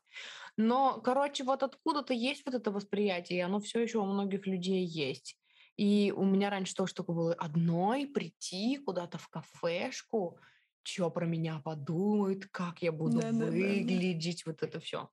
Но, 0.58 1.00
короче, 1.00 1.44
вот 1.44 1.64
откуда-то 1.64 2.14
есть 2.14 2.44
вот 2.46 2.56
это 2.56 2.72
восприятие, 2.72 3.40
и 3.40 3.42
оно 3.44 3.60
все 3.60 3.82
еще 3.82 4.00
у 4.00 4.06
многих 4.06 4.46
людей 4.46 4.84
есть. 4.84 5.39
И 5.80 6.12
у 6.12 6.26
меня 6.26 6.50
раньше 6.50 6.76
тоже 6.76 6.94
такое 6.94 7.16
было 7.16 7.34
одной 7.36 8.06
прийти 8.06 8.78
куда-то 8.86 9.18
в 9.18 9.30
кафешку, 9.30 10.38
что 10.84 11.10
про 11.10 11.26
меня 11.26 11.60
подумают, 11.60 12.48
как 12.48 12.82
я 12.82 12.92
буду 12.92 13.22
да, 13.22 13.32
выглядеть, 13.32 14.38
да, 14.38 14.44
да. 14.44 14.52
вот 14.52 14.64
это 14.64 14.82
все. 14.82 15.10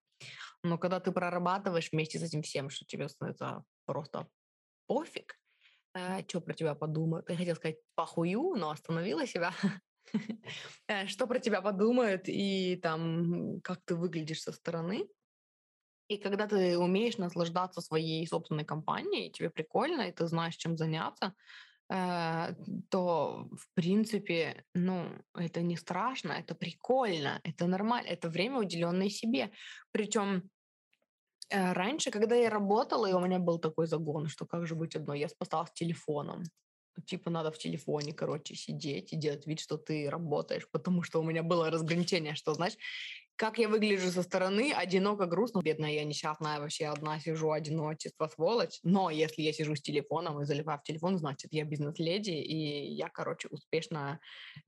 Но 0.65 0.77
когда 0.77 0.99
ты 0.99 1.13
прорабатываешь 1.13 1.93
вместе 1.93 2.19
с 2.19 2.25
этим 2.25 2.43
всем, 2.43 2.69
что 2.71 2.85
тебе 2.85 3.09
становится 3.09 3.63
просто 3.85 4.29
пофиг, 4.89 5.39
э, 5.95 6.27
что 6.27 6.41
про 6.41 6.53
тебя 6.53 6.75
подумают. 6.75 7.31
Я 7.31 7.37
хотела 7.37 7.55
сказать 7.55 7.77
похую, 7.95 8.57
но 8.57 8.71
остановила 8.71 9.25
себя. 9.25 9.53
Э, 10.89 11.07
что 11.07 11.27
про 11.27 11.41
тебя 11.41 11.61
подумают 11.63 12.29
и 12.29 12.77
там, 12.77 13.61
как 13.63 13.81
ты 13.85 13.97
выглядишь 13.97 14.43
со 14.43 14.53
стороны. 14.53 15.09
И 16.09 16.19
когда 16.19 16.47
ты 16.47 16.79
умеешь 16.79 17.19
наслаждаться 17.19 17.81
своей 17.81 18.27
собственной 18.27 18.65
компанией, 18.65 19.31
тебе 19.31 19.51
прикольно, 19.51 20.03
и 20.03 20.13
ты 20.13 20.27
знаешь, 20.27 20.57
чем 20.57 20.77
заняться, 20.77 21.35
э, 21.91 22.55
то, 22.91 23.49
в 23.53 23.75
принципе, 23.75 24.65
ну, 24.75 25.09
это 25.35 25.63
не 25.63 25.77
страшно, 25.77 26.33
это 26.33 26.55
прикольно, 26.55 27.41
это 27.45 27.67
нормально, 27.67 28.09
это 28.09 28.29
время, 28.29 28.59
уделенное 28.59 29.09
себе. 29.11 29.51
Причем 29.93 30.51
э, 31.51 31.73
раньше, 31.73 32.11
когда 32.11 32.35
я 32.37 32.51
работала, 32.51 33.07
и 33.07 33.13
у 33.13 33.21
меня 33.21 33.39
был 33.39 33.59
такой 33.59 33.87
загон, 33.87 34.29
что 34.29 34.47
как 34.47 34.67
же 34.67 34.75
быть 34.75 34.97
одной, 34.97 35.21
я 35.21 35.29
спасалась 35.29 35.73
телефоном. 35.73 36.45
Типа 37.07 37.31
надо 37.31 37.51
в 37.51 37.59
телефоне, 37.59 38.13
короче, 38.13 38.55
сидеть 38.55 39.13
и 39.13 39.17
делать 39.17 39.47
вид, 39.47 39.61
что 39.61 39.77
ты 39.77 40.09
работаешь, 40.09 40.67
потому 40.71 41.03
что 41.03 41.21
у 41.21 41.25
меня 41.25 41.43
было 41.43 41.71
разграничение, 41.71 42.35
что, 42.35 42.55
знаешь, 42.55 42.77
как 43.37 43.59
я 43.59 43.69
выгляжу 43.69 44.11
со 44.11 44.23
стороны, 44.23 44.73
одиноко, 44.73 45.27
грустно, 45.27 45.61
бедная 45.63 45.93
я 45.93 46.05
несчастная, 46.05 46.59
вообще 46.59 46.87
одна 46.87 47.21
сижу, 47.21 47.51
одиночество, 47.53 48.29
сволочь. 48.29 48.79
Но 48.83 49.11
если 49.11 49.43
я 49.43 49.53
сижу 49.53 49.77
с 49.77 49.83
телефоном 49.83 50.41
и 50.41 50.45
заливаю 50.45 50.79
в 50.79 50.83
телефон, 50.83 51.19
значит, 51.19 51.53
я 51.53 51.65
бизнес-леди, 51.65 52.31
и 52.31 52.95
я, 52.95 53.09
короче, 53.09 53.49
успешная 53.51 54.21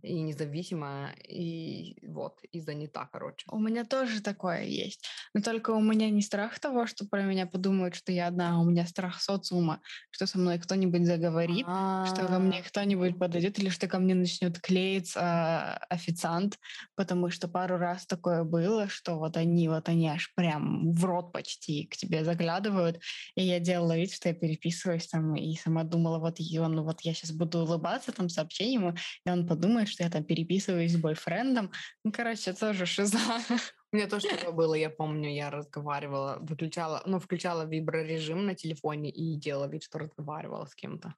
и 0.03 0.21
независимая, 0.21 1.15
и 1.27 1.97
вот, 2.07 2.41
и 2.53 2.61
занята, 2.61 3.09
короче. 3.11 3.47
У 3.51 3.59
меня 3.59 3.85
тоже 3.85 4.21
такое 4.23 4.65
есть. 4.65 5.09
Но 5.33 5.41
только 5.41 5.71
у 5.71 5.81
меня 5.81 6.11
не 6.11 6.21
страх 6.21 6.59
того, 6.59 6.87
что 6.87 7.07
про 7.07 7.23
меня 7.23 7.47
подумают, 7.47 7.95
что 7.95 8.13
я 8.13 8.27
одна, 8.27 8.57
а 8.57 8.59
у 8.59 8.65
меня 8.65 8.87
страх 8.87 9.21
социума, 9.23 9.81
что 10.11 10.27
со 10.27 10.39
мной 10.39 10.59
кто-нибудь 10.59 11.07
заговорит, 11.07 11.65
что 11.65 12.27
ко 12.29 12.39
мне 12.39 12.61
а. 12.61 12.69
кто-нибудь 12.69 13.19
подойдет, 13.19 13.59
или 13.59 13.71
что 13.71 13.89
ко 13.89 13.99
мне 13.99 14.15
начнет 14.15 14.61
клеиться 14.61 15.79
официант, 15.89 16.59
потому 16.95 17.31
что 17.31 17.49
пару 17.49 17.79
раз 17.79 18.07
такое 18.07 18.45
было 18.45 18.58
было, 18.59 18.89
что 18.89 19.19
вот 19.19 19.37
они, 19.37 19.69
вот 19.69 19.89
они 19.89 20.09
аж 20.09 20.35
прям 20.35 20.93
в 20.93 21.05
рот 21.05 21.33
почти 21.33 21.87
к 21.87 21.97
тебе 21.97 22.25
заглядывают, 22.25 23.01
и 23.37 23.43
я 23.43 23.61
делала 23.61 23.97
вид, 23.97 24.13
что 24.13 24.29
я 24.29 24.35
переписываюсь 24.35 25.07
там, 25.07 25.37
и 25.37 25.55
сама 25.55 25.85
думала, 25.85 26.19
вот 26.19 26.41
и 26.41 26.59
он, 26.59 26.83
вот 26.83 27.01
я 27.03 27.15
сейчас 27.15 27.31
буду 27.31 27.61
улыбаться 27.61 28.13
там 28.13 28.29
сообщением, 28.29 28.97
и 29.25 29.31
он 29.31 29.47
подумает, 29.47 29.89
что 29.89 30.03
я 30.03 30.11
там 30.11 30.25
переписываюсь 30.25 30.93
с 30.93 30.97
бойфрендом. 30.97 31.71
Ну, 32.05 32.13
короче, 32.13 32.53
тоже 32.53 32.85
шиза. 32.87 33.19
У 33.93 33.97
меня 33.97 34.09
тоже 34.09 34.29
такое 34.29 34.53
было, 34.53 34.75
я 34.75 34.91
помню, 34.91 35.31
я 35.31 35.51
разговаривала, 35.51 36.39
выключала, 36.41 37.03
ну, 37.07 37.21
включала 37.21 37.65
виброрежим 37.65 38.45
на 38.45 38.55
телефоне 38.55 39.11
и 39.11 39.37
делала 39.37 39.69
вид, 39.69 39.85
что 39.85 39.99
разговаривала 39.99 40.67
с 40.67 40.75
кем-то. 40.75 41.15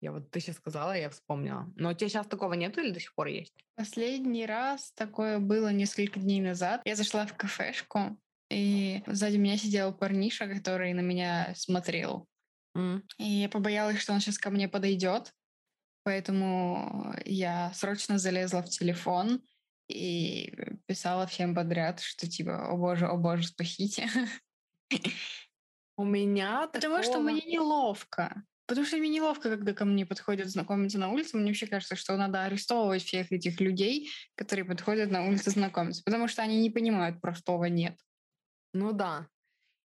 Я 0.00 0.12
вот 0.12 0.30
ты 0.30 0.40
сейчас 0.40 0.56
сказала, 0.56 0.96
я 0.96 1.10
вспомнила. 1.10 1.72
Но 1.76 1.90
у 1.90 1.92
тебя 1.94 2.08
сейчас 2.08 2.26
такого 2.26 2.52
нету 2.52 2.80
или 2.80 2.90
до 2.90 3.00
сих 3.00 3.14
пор 3.14 3.28
есть? 3.28 3.54
Последний 3.76 4.46
раз 4.46 4.92
такое 4.92 5.38
было 5.38 5.72
несколько 5.72 6.20
дней 6.20 6.40
назад. 6.40 6.82
Я 6.84 6.96
зашла 6.96 7.26
в 7.26 7.36
кафешку, 7.36 8.18
и 8.50 9.02
сзади 9.06 9.36
меня 9.36 9.56
сидел 9.56 9.92
парниша, 9.92 10.46
который 10.46 10.92
на 10.92 11.00
меня 11.00 11.52
смотрел. 11.56 12.28
Mm. 12.76 13.02
И 13.18 13.24
я 13.24 13.48
побоялась, 13.48 13.98
что 13.98 14.12
он 14.12 14.20
сейчас 14.20 14.38
ко 14.38 14.50
мне 14.50 14.68
подойдет. 14.68 15.32
Поэтому 16.04 17.14
я 17.24 17.72
срочно 17.74 18.18
залезла 18.18 18.62
в 18.62 18.68
телефон 18.68 19.42
и 19.88 20.54
писала 20.86 21.26
всем 21.26 21.54
подряд, 21.54 22.00
что 22.00 22.28
типа, 22.28 22.68
о 22.68 22.76
боже, 22.76 23.06
о 23.06 23.16
боже, 23.16 23.48
спасите. 23.48 24.08
У 25.96 26.04
меня 26.04 26.68
Потому 26.72 27.02
что 27.02 27.18
мне 27.18 27.40
неловко. 27.40 28.44
Потому 28.66 28.86
что 28.86 28.96
мне 28.96 29.08
неловко, 29.08 29.48
когда 29.48 29.72
ко 29.72 29.84
мне 29.84 30.04
подходят 30.04 30.48
знакомиться 30.48 30.98
на 30.98 31.10
улице. 31.10 31.36
Мне 31.36 31.48
вообще 31.48 31.66
кажется, 31.66 31.94
что 31.94 32.16
надо 32.16 32.42
арестовывать 32.42 33.04
всех 33.04 33.30
этих 33.30 33.60
людей, 33.60 34.10
которые 34.34 34.64
подходят 34.64 35.10
на 35.10 35.24
улице 35.24 35.50
знакомиться. 35.50 36.02
Потому 36.04 36.26
что 36.26 36.42
они 36.42 36.60
не 36.60 36.70
понимают 36.70 37.20
простого 37.20 37.66
«нет». 37.66 37.96
Ну 38.72 38.92
да. 38.92 39.28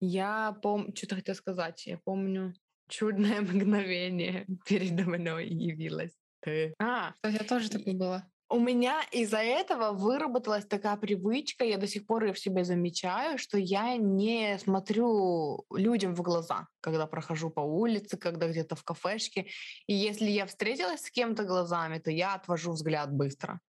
Я 0.01 0.57
помню... 0.61 0.93
Что-то 0.95 1.15
хотела 1.15 1.35
сказать. 1.35 1.85
Я 1.85 1.99
помню 2.03 2.53
чудное 2.89 3.41
мгновение 3.41 4.45
передо 4.65 5.03
мной 5.03 5.47
явилось. 5.47 6.17
Ты. 6.41 6.73
А, 6.79 7.13
кстати, 7.13 7.43
тоже 7.47 7.69
такое 7.69 7.93
было. 7.93 8.29
У 8.53 8.59
меня 8.59 9.01
из-за 9.11 9.39
этого 9.39 9.93
выработалась 9.93 10.67
такая 10.67 10.95
привычка, 10.95 11.65
я 11.65 11.79
до 11.79 11.87
сих 11.87 12.05
пор 12.05 12.25
ее 12.25 12.33
в 12.33 12.39
себе 12.39 12.63
замечаю, 12.63 13.39
что 13.39 13.57
я 13.57 13.97
не 13.97 14.59
смотрю 14.59 15.65
людям 15.75 16.13
в 16.13 16.21
глаза, 16.21 16.67
когда 16.79 17.07
прохожу 17.07 17.49
по 17.49 17.61
улице, 17.61 18.15
когда 18.15 18.47
где-то 18.47 18.75
в 18.75 18.83
кафешке. 18.83 19.47
И 19.87 19.95
если 19.95 20.29
я 20.29 20.45
встретилась 20.45 21.01
с 21.01 21.09
кем-то 21.09 21.45
глазами, 21.45 21.97
то 21.97 22.11
я 22.11 22.35
отвожу 22.35 22.73
взгляд 22.73 23.11
быстро. 23.11 23.59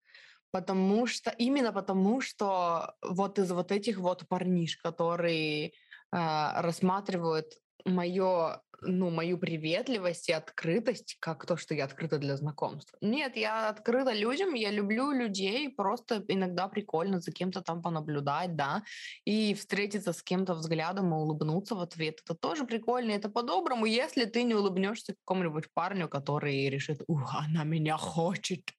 Потому 0.51 1.07
что, 1.07 1.31
именно 1.31 1.73
потому 1.73 2.21
что 2.21 2.95
вот 3.01 3.39
из 3.39 3.51
вот 3.53 3.73
этих 3.73 3.97
вот 3.97 4.29
парниш, 4.29 4.77
которые 4.77 5.69
э, 5.69 5.71
рассматривают 6.13 7.55
мое 7.85 8.61
ну, 8.87 9.11
мою 9.11 9.39
приветливость 9.39 10.29
и 10.29 10.33
открытость, 10.33 11.17
как 11.21 11.47
то, 11.47 11.57
что 11.57 11.75
я 11.75 11.85
открыта 11.85 12.19
для 12.19 12.37
знакомств. 12.37 12.95
Нет, 13.01 13.37
я 13.37 13.69
открыта 13.69 14.13
людям, 14.13 14.55
я 14.55 14.71
люблю 14.71 15.11
людей, 15.11 15.69
просто 15.71 16.25
иногда 16.29 16.69
прикольно 16.69 17.21
за 17.21 17.33
кем-то 17.33 17.63
там 17.63 17.83
понаблюдать, 17.83 18.57
да, 18.57 18.83
и 19.25 19.55
встретиться 19.55 20.13
с 20.13 20.23
кем-то 20.23 20.55
взглядом 20.55 21.13
и 21.13 21.17
улыбнуться 21.17 21.75
в 21.75 21.81
ответ. 21.81 22.21
Это 22.25 22.35
тоже 22.35 22.65
прикольно, 22.65 23.13
это 23.13 23.29
по-доброму, 23.29 23.87
если 23.87 24.25
ты 24.25 24.43
не 24.43 24.55
улыбнешься 24.55 25.15
какому-нибудь 25.15 25.73
парню, 25.73 26.09
который 26.09 26.69
решит, 26.69 27.03
ух, 27.07 27.35
она 27.35 27.65
меня 27.65 27.97
хочет. 27.97 28.71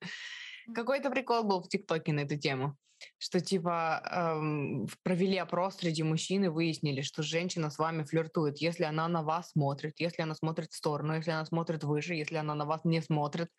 Какой-то 0.73 1.09
прикол 1.09 1.43
был 1.43 1.61
в 1.61 1.67
ТикТоке 1.67 2.13
на 2.13 2.21
эту 2.21 2.37
тему 2.37 2.77
что 3.17 3.39
типа 3.39 4.01
эм, 4.11 4.87
провели 5.03 5.37
опрос 5.37 5.77
среди 5.77 6.03
мужчин 6.03 6.45
и 6.45 6.47
выяснили, 6.47 7.01
что 7.01 7.23
женщина 7.23 7.69
с 7.69 7.77
вами 7.77 8.03
флиртует, 8.03 8.57
если 8.59 8.83
она 8.83 9.07
на 9.07 9.21
вас 9.23 9.51
смотрит, 9.51 9.93
если 9.99 10.21
она 10.21 10.35
смотрит 10.35 10.71
в 10.71 10.75
сторону, 10.75 11.15
если 11.15 11.31
она 11.31 11.45
смотрит 11.45 11.83
выше, 11.83 12.13
если 12.13 12.35
она 12.35 12.55
на 12.55 12.65
вас 12.65 12.81
не 12.83 13.01
смотрит, 13.01 13.49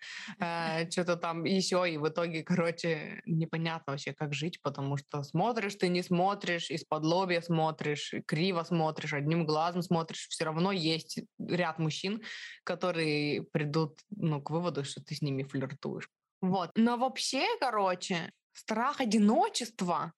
э, 0.40 0.90
что-то 0.90 1.16
там 1.16 1.44
еще, 1.44 1.84
и 1.88 1.98
в 1.98 2.08
итоге, 2.08 2.42
короче, 2.42 3.22
непонятно 3.26 3.92
вообще, 3.92 4.12
как 4.12 4.34
жить, 4.34 4.60
потому 4.62 4.96
что 4.96 5.22
смотришь 5.22 5.74
ты, 5.76 5.88
не 5.88 6.02
смотришь, 6.02 6.70
из-под 6.70 7.04
лобья 7.04 7.40
смотришь, 7.40 8.14
криво 8.26 8.62
смотришь, 8.62 9.12
одним 9.12 9.46
глазом 9.46 9.82
смотришь, 9.82 10.28
все 10.28 10.44
равно 10.44 10.72
есть 10.72 11.20
ряд 11.38 11.78
мужчин, 11.78 12.22
которые 12.64 13.42
придут 13.42 14.00
ну, 14.10 14.40
к 14.40 14.50
выводу, 14.50 14.84
что 14.84 15.02
ты 15.02 15.14
с 15.14 15.22
ними 15.22 15.42
флиртуешь. 15.42 16.08
Вот. 16.40 16.70
Но 16.74 16.96
вообще, 16.96 17.46
короче, 17.60 18.32
страх 18.52 19.00
одиночества, 19.00 20.12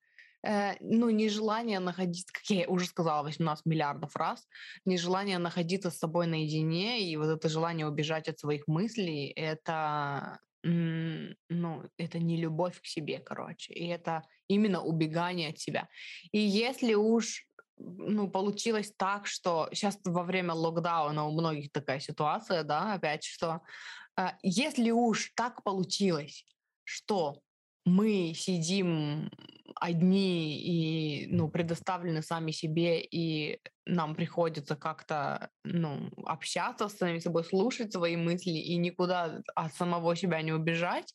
э, 0.46 0.74
ну, 0.80 1.10
нежелание 1.10 1.80
находиться, 1.80 2.32
как 2.32 2.44
я 2.50 2.68
уже 2.68 2.86
сказала 2.86 3.22
18 3.22 3.66
миллиардов 3.66 4.16
раз, 4.16 4.46
нежелание 4.84 5.38
находиться 5.38 5.90
с 5.90 5.98
собой 5.98 6.26
наедине 6.26 7.02
и 7.02 7.16
вот 7.16 7.28
это 7.28 7.48
желание 7.48 7.86
убежать 7.86 8.28
от 8.28 8.38
своих 8.38 8.66
мыслей, 8.66 9.32
это, 9.36 10.38
ну, 10.62 11.84
это 11.98 12.18
не 12.18 12.36
любовь 12.36 12.80
к 12.80 12.86
себе, 12.86 13.18
короче, 13.18 13.72
и 13.72 13.86
это 13.86 14.22
именно 14.48 14.82
убегание 14.82 15.50
от 15.50 15.58
себя. 15.58 15.88
И 16.32 16.38
если 16.38 16.94
уж 16.94 17.48
ну, 17.78 18.28
получилось 18.28 18.92
так, 18.96 19.26
что 19.26 19.68
сейчас 19.72 19.98
во 20.04 20.24
время 20.24 20.54
локдауна 20.54 21.26
у 21.26 21.32
многих 21.32 21.70
такая 21.70 22.00
ситуация, 22.00 22.64
да, 22.64 22.94
опять, 22.94 23.24
что 23.24 23.60
если 24.42 24.90
уж 24.90 25.32
так 25.36 25.62
получилось, 25.62 26.44
что 26.84 27.40
мы 27.84 28.32
сидим 28.34 29.30
одни 29.80 30.58
и 30.58 31.26
ну, 31.28 31.48
предоставлены 31.48 32.22
сами 32.22 32.50
себе, 32.50 33.00
и 33.00 33.60
нам 33.86 34.14
приходится 34.14 34.76
как-то 34.76 35.50
ну, 35.64 36.10
общаться 36.24 36.88
с 36.88 36.96
самим 36.96 37.20
собой, 37.20 37.44
слушать 37.44 37.92
свои 37.92 38.16
мысли 38.16 38.50
и 38.50 38.76
никуда 38.76 39.40
от 39.54 39.74
самого 39.74 40.16
себя 40.16 40.42
не 40.42 40.52
убежать, 40.52 41.14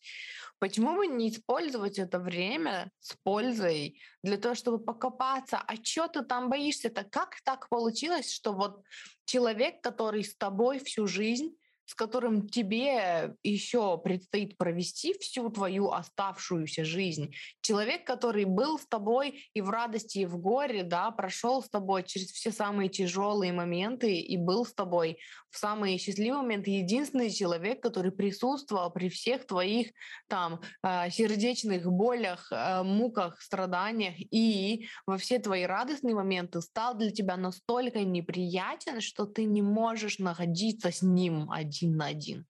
почему 0.60 0.96
бы 0.96 1.08
не 1.08 1.30
использовать 1.30 2.00
это 2.00 2.20
время 2.20 2.90
с 3.00 3.16
пользой 3.24 4.00
для 4.24 4.38
того, 4.38 4.56
чтобы 4.56 4.80
покопаться, 4.80 5.58
а 5.58 5.76
что 5.84 6.08
ты 6.08 6.24
там 6.24 6.50
боишься-то? 6.50 7.04
Как 7.04 7.42
так 7.44 7.70
получилось, 7.70 8.34
что 8.34 8.54
вот 8.54 8.82
человек, 9.26 9.82
который 9.82 10.24
с 10.24 10.36
тобой 10.36 10.80
всю 10.80 11.06
жизнь, 11.06 11.56
с 11.86 11.96
которым 11.96 12.48
тебе 12.48 13.36
еще 13.44 13.98
предстоит 13.98 14.58
провести 14.58 15.14
всю 15.20 15.50
твою 15.50 15.92
оставшуюся 15.92 16.86
жизнь. 16.86 17.34
Человек, 17.62 18.06
который 18.06 18.46
был 18.46 18.80
с 18.80 18.86
тобой 18.86 19.50
и 19.54 19.62
в 19.62 19.70
радости, 19.70 20.20
и 20.20 20.26
в 20.26 20.38
горе, 20.38 20.84
да, 20.84 21.12
прошел 21.12 21.62
с 21.62 21.70
тобой 21.70 22.04
через 22.04 22.32
все 22.32 22.52
самые 22.52 22.90
тяжелые 22.90 23.52
моменты 23.52 24.16
и 24.16 24.38
был 24.38 24.66
с 24.66 24.74
тобой 24.74 25.18
в 25.50 25.58
самые 25.58 25.98
счастливые 25.98 26.42
моменты. 26.42 26.72
Единственный 26.72 27.30
человек, 27.30 27.82
который 27.82 28.12
присутствовал 28.12 28.90
при 28.90 29.10
всех 29.10 29.46
твоих 29.46 29.92
там 30.28 30.62
а, 30.82 31.10
сердечных 31.10 31.86
болях, 31.92 32.48
а, 32.52 32.84
муках, 32.84 33.42
страданиях 33.42 34.16
и 34.18 34.88
во 35.06 35.18
все 35.18 35.40
твои 35.40 35.64
радостные 35.64 36.16
моменты 36.16 36.62
стал 36.62 36.96
для 36.96 37.12
тебя 37.12 37.36
настолько 37.36 38.00
неприятен, 38.02 39.02
что 39.02 39.26
ты 39.26 39.44
не 39.44 39.62
можешь 39.62 40.20
находиться 40.20 40.92
с 40.92 41.02
ним 41.02 41.52
один 41.52 41.73
один 41.74 41.98
на 41.98 42.08
один. 42.08 42.46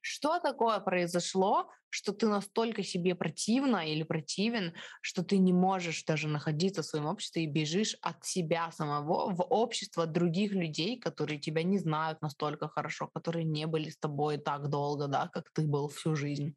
Что 0.00 0.38
такое 0.38 0.80
произошло, 0.80 1.70
что 1.88 2.12
ты 2.12 2.28
настолько 2.28 2.82
себе 2.82 3.14
противна 3.14 3.88
или 3.88 4.02
противен, 4.02 4.74
что 5.00 5.22
ты 5.22 5.38
не 5.38 5.52
можешь 5.52 6.04
даже 6.04 6.28
находиться 6.28 6.82
в 6.82 6.86
своем 6.86 7.06
обществе 7.06 7.44
и 7.44 7.46
бежишь 7.46 7.96
от 8.02 8.24
себя 8.24 8.70
самого 8.72 9.32
в 9.32 9.42
общество 9.42 10.04
других 10.06 10.52
людей, 10.52 10.98
которые 10.98 11.38
тебя 11.38 11.62
не 11.62 11.78
знают 11.78 12.20
настолько 12.20 12.68
хорошо, 12.68 13.06
которые 13.06 13.44
не 13.44 13.66
были 13.66 13.88
с 13.88 13.96
тобой 13.96 14.36
так 14.36 14.68
долго, 14.68 15.06
да, 15.06 15.28
как 15.28 15.50
ты 15.54 15.66
был 15.66 15.88
всю 15.88 16.16
жизнь 16.16 16.54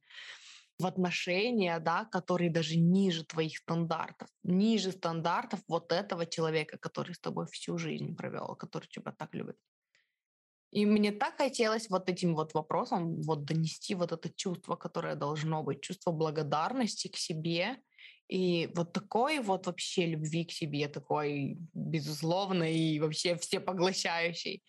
в 0.79 0.85
отношения, 0.85 1.79
да, 1.79 2.05
которые 2.05 2.51
даже 2.51 2.77
ниже 2.77 3.23
твоих 3.23 3.57
стандартов, 3.57 4.27
ниже 4.43 4.91
стандартов 4.91 5.59
вот 5.67 5.91
этого 5.91 6.25
человека, 6.25 6.77
который 6.77 7.13
с 7.15 7.19
тобой 7.19 7.45
всю 7.47 7.77
жизнь 7.77 8.15
провел, 8.15 8.55
который 8.55 8.87
тебя 8.87 9.11
так 9.11 9.33
любит. 9.33 9.57
И 10.71 10.85
мне 10.85 11.11
так 11.11 11.37
хотелось 11.37 11.89
вот 11.89 12.09
этим 12.09 12.35
вот 12.35 12.53
вопросом 12.53 13.21
вот 13.21 13.45
донести 13.45 13.95
вот 13.95 14.11
это 14.11 14.29
чувство, 14.29 14.75
которое 14.75 15.15
должно 15.15 15.63
быть, 15.63 15.81
чувство 15.81 16.11
благодарности 16.11 17.07
к 17.07 17.17
себе 17.17 17.77
и 18.27 18.69
вот 18.75 18.91
такой 18.91 19.39
вот 19.39 19.67
вообще 19.67 20.05
любви 20.05 20.43
к 20.43 20.51
себе, 20.51 20.89
такой 20.89 21.57
безусловной 21.73 22.75
и 22.75 22.99
вообще 22.99 23.37
всепоглощающей 23.37 24.63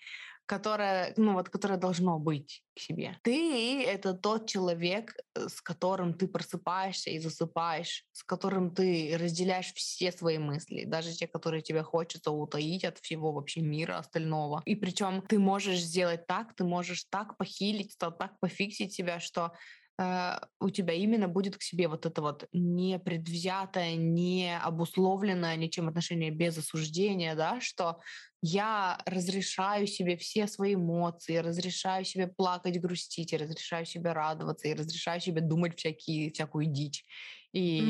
которое, 0.49 1.13
ну 1.17 1.35
вот, 1.35 1.51
которое 1.51 1.79
должно 1.79 2.19
быть 2.19 2.65
к 2.75 2.81
себе. 2.81 3.19
Ты— 3.23 3.85
это 3.85 4.15
тот 4.15 4.49
человек, 4.49 5.15
э, 5.35 5.47
с 5.49 5.61
которым 5.61 6.15
ты 6.15 6.27
просыпаешься 6.27 7.11
и 7.11 7.19
засыпаешь, 7.19 8.07
с 8.13 8.25
которым 8.25 8.75
ты 8.75 9.17
разделяешь 9.21 9.73
все 9.75 10.11
свои 10.11 10.39
мысли, 10.39 10.85
даже 10.85 11.13
те, 11.13 11.27
которые 11.27 11.61
тебе 11.61 11.83
хочется 11.83 12.31
утаить 12.31 12.85
от 12.85 12.99
всего 12.99 13.33
вообще 13.33 13.61
мира 13.61 13.99
остального. 13.99 14.63
И 14.65 14.75
причем 14.75 15.23
ты 15.23 15.39
можешь 15.39 15.81
сделать 15.81 16.27
так, 16.27 16.55
ты 16.55 16.65
можешь 16.65 17.05
так 17.05 17.37
похилить, 17.37 17.97
так 17.99 18.41
пофиксить 18.41 18.95
себя, 18.95 19.21
что 19.21 19.53
у 19.99 20.71
тебя 20.71 20.95
именно 20.95 21.27
будет 21.27 21.57
к 21.57 21.63
себе 21.63 21.89
вот 21.89 22.07
это 22.07 22.23
вот 22.23 22.47
непредвзятое, 22.53 23.97
не 23.97 24.57
обусловленное 24.57 25.57
ничем 25.57 25.89
отношение 25.89 26.31
без 26.31 26.57
осуждения, 26.57 27.35
да, 27.35 27.61
что 27.61 27.99
я 28.41 29.01
разрешаю 29.07 29.89
себе 29.89 30.17
все 30.17 30.47
свои 30.47 30.75
эмоции, 30.75 31.37
разрешаю 31.39 32.05
себе 32.05 32.29
плакать, 32.29 32.81
грустить, 32.81 33.33
разрешаю 33.33 33.87
себе 33.87 34.13
радоваться, 34.13 34.69
и 34.69 34.75
разрешаю 34.75 35.21
себе 35.21 35.41
думать 35.41 35.77
всякие, 35.77 36.31
всякую 36.31 36.67
дичь. 36.67 37.05
И 37.53 37.81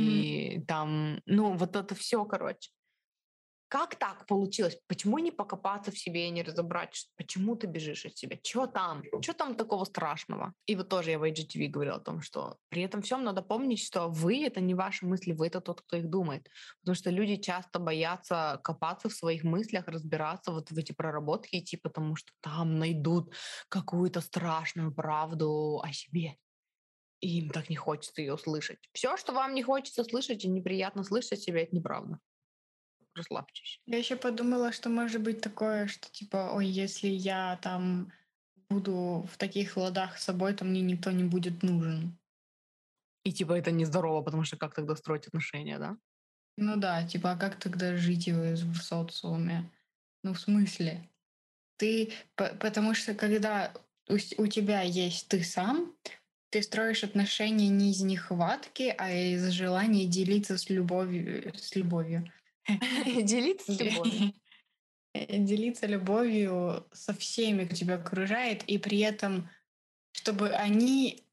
mm-hmm. 0.56 0.64
там, 0.64 1.20
ну, 1.26 1.56
вот 1.56 1.76
это 1.76 1.94
все, 1.94 2.24
короче. 2.24 2.70
Как 3.68 3.96
так 3.96 4.26
получилось? 4.26 4.78
Почему 4.86 5.18
не 5.18 5.30
покопаться 5.30 5.90
в 5.90 5.98
себе 5.98 6.26
и 6.26 6.30
не 6.30 6.42
разобрать, 6.42 7.06
почему 7.16 7.54
ты 7.54 7.66
бежишь 7.66 8.06
от 8.06 8.16
себя? 8.16 8.38
Что 8.42 8.66
там? 8.66 9.02
Что 9.20 9.34
там 9.34 9.54
такого 9.54 9.84
страшного? 9.84 10.54
И 10.64 10.74
вот 10.74 10.88
тоже 10.88 11.10
я 11.10 11.18
в 11.18 11.24
IGTV 11.24 11.68
говорила 11.68 11.96
о 11.96 12.00
том, 12.00 12.22
что 12.22 12.56
при 12.70 12.80
этом 12.82 13.02
всем 13.02 13.24
надо 13.24 13.42
помнить, 13.42 13.80
что 13.80 14.08
вы— 14.08 14.44
это 14.46 14.60
не 14.60 14.74
ваши 14.74 15.04
мысли, 15.04 15.32
вы— 15.32 15.46
это 15.48 15.60
тот, 15.60 15.82
кто 15.82 15.98
их 15.98 16.08
думает. 16.08 16.48
Потому 16.80 16.94
что 16.94 17.10
люди 17.10 17.36
часто 17.36 17.78
боятся 17.78 18.58
копаться 18.64 19.10
в 19.10 19.12
своих 19.12 19.44
мыслях, 19.44 19.86
разбираться 19.86 20.50
вот 20.50 20.70
в 20.70 20.78
эти 20.78 20.92
проработки 20.92 21.56
идти, 21.58 21.76
потому 21.76 22.16
что 22.16 22.32
там 22.40 22.78
найдут 22.78 23.34
какую-то 23.68 24.22
страшную 24.22 24.94
правду 24.94 25.80
о 25.84 25.92
себе. 25.92 26.36
и 27.20 27.38
им 27.38 27.50
так 27.50 27.68
не 27.70 27.76
хочется 27.76 28.20
ее 28.22 28.38
слышать. 28.38 28.78
Все, 28.92 29.16
что 29.16 29.32
вам 29.32 29.54
не 29.54 29.62
хочется 29.62 30.04
слышать 30.04 30.44
и 30.44 30.48
неприятно 30.48 31.02
слышать 31.04 31.40
себе, 31.40 31.64
это 31.64 31.74
неправда. 31.74 32.18
Расслабьтесь. 33.18 33.80
Я 33.86 33.98
еще 33.98 34.16
подумала, 34.16 34.72
что 34.72 34.88
может 34.88 35.22
быть 35.22 35.40
такое, 35.40 35.86
что 35.88 36.10
типа, 36.10 36.52
ой, 36.54 36.66
если 36.66 37.08
я 37.08 37.58
там 37.62 38.12
буду 38.70 39.28
в 39.32 39.36
таких 39.36 39.76
ладах 39.76 40.18
с 40.18 40.24
собой, 40.24 40.54
то 40.54 40.64
мне 40.64 40.80
никто 40.80 41.10
не 41.10 41.24
будет 41.24 41.62
нужен. 41.62 42.16
И 43.24 43.32
типа 43.32 43.52
это 43.52 43.70
нездорово, 43.70 44.22
потому 44.22 44.44
что 44.44 44.56
как 44.56 44.74
тогда 44.74 44.96
строить 44.96 45.26
отношения, 45.26 45.78
да? 45.78 45.96
Ну 46.56 46.76
да, 46.76 47.06
типа, 47.06 47.32
а 47.32 47.36
как 47.36 47.56
тогда 47.58 47.96
жить 47.96 48.28
в, 48.28 48.72
в 48.72 48.82
социуме? 48.82 49.70
Ну, 50.24 50.34
в 50.34 50.40
смысле? 50.40 51.08
Ты, 51.76 52.12
потому 52.34 52.94
что 52.94 53.14
когда 53.14 53.72
у, 54.08 54.14
у 54.14 54.46
тебя 54.46 54.82
есть 54.82 55.28
ты 55.28 55.44
сам, 55.44 55.94
ты 56.50 56.62
строишь 56.62 57.04
отношения 57.04 57.68
не 57.68 57.90
из 57.90 58.00
нехватки, 58.00 58.94
а 58.96 59.10
из 59.12 59.48
желания 59.50 60.06
делиться 60.06 60.58
с 60.58 60.70
любовью. 60.70 61.52
С 61.54 61.76
любовью. 61.76 62.32
Делиться 63.22 63.72
любовью. 63.72 64.32
Делиться 65.14 65.86
любовью 65.86 66.86
со 66.92 67.14
всеми, 67.14 67.64
кто 67.64 67.74
тебя 67.74 67.94
окружает, 67.96 68.62
и 68.64 68.78
при 68.78 68.98
этом, 68.98 69.48
чтобы 70.12 70.50
они 70.50 71.24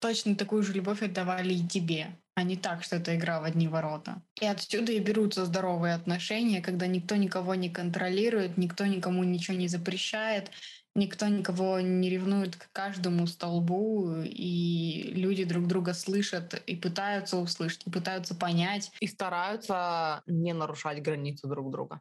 точно 0.00 0.34
такую 0.34 0.62
же 0.62 0.72
любовь 0.72 1.02
отдавали 1.02 1.54
и 1.54 1.66
тебе, 1.66 2.18
а 2.34 2.42
не 2.42 2.56
так, 2.56 2.82
что 2.82 2.96
это 2.96 3.14
игра 3.14 3.40
в 3.40 3.44
одни 3.44 3.68
ворота. 3.68 4.20
И 4.40 4.44
отсюда 4.44 4.92
и 4.92 4.98
берутся 4.98 5.46
здоровые 5.46 5.94
отношения, 5.94 6.60
когда 6.60 6.86
никто 6.86 7.14
никого 7.14 7.54
не 7.54 7.70
контролирует, 7.70 8.58
никто 8.58 8.84
никому 8.84 9.22
ничего 9.22 9.56
не 9.56 9.68
запрещает, 9.68 10.50
никто 10.94 11.28
никого 11.28 11.80
не 11.80 12.10
ревнует 12.10 12.56
к 12.56 12.70
каждому 12.72 13.26
столбу, 13.26 14.22
и 14.22 15.12
люди 15.14 15.44
друг 15.44 15.66
друга 15.66 15.94
слышат 15.94 16.54
и 16.66 16.76
пытаются 16.76 17.36
услышать, 17.36 17.86
и 17.86 17.90
пытаются 17.90 18.34
понять. 18.34 18.90
И 19.00 19.06
стараются 19.06 20.22
не 20.26 20.52
нарушать 20.52 21.02
границы 21.02 21.48
друг 21.48 21.70
друга. 21.70 22.00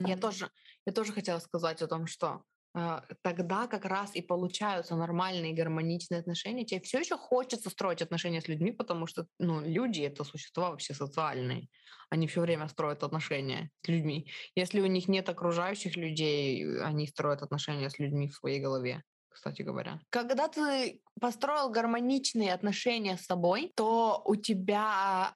Я 0.00 0.16
тоже, 0.16 0.50
я 0.86 0.92
тоже 0.92 1.12
хотела 1.12 1.38
сказать 1.38 1.82
о 1.82 1.86
том, 1.86 2.06
что 2.06 2.42
тогда 2.72 3.66
как 3.66 3.84
раз 3.84 4.14
и 4.14 4.22
получаются 4.22 4.96
нормальные 4.96 5.52
гармоничные 5.52 6.20
отношения. 6.20 6.64
Тебе 6.64 6.80
все 6.80 7.00
еще 7.00 7.16
хочется 7.18 7.70
строить 7.70 8.02
отношения 8.02 8.40
с 8.40 8.48
людьми, 8.48 8.72
потому 8.72 9.06
что 9.06 9.26
ну, 9.38 9.60
люди— 9.60 10.00
это 10.02 10.24
существа 10.24 10.70
вообще 10.70 10.94
социальные. 10.94 11.68
Они 12.10 12.26
все 12.26 12.40
время 12.40 12.68
строят 12.68 13.02
отношения 13.02 13.70
с 13.82 13.88
людьми. 13.88 14.30
Если 14.54 14.80
у 14.80 14.86
них 14.86 15.08
нет 15.08 15.28
окружающих 15.28 15.96
людей, 15.96 16.80
они 16.80 17.06
строят 17.06 17.42
отношения 17.42 17.90
с 17.90 17.98
людьми 17.98 18.28
в 18.28 18.34
своей 18.34 18.60
голове 18.60 19.02
кстати 19.28 19.62
говоря. 19.62 19.98
Когда 20.10 20.46
ты 20.46 21.00
построил 21.18 21.70
гармоничные 21.70 22.52
отношения 22.52 23.16
с 23.16 23.24
собой, 23.24 23.72
то 23.74 24.22
у 24.26 24.36
тебя 24.36 25.34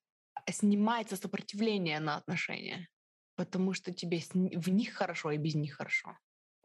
снимается 0.51 1.17
сопротивление 1.17 1.99
на 1.99 2.17
отношения 2.17 2.89
потому 3.37 3.75
что 3.75 3.93
тебе 3.93 4.21
в 4.33 4.69
них 4.71 4.95
хорошо 4.95 5.31
и 5.31 5.37
без 5.37 5.55
них 5.55 5.77
хорошо. 5.77 6.17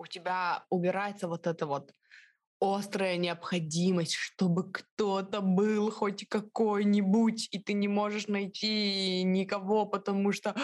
У 0.01 0.07
тебя 0.07 0.65
убирается 0.71 1.27
вот 1.27 1.45
это 1.45 1.67
вот 1.67 1.93
острая 2.61 3.17
необходимость, 3.17 4.13
чтобы 4.13 4.71
кто-то 4.71 5.41
был 5.41 5.89
хоть 5.89 6.27
какой-нибудь, 6.29 7.49
и 7.51 7.59
ты 7.59 7.73
не 7.73 7.87
можешь 7.87 8.27
найти 8.27 9.23
никого, 9.23 9.87
потому 9.87 10.31
что 10.31 10.55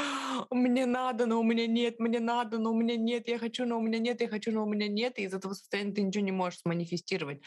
мне 0.52 0.86
надо, 0.86 1.26
но 1.26 1.40
у 1.40 1.44
меня 1.44 1.66
нет, 1.66 2.00
мне 2.00 2.20
надо, 2.20 2.60
но 2.60 2.72
у 2.72 2.76
меня 2.76 2.96
нет, 2.96 3.28
я 3.28 3.40
хочу, 3.40 3.66
но 3.66 3.80
у 3.80 3.82
меня 3.82 3.98
нет, 3.98 4.22
я 4.22 4.28
хочу, 4.28 4.52
но 4.52 4.64
у 4.64 4.68
меня 4.68 4.88
нет, 4.88 5.18
и 5.18 5.24
из 5.24 5.34
этого 5.34 5.54
состояния 5.54 5.92
ты 5.92 6.04
ничего 6.04 6.24
не 6.24 6.32
можешь 6.32 6.60
манифестировать. 6.66 7.42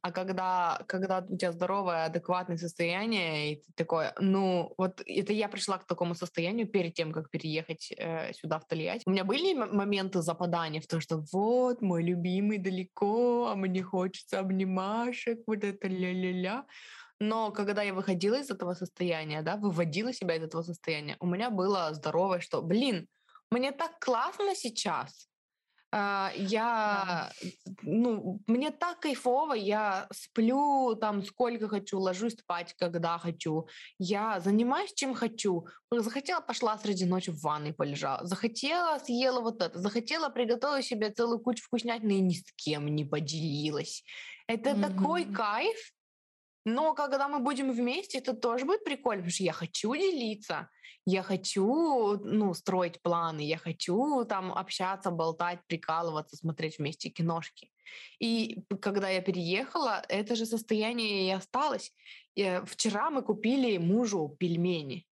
А 0.00 0.10
когда, 0.10 0.82
когда 0.88 1.24
у 1.28 1.36
тебя 1.36 1.52
здоровое, 1.52 2.04
адекватное 2.06 2.56
состояние, 2.56 3.52
и 3.52 3.56
ты 3.56 3.72
такой, 3.76 4.06
ну, 4.18 4.74
вот 4.78 5.00
это 5.06 5.32
я 5.32 5.48
пришла 5.48 5.78
к 5.78 5.86
такому 5.86 6.16
состоянию 6.16 6.66
перед 6.66 6.94
тем, 6.94 7.12
как 7.12 7.30
переехать 7.30 7.92
э, 7.96 8.32
сюда, 8.32 8.58
в 8.58 8.66
Тольятти. 8.66 9.04
У 9.06 9.10
меня 9.10 9.22
были 9.22 9.54
моменты 9.54 10.22
западания 10.22 10.80
в 10.80 10.88
том, 10.88 11.00
что 11.00 11.22
вот, 11.32 11.82
мой 11.82 12.02
любимый 12.02 12.58
далеко, 12.58 13.46
а 13.46 13.54
мне 13.54 13.82
хочется 13.92 14.40
обнимашек, 14.40 15.40
вот 15.46 15.64
это 15.64 15.86
ля-ля-ля. 15.88 16.64
Но 17.20 17.52
когда 17.52 17.82
я 17.82 17.92
выходила 17.92 18.40
из 18.40 18.50
этого 18.50 18.74
состояния, 18.74 19.42
да, 19.42 19.56
выводила 19.56 20.12
себя 20.12 20.36
из 20.36 20.42
этого 20.42 20.62
состояния, 20.62 21.16
у 21.20 21.26
меня 21.26 21.50
было 21.50 21.92
здоровое, 21.94 22.40
что, 22.40 22.62
блин, 22.62 23.06
мне 23.50 23.70
так 23.72 23.98
классно 24.00 24.54
сейчас, 24.54 25.28
я, 25.92 27.30
ну, 27.82 28.40
мне 28.46 28.70
так 28.70 29.00
кайфово, 29.00 29.52
я 29.52 30.08
сплю 30.12 30.94
там 30.94 31.22
сколько 31.22 31.68
хочу, 31.68 31.98
ложусь 31.98 32.32
спать, 32.32 32.74
когда 32.78 33.18
хочу, 33.18 33.68
я 33.98 34.40
занимаюсь 34.40 34.94
чем 34.94 35.14
хочу. 35.14 35.66
Захотела, 35.90 36.40
пошла 36.40 36.78
среди 36.78 37.04
ночи 37.04 37.30
в 37.30 37.40
ванной 37.42 37.74
полежала, 37.74 38.26
захотела, 38.26 38.98
съела 38.98 39.40
вот 39.40 39.60
это, 39.60 39.78
захотела, 39.78 40.30
приготовила 40.30 40.82
себе 40.82 41.10
целую 41.10 41.40
кучу 41.40 41.62
вкуснятин 41.64 42.08
и 42.08 42.20
ни 42.20 42.34
с 42.34 42.44
кем 42.56 42.86
не 42.86 43.04
поделилась. 43.04 44.02
Это 44.46 44.70
mm-hmm. 44.70 44.80
такой 44.80 45.24
кайф, 45.26 45.92
но 46.64 46.94
когда 46.94 47.28
мы 47.28 47.40
будем 47.40 47.72
вместе, 47.72 48.18
это 48.18 48.34
тоже 48.34 48.64
будет 48.64 48.84
прикольно, 48.84 49.22
потому 49.22 49.32
что 49.32 49.44
я 49.44 49.52
хочу 49.52 49.94
делиться, 49.94 50.68
я 51.04 51.22
хочу, 51.22 52.18
ну, 52.18 52.54
строить 52.54 53.02
планы, 53.02 53.40
я 53.40 53.58
хочу 53.58 54.24
там 54.24 54.52
общаться, 54.52 55.10
болтать, 55.10 55.60
прикалываться, 55.66 56.36
смотреть 56.36 56.78
вместе 56.78 57.08
киношки. 57.10 57.70
И 58.20 58.62
когда 58.80 59.08
я 59.08 59.20
переехала, 59.20 60.02
это 60.08 60.36
же 60.36 60.46
состояние 60.46 61.28
и 61.28 61.30
осталось. 61.32 61.92
И 62.36 62.60
вчера 62.64 63.10
мы 63.10 63.22
купили 63.22 63.78
мужу 63.78 64.36
пельмени. 64.38 65.06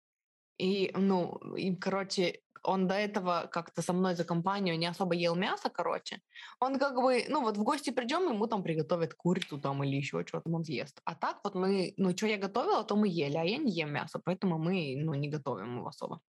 И, 0.59 0.91
ну, 0.95 1.37
и, 1.55 1.75
короче, 1.75 2.41
он 2.63 2.87
до 2.87 2.95
этого 2.95 3.49
как-то 3.51 3.81
со 3.81 3.93
мной 3.93 4.15
за 4.15 4.23
компанию 4.23 4.77
не 4.77 4.87
особо 4.87 5.15
ел 5.15 5.35
мясо, 5.35 5.69
короче. 5.69 6.21
Он 6.59 6.79
как 6.79 6.95
бы, 6.95 7.25
ну 7.29 7.41
вот 7.41 7.57
в 7.57 7.63
гости 7.63 7.89
придем, 7.91 8.29
ему 8.29 8.47
там 8.47 8.63
приготовят 8.63 9.13
курицу 9.13 9.59
там 9.59 9.83
или 9.83 9.95
еще 9.95 10.23
что-то 10.25 10.49
он 10.49 10.63
съест. 10.63 11.01
А 11.05 11.15
так 11.15 11.39
вот 11.43 11.55
мы, 11.55 11.93
ну 11.97 12.15
что 12.15 12.27
я 12.27 12.37
готовила, 12.37 12.83
то 12.83 12.95
мы 12.95 13.07
ели, 13.07 13.37
а 13.37 13.43
я 13.43 13.57
не 13.57 13.71
ем 13.71 13.91
мясо, 13.91 14.19
поэтому 14.23 14.57
мы, 14.57 14.95
ну 14.97 15.13
не 15.13 15.29
готовим 15.29 15.77
его 15.77 15.87
особо. 15.87 16.21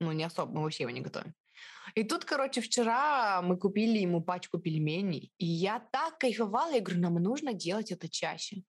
Ну 0.00 0.12
не 0.12 0.24
особо, 0.24 0.52
мы 0.52 0.62
вообще 0.62 0.84
его 0.84 0.90
не 0.90 1.00
готовим. 1.00 1.34
И 1.94 2.04
тут, 2.04 2.24
короче, 2.24 2.60
вчера 2.60 3.42
мы 3.42 3.56
купили 3.56 3.98
ему 3.98 4.22
пачку 4.22 4.58
пельменей, 4.58 5.32
и 5.38 5.46
я 5.46 5.80
так 5.92 6.18
кайфовала, 6.18 6.72
я 6.72 6.80
говорю, 6.80 7.00
нам 7.00 7.14
нужно 7.14 7.52
делать 7.52 7.92
это 7.92 8.08
чаще. 8.08 8.62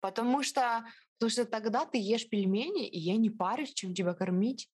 Потому 0.00 0.42
что, 0.42 0.84
потому 1.18 1.30
что 1.30 1.44
тогда 1.44 1.84
ты 1.84 1.98
ешь 1.98 2.28
пельмени, 2.28 2.88
и 2.88 2.98
я 2.98 3.16
не 3.16 3.30
парюсь, 3.30 3.74
чем 3.74 3.94
тебя 3.94 4.14
кормить. 4.14 4.68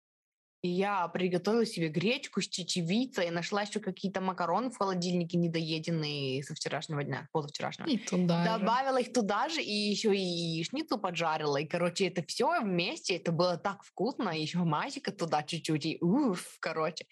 И 0.62 0.68
я 0.68 1.08
приготовила 1.08 1.66
себе 1.66 1.88
гречку 1.88 2.40
с 2.40 2.46
чечевицей, 2.48 3.30
нашла 3.30 3.62
еще 3.62 3.80
какие-то 3.80 4.20
макароны 4.20 4.70
в 4.70 4.78
холодильнике 4.78 5.36
недоеденные 5.36 6.44
со 6.44 6.54
вчерашнего 6.54 7.02
дня, 7.02 7.28
позавчерашнего. 7.32 7.88
И 7.88 7.98
туда 7.98 8.44
Добавила 8.44 8.98
же. 8.98 9.06
их 9.06 9.12
туда 9.12 9.48
же, 9.48 9.60
и 9.60 9.72
еще 9.72 10.14
и 10.14 10.20
яичницу 10.20 10.98
поджарила. 10.98 11.56
И, 11.56 11.66
короче, 11.66 12.06
это 12.06 12.22
все 12.24 12.60
вместе, 12.62 13.16
это 13.16 13.32
было 13.32 13.56
так 13.56 13.82
вкусно, 13.82 14.30
и 14.30 14.40
еще 14.40 14.58
мазика 14.58 15.10
туда 15.10 15.42
чуть-чуть, 15.42 15.84
и 15.84 15.98
уф, 16.00 16.58
короче. 16.60 17.06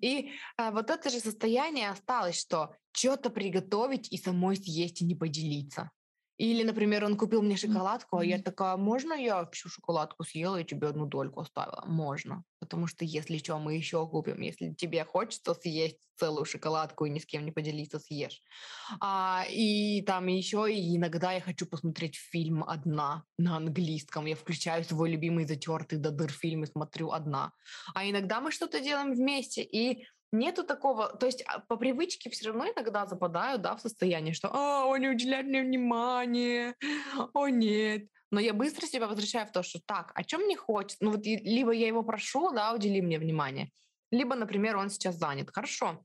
И 0.00 0.32
а, 0.56 0.72
вот 0.72 0.90
это 0.90 1.08
же 1.08 1.20
состояние 1.20 1.90
осталось, 1.90 2.40
что 2.40 2.74
что-то 2.90 3.30
приготовить 3.30 4.10
и 4.10 4.16
самой 4.16 4.56
съесть 4.56 5.02
и 5.02 5.04
не 5.04 5.14
поделиться. 5.14 5.92
Или, 6.38 6.62
например, 6.64 7.04
он 7.04 7.16
купил 7.16 7.42
мне 7.42 7.56
шоколадку, 7.56 8.18
а 8.18 8.24
я 8.24 8.38
такая, 8.38 8.76
можно 8.76 9.14
я 9.14 9.46
всю 9.52 9.68
шоколадку 9.68 10.24
съела 10.24 10.60
и 10.60 10.64
тебе 10.64 10.88
одну 10.88 11.06
дольку 11.06 11.40
оставила? 11.40 11.84
Можно. 11.86 12.44
Потому 12.58 12.86
что 12.86 13.04
если 13.04 13.38
что, 13.38 13.58
мы 13.58 13.74
еще 13.74 14.06
купим. 14.06 14.40
Если 14.40 14.74
тебе 14.74 15.04
хочется 15.04 15.54
съесть 15.54 15.98
целую 16.18 16.44
шоколадку 16.44 17.04
и 17.04 17.10
ни 17.10 17.18
с 17.18 17.26
кем 17.26 17.44
не 17.44 17.52
поделиться, 17.52 17.98
съешь. 17.98 18.42
А, 19.00 19.44
и 19.48 20.02
там 20.02 20.26
еще 20.26 20.66
и 20.72 20.96
иногда 20.96 21.32
я 21.32 21.40
хочу 21.40 21.66
посмотреть 21.66 22.16
фильм 22.16 22.64
одна 22.64 23.24
на 23.38 23.56
английском. 23.56 24.26
Я 24.26 24.36
включаю 24.36 24.84
свой 24.84 25.10
любимый 25.10 25.46
затертый 25.46 25.98
до 25.98 26.10
дыр 26.10 26.30
фильм 26.30 26.64
и 26.64 26.66
смотрю 26.66 27.12
одна. 27.12 27.52
А 27.94 28.08
иногда 28.08 28.40
мы 28.40 28.50
что-то 28.50 28.80
делаем 28.80 29.12
вместе. 29.12 29.62
И 29.62 30.06
нету 30.38 30.64
такого, 30.64 31.08
то 31.16 31.26
есть 31.26 31.42
а, 31.46 31.60
по 31.60 31.76
привычке 31.76 32.30
все 32.30 32.48
равно 32.48 32.66
иногда 32.66 33.06
западаю, 33.06 33.58
да, 33.58 33.76
в 33.76 33.80
состояние, 33.80 34.34
что 34.34 34.50
«А, 34.52 34.84
он 34.86 35.00
не 35.00 35.08
уделяет 35.08 35.46
мне 35.46 35.62
внимания, 35.62 36.74
о 37.34 37.48
нет». 37.48 38.08
Но 38.30 38.40
я 38.40 38.52
быстро 38.52 38.86
себя 38.86 39.06
возвращаю 39.06 39.46
в 39.46 39.52
то, 39.52 39.62
что 39.62 39.80
так, 39.84 40.12
о 40.14 40.24
чем 40.24 40.42
мне 40.42 40.56
хочется? 40.56 40.98
Ну 41.00 41.12
вот 41.12 41.24
либо 41.24 41.70
я 41.70 41.86
его 41.86 42.02
прошу, 42.02 42.50
да, 42.52 42.74
удели 42.74 43.00
мне 43.00 43.18
внимание, 43.18 43.70
либо, 44.10 44.34
например, 44.34 44.76
он 44.76 44.90
сейчас 44.90 45.16
занят. 45.16 45.50
Хорошо, 45.52 46.04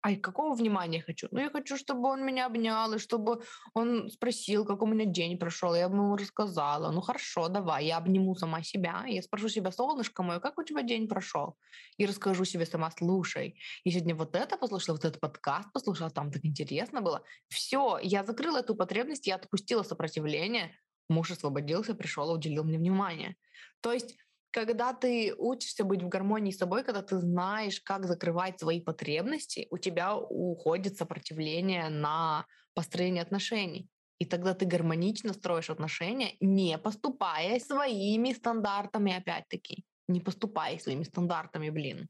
а 0.00 0.14
какого 0.16 0.54
внимания 0.54 1.02
хочу? 1.02 1.28
Ну, 1.30 1.40
я 1.40 1.50
хочу, 1.50 1.76
чтобы 1.76 2.08
он 2.08 2.24
меня 2.24 2.46
обнял, 2.46 2.92
и 2.92 2.98
чтобы 2.98 3.42
он 3.74 4.08
спросил, 4.10 4.64
как 4.64 4.82
у 4.82 4.86
меня 4.86 5.04
день 5.04 5.38
прошел. 5.38 5.74
Я 5.74 5.88
бы 5.88 5.96
ему 5.96 6.16
рассказала. 6.16 6.92
Ну, 6.92 7.00
хорошо, 7.00 7.48
давай, 7.48 7.86
я 7.86 7.96
обниму 7.96 8.34
сама 8.36 8.62
себя. 8.62 9.04
Я 9.06 9.22
спрошу 9.22 9.48
себя, 9.48 9.72
солнышко 9.72 10.22
мое, 10.22 10.38
как 10.38 10.58
у 10.58 10.62
тебя 10.62 10.82
день 10.82 11.08
прошел? 11.08 11.56
И 11.96 12.06
расскажу 12.06 12.44
себе 12.44 12.64
сама, 12.64 12.90
слушай, 12.90 13.60
я 13.84 13.92
сегодня 13.92 14.14
вот 14.14 14.36
это 14.36 14.56
послушала, 14.56 14.96
вот 14.96 15.04
этот 15.04 15.20
подкаст 15.20 15.72
послушала, 15.72 16.10
там 16.10 16.30
так 16.30 16.44
интересно 16.44 17.00
было. 17.00 17.22
Все, 17.48 17.98
я 18.02 18.24
закрыла 18.24 18.58
эту 18.58 18.76
потребность, 18.76 19.26
я 19.26 19.34
отпустила 19.34 19.82
сопротивление, 19.82 20.72
Муж 21.08 21.30
освободился, 21.30 21.94
пришел, 21.94 22.30
уделил 22.30 22.64
мне 22.64 22.78
внимание. 22.78 23.36
То 23.80 23.92
есть 23.92 24.16
когда 24.50 24.92
ты 24.92 25.34
учишься 25.36 25.84
быть 25.84 26.02
в 26.02 26.08
гармонии 26.08 26.52
с 26.52 26.58
собой, 26.58 26.84
когда 26.84 27.02
ты 27.02 27.18
знаешь, 27.18 27.80
как 27.80 28.06
закрывать 28.06 28.58
свои 28.58 28.80
потребности, 28.80 29.66
у 29.70 29.78
тебя 29.78 30.16
уходит 30.16 30.96
сопротивление 30.96 31.88
на 31.88 32.46
построение 32.74 33.22
отношений. 33.22 33.88
И 34.18 34.24
тогда 34.24 34.54
ты 34.54 34.66
гармонично 34.66 35.32
строишь 35.32 35.70
отношения, 35.70 36.34
не 36.40 36.76
поступая 36.78 37.60
своими 37.60 38.32
стандартами, 38.32 39.12
опять-таки. 39.12 39.84
Не 40.08 40.20
поступая 40.20 40.78
своими 40.78 41.04
стандартами, 41.04 41.70
блин. 41.70 42.08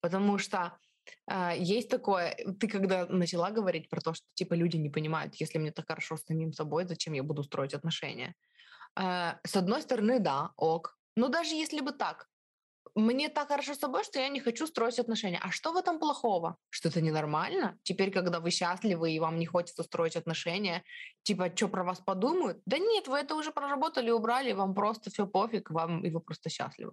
Потому 0.00 0.38
что 0.38 0.78
э, 1.30 1.52
есть 1.58 1.88
такое, 1.88 2.36
ты 2.58 2.66
когда 2.66 3.06
начала 3.06 3.50
говорить 3.50 3.88
про 3.88 4.00
то, 4.00 4.14
что 4.14 4.26
типа 4.34 4.54
люди 4.54 4.76
не 4.76 4.90
понимают, 4.90 5.34
если 5.36 5.58
мне 5.58 5.70
так 5.70 5.86
хорошо 5.86 6.16
с 6.16 6.24
самим 6.24 6.52
собой, 6.52 6.84
зачем 6.86 7.14
я 7.14 7.22
буду 7.22 7.42
строить 7.44 7.74
отношения? 7.74 8.34
Э, 8.98 9.34
с 9.44 9.56
одной 9.56 9.82
стороны, 9.82 10.18
да, 10.18 10.50
ок. 10.56 10.98
Но 11.16 11.28
даже 11.28 11.54
если 11.54 11.80
бы 11.80 11.92
так, 11.92 12.28
мне 12.96 13.28
так 13.28 13.48
хорошо 13.48 13.74
с 13.74 13.78
собой, 13.78 14.04
что 14.04 14.18
я 14.18 14.28
не 14.28 14.40
хочу 14.40 14.66
строить 14.66 14.98
отношения. 14.98 15.38
А 15.42 15.50
что 15.50 15.72
в 15.72 15.76
этом 15.76 15.98
плохого? 15.98 16.56
Что 16.70 16.88
это 16.88 17.02
ненормально? 17.02 17.78
Теперь, 17.82 18.10
когда 18.10 18.40
вы 18.40 18.50
счастливы 18.50 19.12
и 19.12 19.20
вам 19.20 19.38
не 19.38 19.44
хочется 19.44 19.82
строить 19.82 20.16
отношения, 20.16 20.82
типа, 21.22 21.52
что 21.54 21.68
про 21.68 21.84
вас 21.84 22.00
подумают? 22.00 22.62
Да 22.64 22.78
нет, 22.78 23.06
вы 23.06 23.18
это 23.18 23.34
уже 23.34 23.52
проработали, 23.52 24.10
убрали, 24.10 24.52
вам 24.52 24.74
просто 24.74 25.10
все 25.10 25.26
пофиг, 25.26 25.70
вам 25.70 26.04
и 26.04 26.10
вы 26.10 26.20
просто 26.20 26.48
счастливы. 26.48 26.92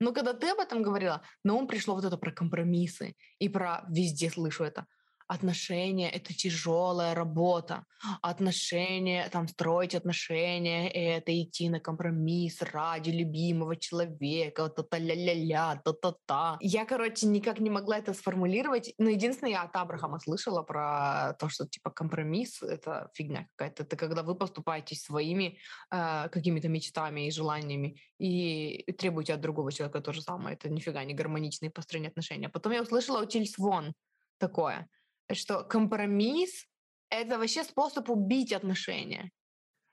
Но 0.00 0.12
когда 0.12 0.32
ты 0.32 0.50
об 0.50 0.58
этом 0.58 0.82
говорила, 0.82 1.22
на 1.44 1.54
ум 1.54 1.68
пришло 1.68 1.94
вот 1.94 2.04
это 2.04 2.16
про 2.16 2.32
компромиссы 2.32 3.14
и 3.38 3.48
про 3.48 3.84
везде 3.88 4.30
слышу 4.30 4.64
это 4.64 4.86
отношения— 5.28 6.10
это 6.12 6.32
тяжелая 6.34 7.14
работа. 7.14 7.84
Отношения, 8.22 9.28
там, 9.30 9.48
строить 9.48 9.94
отношения— 9.94 10.88
это 11.16 11.32
идти 11.42 11.68
на 11.68 11.80
компромисс 11.80 12.62
ради 12.62 13.10
любимого 13.10 13.76
человека, 13.76 14.68
та-та-ля-ля-ля, 14.68 15.80
та-та-та. 15.84 16.58
Я, 16.60 16.84
короче, 16.84 17.26
никак 17.26 17.60
не 17.60 17.70
могла 17.70 17.98
это 17.98 18.14
сформулировать, 18.14 18.94
но 18.98 19.10
единственное, 19.10 19.52
я 19.52 19.62
от 19.62 19.76
Абрахама 19.76 20.18
слышала 20.20 20.62
про 20.62 21.34
то, 21.38 21.48
что, 21.48 21.66
типа, 21.66 21.90
компромисс— 21.90 22.62
это 22.62 23.10
фигня 23.14 23.46
какая-то. 23.56 23.82
Это 23.82 23.96
когда 23.96 24.22
вы 24.22 24.34
поступаете 24.34 24.94
своими 24.94 25.58
э, 25.90 26.28
какими-то 26.28 26.68
мечтами 26.68 27.26
и 27.26 27.30
желаниями 27.30 28.00
и 28.18 28.84
требуете 28.98 29.34
от 29.34 29.40
другого 29.40 29.72
человека 29.72 30.00
то 30.00 30.12
же 30.12 30.22
самое. 30.22 30.56
Это 30.56 30.68
нифига 30.68 31.04
не 31.04 31.14
гармоничные 31.14 31.70
построения 31.70 32.08
отношений. 32.08 32.48
Потом 32.48 32.72
я 32.72 32.82
услышала 32.82 33.22
у 33.22 33.26
Тильс 33.26 33.58
Вон 33.58 33.92
такое— 34.38 34.86
что 35.32 35.64
компромисс— 35.64 36.66
это 37.10 37.38
вообще 37.38 37.64
способ 37.64 38.10
убить 38.10 38.52
отношения. 38.52 39.30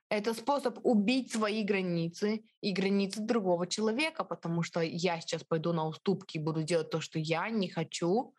Это 0.09 0.35
способ 0.35 0.77
убить 0.83 1.31
свои 1.31 1.63
границы 1.63 2.43
и 2.61 2.71
границы 2.71 3.19
другого 3.21 3.65
человека, 3.65 4.23
потому 4.23 4.61
что 4.61 4.79
я 4.81 5.19
сейчас 5.19 5.43
пойду 5.43 5.73
на 5.73 5.87
уступки 5.87 6.37
и 6.37 6.39
буду 6.39 6.61
делать 6.61 6.91
то, 6.91 7.01
что 7.01 7.17
я 7.17 7.49
не 7.49 7.67
хочу, 7.67 8.35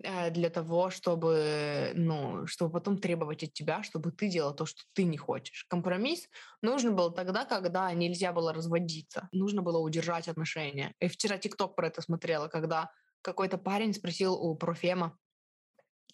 э, 0.00 0.30
для 0.30 0.48
того, 0.48 0.90
чтобы, 0.90 1.90
ну, 1.96 2.46
чтобы 2.46 2.70
потом 2.70 2.98
требовать 2.98 3.42
от 3.42 3.52
тебя, 3.52 3.82
чтобы 3.82 4.12
ты 4.12 4.28
делал 4.28 4.54
то, 4.54 4.64
что 4.64 4.82
ты 4.92 5.02
не 5.02 5.16
хочешь. 5.16 5.64
Компромисс 5.68 6.28
нужен 6.62 6.94
был 6.94 7.10
тогда, 7.10 7.44
когда 7.44 7.92
нельзя 7.92 8.32
было 8.32 8.52
разводиться, 8.52 9.28
нужно 9.32 9.60
было 9.62 9.78
удержать 9.80 10.28
отношения. 10.28 10.94
И 11.00 11.08
вчера 11.08 11.36
ТикТок 11.36 11.74
про 11.74 11.88
это 11.88 12.00
смотрела, 12.00 12.46
когда 12.46 12.92
какой-то 13.22 13.58
парень 13.58 13.92
спросил 13.92 14.34
у 14.34 14.54
профема, 14.54 15.18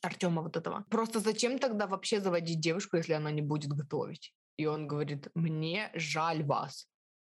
Артема 0.04 0.42
вот 0.42 0.56
этого. 0.56 0.84
Просто 0.90 1.20
зачем 1.20 1.58
тогда 1.58 1.86
вообще 1.86 2.20
заводить 2.20 2.60
девушку, 2.60 2.96
если 2.96 3.12
она 3.14 3.30
не 3.30 3.42
будет 3.42 3.72
готовить? 3.72 4.32
И 4.56 4.66
он 4.66 4.86
говорит, 4.86 5.28
мне 5.34 5.90
жаль 5.94 6.42
вас, 6.44 6.86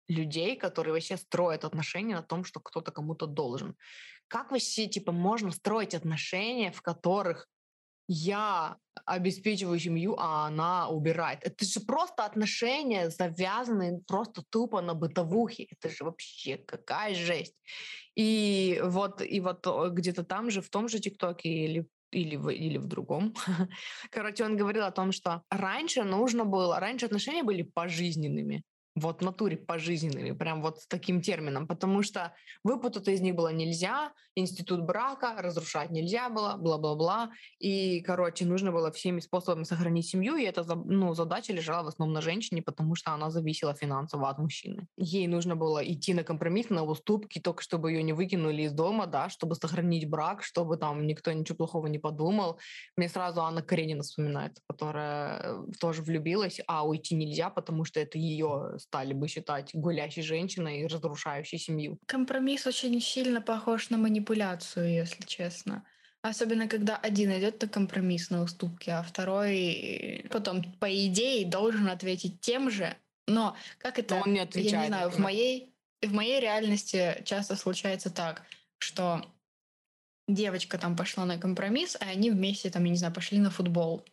людей, 0.08 0.56
которые 0.56 0.92
вообще 0.92 1.16
строят 1.16 1.64
отношения 1.64 2.14
на 2.14 2.22
том, 2.22 2.44
что 2.44 2.60
кто-то 2.60 2.92
кому-то 2.92 3.26
должен. 3.26 3.74
Как 4.28 4.50
вообще, 4.50 4.86
типа, 4.86 5.12
можно 5.12 5.50
строить 5.50 5.94
отношения, 5.94 6.70
в 6.70 6.82
которых 6.82 7.48
я 8.08 8.76
обеспечиваю 9.04 9.78
семью, 9.78 10.16
а 10.18 10.46
она 10.46 10.88
убирает. 10.88 11.40
Это 11.42 11.64
же 11.64 11.80
просто 11.80 12.24
отношения, 12.24 13.10
завязанные 13.10 14.00
просто 14.06 14.42
тупо 14.48 14.80
на 14.80 14.94
бытовухе. 14.94 15.66
Это 15.70 15.88
же 15.88 16.04
вообще 16.04 16.56
какая 16.56 17.14
жесть. 17.14 17.54
И 18.14 18.80
вот, 18.82 19.20
и 19.22 19.40
вот 19.40 19.66
э, 19.66 19.90
где-то 19.90 20.24
там 20.24 20.50
же, 20.50 20.62
в 20.62 20.70
том 20.70 20.88
же 20.88 21.00
ТикТоке 21.00 21.48
или 21.48 21.86
или 22.10 22.36
в, 22.36 22.48
или 22.50 22.78
в 22.78 22.86
другом. 22.86 23.34
Короче, 24.10 24.44
он 24.44 24.56
говорил 24.56 24.84
о 24.84 24.90
том, 24.90 25.12
что 25.12 25.42
раньше 25.50 26.04
нужно 26.04 26.44
было, 26.44 26.80
раньше 26.80 27.06
отношения 27.06 27.42
были 27.42 27.62
пожизненными 27.62 28.62
вот 28.96 29.20
натуре 29.20 29.56
пожизненными, 29.56 30.32
прям 30.32 30.62
вот 30.62 30.80
с 30.80 30.86
таким 30.86 31.20
термином, 31.20 31.68
потому 31.68 32.02
что 32.02 32.32
выпутаться 32.64 33.10
из 33.10 33.20
них 33.20 33.34
было 33.34 33.52
нельзя, 33.52 34.12
институт 34.34 34.82
брака 34.82 35.34
разрушать 35.38 35.90
нельзя 35.90 36.28
было, 36.30 36.56
бла-бла-бла, 36.56 37.30
и, 37.58 38.00
короче, 38.00 38.46
нужно 38.46 38.72
было 38.72 38.90
всеми 38.90 39.20
способами 39.20 39.64
сохранить 39.64 40.08
семью, 40.08 40.36
и 40.36 40.44
эта 40.44 40.64
ну, 40.74 41.14
задача 41.14 41.52
лежала 41.52 41.84
в 41.84 41.88
основном 41.88 42.14
на 42.14 42.22
женщине, 42.22 42.62
потому 42.62 42.94
что 42.94 43.12
она 43.12 43.30
зависела 43.30 43.74
финансово 43.74 44.30
от 44.30 44.38
мужчины. 44.38 44.86
Ей 44.96 45.26
нужно 45.26 45.56
было 45.56 45.84
идти 45.84 46.14
на 46.14 46.24
компромисс, 46.24 46.70
на 46.70 46.82
уступки, 46.82 47.38
только 47.38 47.62
чтобы 47.62 47.92
ее 47.92 48.02
не 48.02 48.14
выкинули 48.14 48.62
из 48.62 48.72
дома, 48.72 49.06
да, 49.06 49.28
чтобы 49.28 49.54
сохранить 49.56 50.08
брак, 50.08 50.42
чтобы 50.42 50.78
там 50.78 51.06
никто 51.06 51.32
ничего 51.32 51.56
плохого 51.56 51.86
не 51.86 51.98
подумал. 51.98 52.58
Мне 52.96 53.08
сразу 53.08 53.42
Анна 53.42 53.62
Каренина 53.62 54.02
вспоминается, 54.02 54.62
которая 54.66 55.40
э, 55.42 55.64
тоже 55.80 56.02
влюбилась, 56.02 56.60
а 56.66 56.86
уйти 56.86 57.14
нельзя, 57.14 57.50
потому 57.50 57.84
что 57.84 58.00
это 58.00 58.18
ее 58.18 58.78
стали 58.88 59.12
бы 59.12 59.28
считать 59.28 59.70
гулящей 59.74 60.22
женщиной 60.22 60.80
и 60.80 60.86
разрушающей 60.86 61.58
семью. 61.58 61.98
Компромисс 62.06 62.66
очень 62.66 63.00
сильно 63.00 63.40
похож 63.40 63.90
на 63.90 63.98
манипуляцию, 63.98 64.92
если 64.92 65.24
честно. 65.24 65.84
Особенно, 66.22 66.68
когда 66.68 66.96
один 66.96 67.30
идет 67.30 67.62
на 67.62 67.68
компромисс, 67.68 68.30
на 68.30 68.42
уступки, 68.42 68.90
а 68.90 69.02
второй 69.02 70.26
потом, 70.30 70.62
по 70.80 70.86
идее, 71.06 71.46
должен 71.46 71.88
ответить 71.88 72.40
тем 72.40 72.70
же. 72.70 72.96
Но 73.28 73.56
как 73.78 73.98
это... 73.98 74.16
Но 74.16 74.22
он 74.22 74.32
не 74.32 74.40
отвечает. 74.40 74.72
Я 74.72 74.80
не 74.82 74.86
знаю, 74.88 75.10
в 75.10 75.18
моей, 75.18 75.74
в 76.02 76.12
моей 76.12 76.40
реальности 76.40 77.22
часто 77.24 77.56
случается 77.56 78.10
так, 78.10 78.42
что 78.78 79.24
девочка 80.28 80.78
там 80.78 80.96
пошла 80.96 81.24
на 81.24 81.38
компромисс, 81.38 81.96
а 82.00 82.06
они 82.06 82.30
вместе, 82.30 82.70
там, 82.70 82.84
я 82.84 82.90
не 82.90 82.96
знаю, 82.96 83.14
пошли 83.14 83.38
на 83.38 83.50
футбол. 83.50 84.04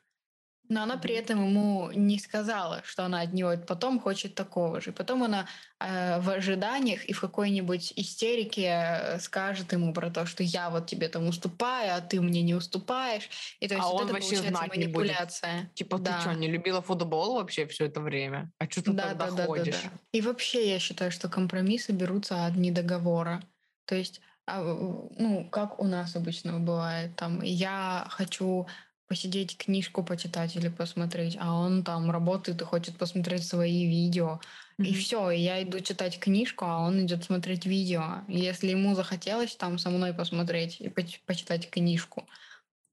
Но 0.69 0.83
она 0.83 0.97
при 0.97 1.13
этом 1.13 1.45
ему 1.45 1.91
не 1.91 2.19
сказала, 2.19 2.81
что 2.85 3.03
она 3.03 3.21
от 3.21 3.33
него 3.33 3.55
потом 3.67 3.99
хочет 3.99 4.33
такого 4.33 4.79
же. 4.79 4.91
Потом 4.93 5.23
она 5.23 5.45
э, 5.79 6.19
в 6.21 6.29
ожиданиях 6.29 7.03
и 7.05 7.13
в 7.13 7.19
какой-нибудь 7.19 7.93
истерике 7.97 8.69
э, 8.71 9.19
скажет 9.19 9.73
ему 9.73 9.93
про 9.93 10.09
то, 10.09 10.25
что 10.25 10.41
я 10.41 10.69
вот 10.69 10.87
тебе 10.87 11.09
там 11.09 11.27
уступаю, 11.27 11.95
а 11.95 12.01
ты 12.01 12.21
мне 12.21 12.41
не 12.41 12.55
уступаешь. 12.55 13.29
И 13.59 13.67
то 13.67 13.75
есть 13.75 13.85
а 13.85 13.89
вот 13.89 14.01
он 14.01 14.05
это 14.05 14.13
вообще 14.13 14.35
получается 14.35 14.57
знать 14.57 14.75
манипуляция. 14.75 15.53
Не 15.53 15.61
будет. 15.61 15.73
Типа 15.73 15.97
да. 15.99 16.15
ты 16.15 16.21
что, 16.21 16.33
не 16.33 16.47
любила 16.47 16.81
футбол 16.81 17.35
вообще 17.35 17.67
все 17.67 17.85
это 17.85 17.99
время? 17.99 18.51
А 18.57 18.65
что 18.69 18.83
ты 18.83 18.93
да, 18.93 19.09
тогда 19.09 19.31
да, 19.31 19.45
ходишь? 19.45 19.75
Да, 19.75 19.81
да, 19.83 19.89
да. 19.89 20.17
И 20.17 20.21
вообще 20.21 20.71
я 20.71 20.79
считаю, 20.79 21.11
что 21.11 21.27
компромиссы 21.27 21.91
берутся 21.91 22.45
от 22.45 22.55
недоговора. 22.55 23.43
То 23.85 23.95
есть 23.95 24.21
а, 24.45 24.61
ну, 24.61 25.47
как 25.49 25.79
у 25.79 25.85
нас 25.85 26.15
обычно 26.15 26.59
бывает, 26.59 27.15
там, 27.15 27.41
я 27.41 28.05
хочу 28.09 28.67
посидеть, 29.07 29.57
книжку 29.57 30.03
почитать 30.03 30.55
или 30.55 30.69
посмотреть, 30.69 31.37
а 31.39 31.53
он 31.53 31.83
там 31.83 32.09
работает 32.11 32.61
и 32.61 32.65
хочет 32.65 32.97
посмотреть 32.97 33.45
свои 33.45 33.85
видео. 33.85 34.39
Mm-hmm. 34.77 34.85
И 34.85 34.93
все, 34.93 35.29
я 35.29 35.61
иду 35.63 35.79
читать 35.79 36.19
книжку, 36.19 36.65
а 36.65 36.79
он 36.79 37.05
идет 37.05 37.23
смотреть 37.23 37.65
видео. 37.65 38.23
И 38.27 38.39
если 38.39 38.69
ему 38.69 38.95
захотелось 38.95 39.55
там 39.55 39.77
со 39.77 39.89
мной 39.89 40.13
посмотреть 40.13 40.81
и 40.81 40.89
по- 40.89 41.03
почитать 41.25 41.69
книжку, 41.69 42.27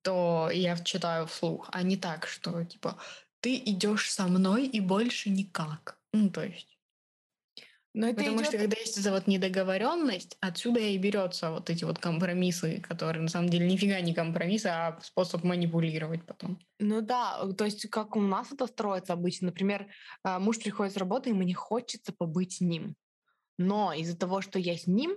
то 0.02 0.50
я 0.52 0.76
читаю 0.76 1.26
вслух, 1.26 1.68
а 1.72 1.82
не 1.82 1.96
так, 1.96 2.26
что 2.26 2.64
типа 2.64 2.98
ты 3.40 3.56
идешь 3.56 4.10
со 4.10 4.26
мной 4.26 4.66
и 4.66 4.80
больше 4.80 5.30
никак. 5.30 5.98
Ну, 6.12 6.30
то 6.30 6.44
есть. 6.44 6.69
Но 7.92 8.06
это 8.06 8.16
Потому 8.18 8.36
идет... 8.36 8.46
что 8.46 8.58
когда 8.58 8.76
есть 8.78 8.98
эта 8.98 9.10
вот 9.10 9.26
недоговоренность, 9.26 10.36
отсюда 10.40 10.78
и 10.78 10.96
берется 10.96 11.50
вот 11.50 11.70
эти 11.70 11.84
вот 11.84 11.98
компромиссы, 11.98 12.80
которые 12.80 13.22
на 13.22 13.28
самом 13.28 13.48
деле 13.48 13.66
нифига 13.66 14.00
не 14.00 14.14
компромиссы, 14.14 14.66
а 14.66 14.98
способ 15.02 15.42
манипулировать 15.42 16.24
потом. 16.24 16.60
Ну 16.78 17.00
да, 17.00 17.44
то 17.58 17.64
есть 17.64 17.90
как 17.90 18.14
у 18.14 18.20
нас 18.20 18.52
это 18.52 18.66
строится 18.68 19.14
обычно. 19.14 19.46
Например, 19.46 19.88
а, 20.22 20.38
муж 20.38 20.58
приходит 20.58 20.94
с 20.94 20.96
работы, 20.96 21.30
и 21.30 21.32
мне 21.32 21.54
хочется 21.54 22.12
побыть 22.16 22.54
с 22.54 22.60
ним. 22.60 22.94
Но 23.58 23.92
из-за 23.92 24.16
того, 24.16 24.40
что 24.40 24.58
я 24.58 24.76
с 24.76 24.86
ним, 24.86 25.16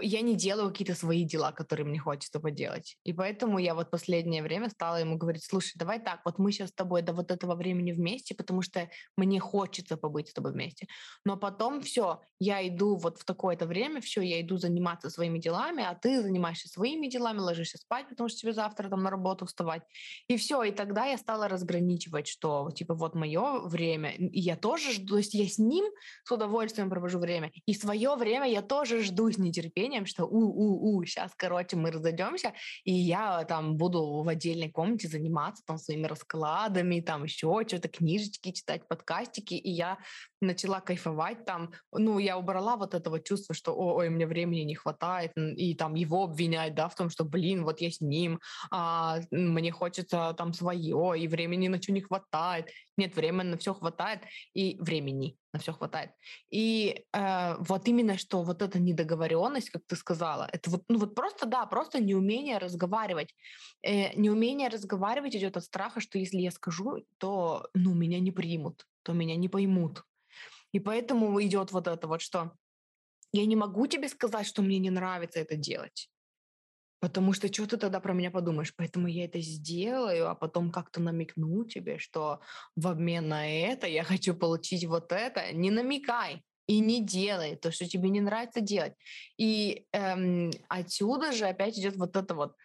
я 0.00 0.22
не 0.22 0.34
делаю 0.34 0.70
какие-то 0.70 0.94
свои 0.94 1.24
дела, 1.24 1.52
которые 1.52 1.86
мне 1.86 1.98
хочется 1.98 2.40
поделать. 2.40 2.96
И 3.04 3.12
поэтому 3.12 3.58
я 3.58 3.74
вот 3.74 3.90
последнее 3.90 4.42
время 4.42 4.70
стала 4.70 4.96
ему 4.96 5.18
говорить, 5.18 5.44
слушай, 5.44 5.72
давай 5.76 6.00
так, 6.00 6.22
вот 6.24 6.38
мы 6.38 6.52
сейчас 6.52 6.70
с 6.70 6.72
тобой 6.72 7.02
до 7.02 7.12
вот 7.12 7.30
этого 7.30 7.54
времени 7.54 7.92
вместе, 7.92 8.34
потому 8.34 8.62
что 8.62 8.88
мне 9.16 9.40
хочется 9.40 9.96
побыть 9.96 10.28
с 10.28 10.32
тобой 10.32 10.52
вместе. 10.52 10.86
Но 11.24 11.36
потом 11.36 11.82
все, 11.82 12.20
я 12.40 12.66
иду 12.66 12.96
вот 12.96 13.18
в 13.18 13.24
такое-то 13.24 13.66
время, 13.66 14.00
все, 14.00 14.22
я 14.22 14.40
иду 14.40 14.56
заниматься 14.56 15.10
своими 15.10 15.38
делами, 15.38 15.84
а 15.84 15.94
ты 15.94 16.22
занимаешься 16.22 16.68
своими 16.68 17.08
делами, 17.08 17.38
ложишься 17.38 17.76
спать, 17.76 18.08
потому 18.08 18.28
что 18.28 18.38
тебе 18.38 18.54
завтра 18.54 18.88
там 18.88 19.02
на 19.02 19.10
работу 19.10 19.44
вставать. 19.44 19.82
И 20.28 20.36
все, 20.38 20.62
и 20.62 20.70
тогда 20.70 21.04
я 21.04 21.18
стала 21.18 21.46
разграничивать, 21.46 22.26
что 22.26 22.70
типа 22.74 22.94
вот 22.94 23.14
мое 23.14 23.60
время, 23.60 24.14
и 24.14 24.40
я 24.40 24.56
тоже 24.56 24.92
жду, 24.94 25.14
то 25.14 25.18
есть 25.18 25.34
я 25.34 25.46
с 25.46 25.58
ним 25.58 25.84
с 26.24 26.32
удовольствием 26.32 26.88
провожу 26.88 27.18
время, 27.18 27.52
и 27.66 27.74
свое 27.74 28.14
время 28.16 28.48
я 28.48 28.62
тоже 28.62 29.02
жду 29.02 29.30
с 29.30 29.36
нетерпением 29.36 29.73
нетерпением, 29.74 30.06
что 30.06 30.24
у-у-у, 30.24 31.04
сейчас, 31.04 31.32
короче, 31.36 31.76
мы 31.76 31.90
разойдемся, 31.90 32.52
и 32.84 32.92
я 32.92 33.44
там 33.44 33.76
буду 33.76 34.22
в 34.22 34.28
отдельной 34.28 34.70
комнате 34.70 35.08
заниматься 35.08 35.62
там 35.66 35.78
своими 35.78 36.06
раскладами, 36.06 37.00
там 37.00 37.24
еще 37.24 37.62
что-то, 37.66 37.88
книжечки 37.88 38.52
читать, 38.52 38.86
подкастики, 38.88 39.54
и 39.54 39.70
я 39.70 39.98
начала 40.44 40.80
кайфовать 40.80 41.44
там, 41.44 41.72
ну, 41.92 42.18
я 42.18 42.38
убрала 42.38 42.76
вот 42.76 42.94
этого 42.94 43.20
чувства, 43.20 43.54
что, 43.54 43.74
ой, 43.74 44.08
мне 44.08 44.26
времени 44.26 44.60
не 44.60 44.74
хватает, 44.74 45.32
и 45.36 45.74
там 45.74 45.94
его 45.94 46.24
обвинять, 46.24 46.74
да, 46.74 46.88
в 46.88 46.94
том, 46.94 47.10
что, 47.10 47.24
блин, 47.24 47.64
вот 47.64 47.80
я 47.80 47.90
с 47.90 48.00
ним, 48.00 48.40
а, 48.70 49.20
мне 49.30 49.72
хочется 49.72 50.34
там 50.36 50.52
свое, 50.52 51.14
и 51.16 51.28
времени 51.28 51.68
на 51.68 51.80
что 51.80 51.92
не 51.92 52.00
хватает. 52.00 52.70
Нет, 52.96 53.16
времени 53.16 53.50
на 53.50 53.58
все 53.58 53.74
хватает, 53.74 54.20
и 54.54 54.78
времени 54.80 55.36
на 55.52 55.60
все 55.60 55.72
хватает. 55.72 56.10
И 56.50 57.04
э, 57.12 57.54
вот 57.58 57.88
именно 57.88 58.18
что 58.18 58.42
вот 58.42 58.62
эта 58.62 58.78
недоговоренность, 58.78 59.70
как 59.70 59.82
ты 59.86 59.96
сказала, 59.96 60.48
это 60.52 60.70
вот, 60.70 60.82
ну 60.88 60.98
вот 60.98 61.14
просто, 61.14 61.46
да, 61.46 61.66
просто 61.66 62.02
неумение 62.02 62.58
разговаривать. 62.58 63.34
Э, 63.82 64.14
неумение 64.14 64.68
разговаривать 64.68 65.34
идет 65.36 65.56
от 65.56 65.64
страха, 65.64 66.00
что 66.00 66.18
если 66.18 66.38
я 66.38 66.50
скажу, 66.50 67.04
то, 67.18 67.68
ну, 67.74 67.94
меня 67.94 68.20
не 68.20 68.32
примут, 68.32 68.86
то 69.02 69.12
меня 69.12 69.36
не 69.36 69.48
поймут. 69.48 70.04
И 70.74 70.80
поэтому 70.80 71.42
идет 71.42 71.72
вот 71.72 71.88
это 71.88 72.08
вот, 72.08 72.20
что 72.20 72.52
я 73.32 73.46
не 73.46 73.56
могу 73.56 73.86
тебе 73.88 74.08
сказать, 74.08 74.46
что 74.46 74.62
мне 74.62 74.78
не 74.78 74.90
нравится 74.90 75.40
это 75.40 75.56
делать. 75.56 76.10
Потому 77.00 77.34
что 77.34 77.52
что 77.52 77.66
ты 77.66 77.76
тогда 77.76 78.00
про 78.00 78.14
меня 78.14 78.30
подумаешь? 78.30 78.74
Поэтому 78.74 79.08
я 79.08 79.26
это 79.26 79.40
сделаю, 79.40 80.30
а 80.30 80.34
потом 80.34 80.72
как-то 80.72 81.00
намекну 81.00 81.64
тебе, 81.66 81.98
что 81.98 82.40
в 82.76 82.88
обмен 82.88 83.28
на 83.28 83.46
это 83.46 83.86
я 83.86 84.04
хочу 84.04 84.34
получить 84.34 84.86
вот 84.86 85.12
это. 85.12 85.52
Не 85.52 85.70
намекай 85.70 86.42
и 86.66 86.80
не 86.80 87.04
делай 87.04 87.56
то, 87.56 87.70
что 87.72 87.86
тебе 87.86 88.08
не 88.08 88.22
нравится 88.22 88.62
делать. 88.62 88.94
И 89.38 89.86
эм, 89.92 90.50
отсюда 90.68 91.32
же 91.32 91.44
опять 91.46 91.78
идет 91.78 91.96
вот 91.96 92.16
это 92.16 92.34
вот. 92.34 92.56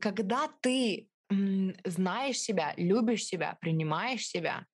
Когда 0.00 0.48
ты 0.60 1.08
м, 1.30 1.74
знаешь 1.86 2.38
себя, 2.38 2.74
любишь 2.76 3.24
себя, 3.24 3.56
принимаешь 3.62 4.26
себя 4.26 4.66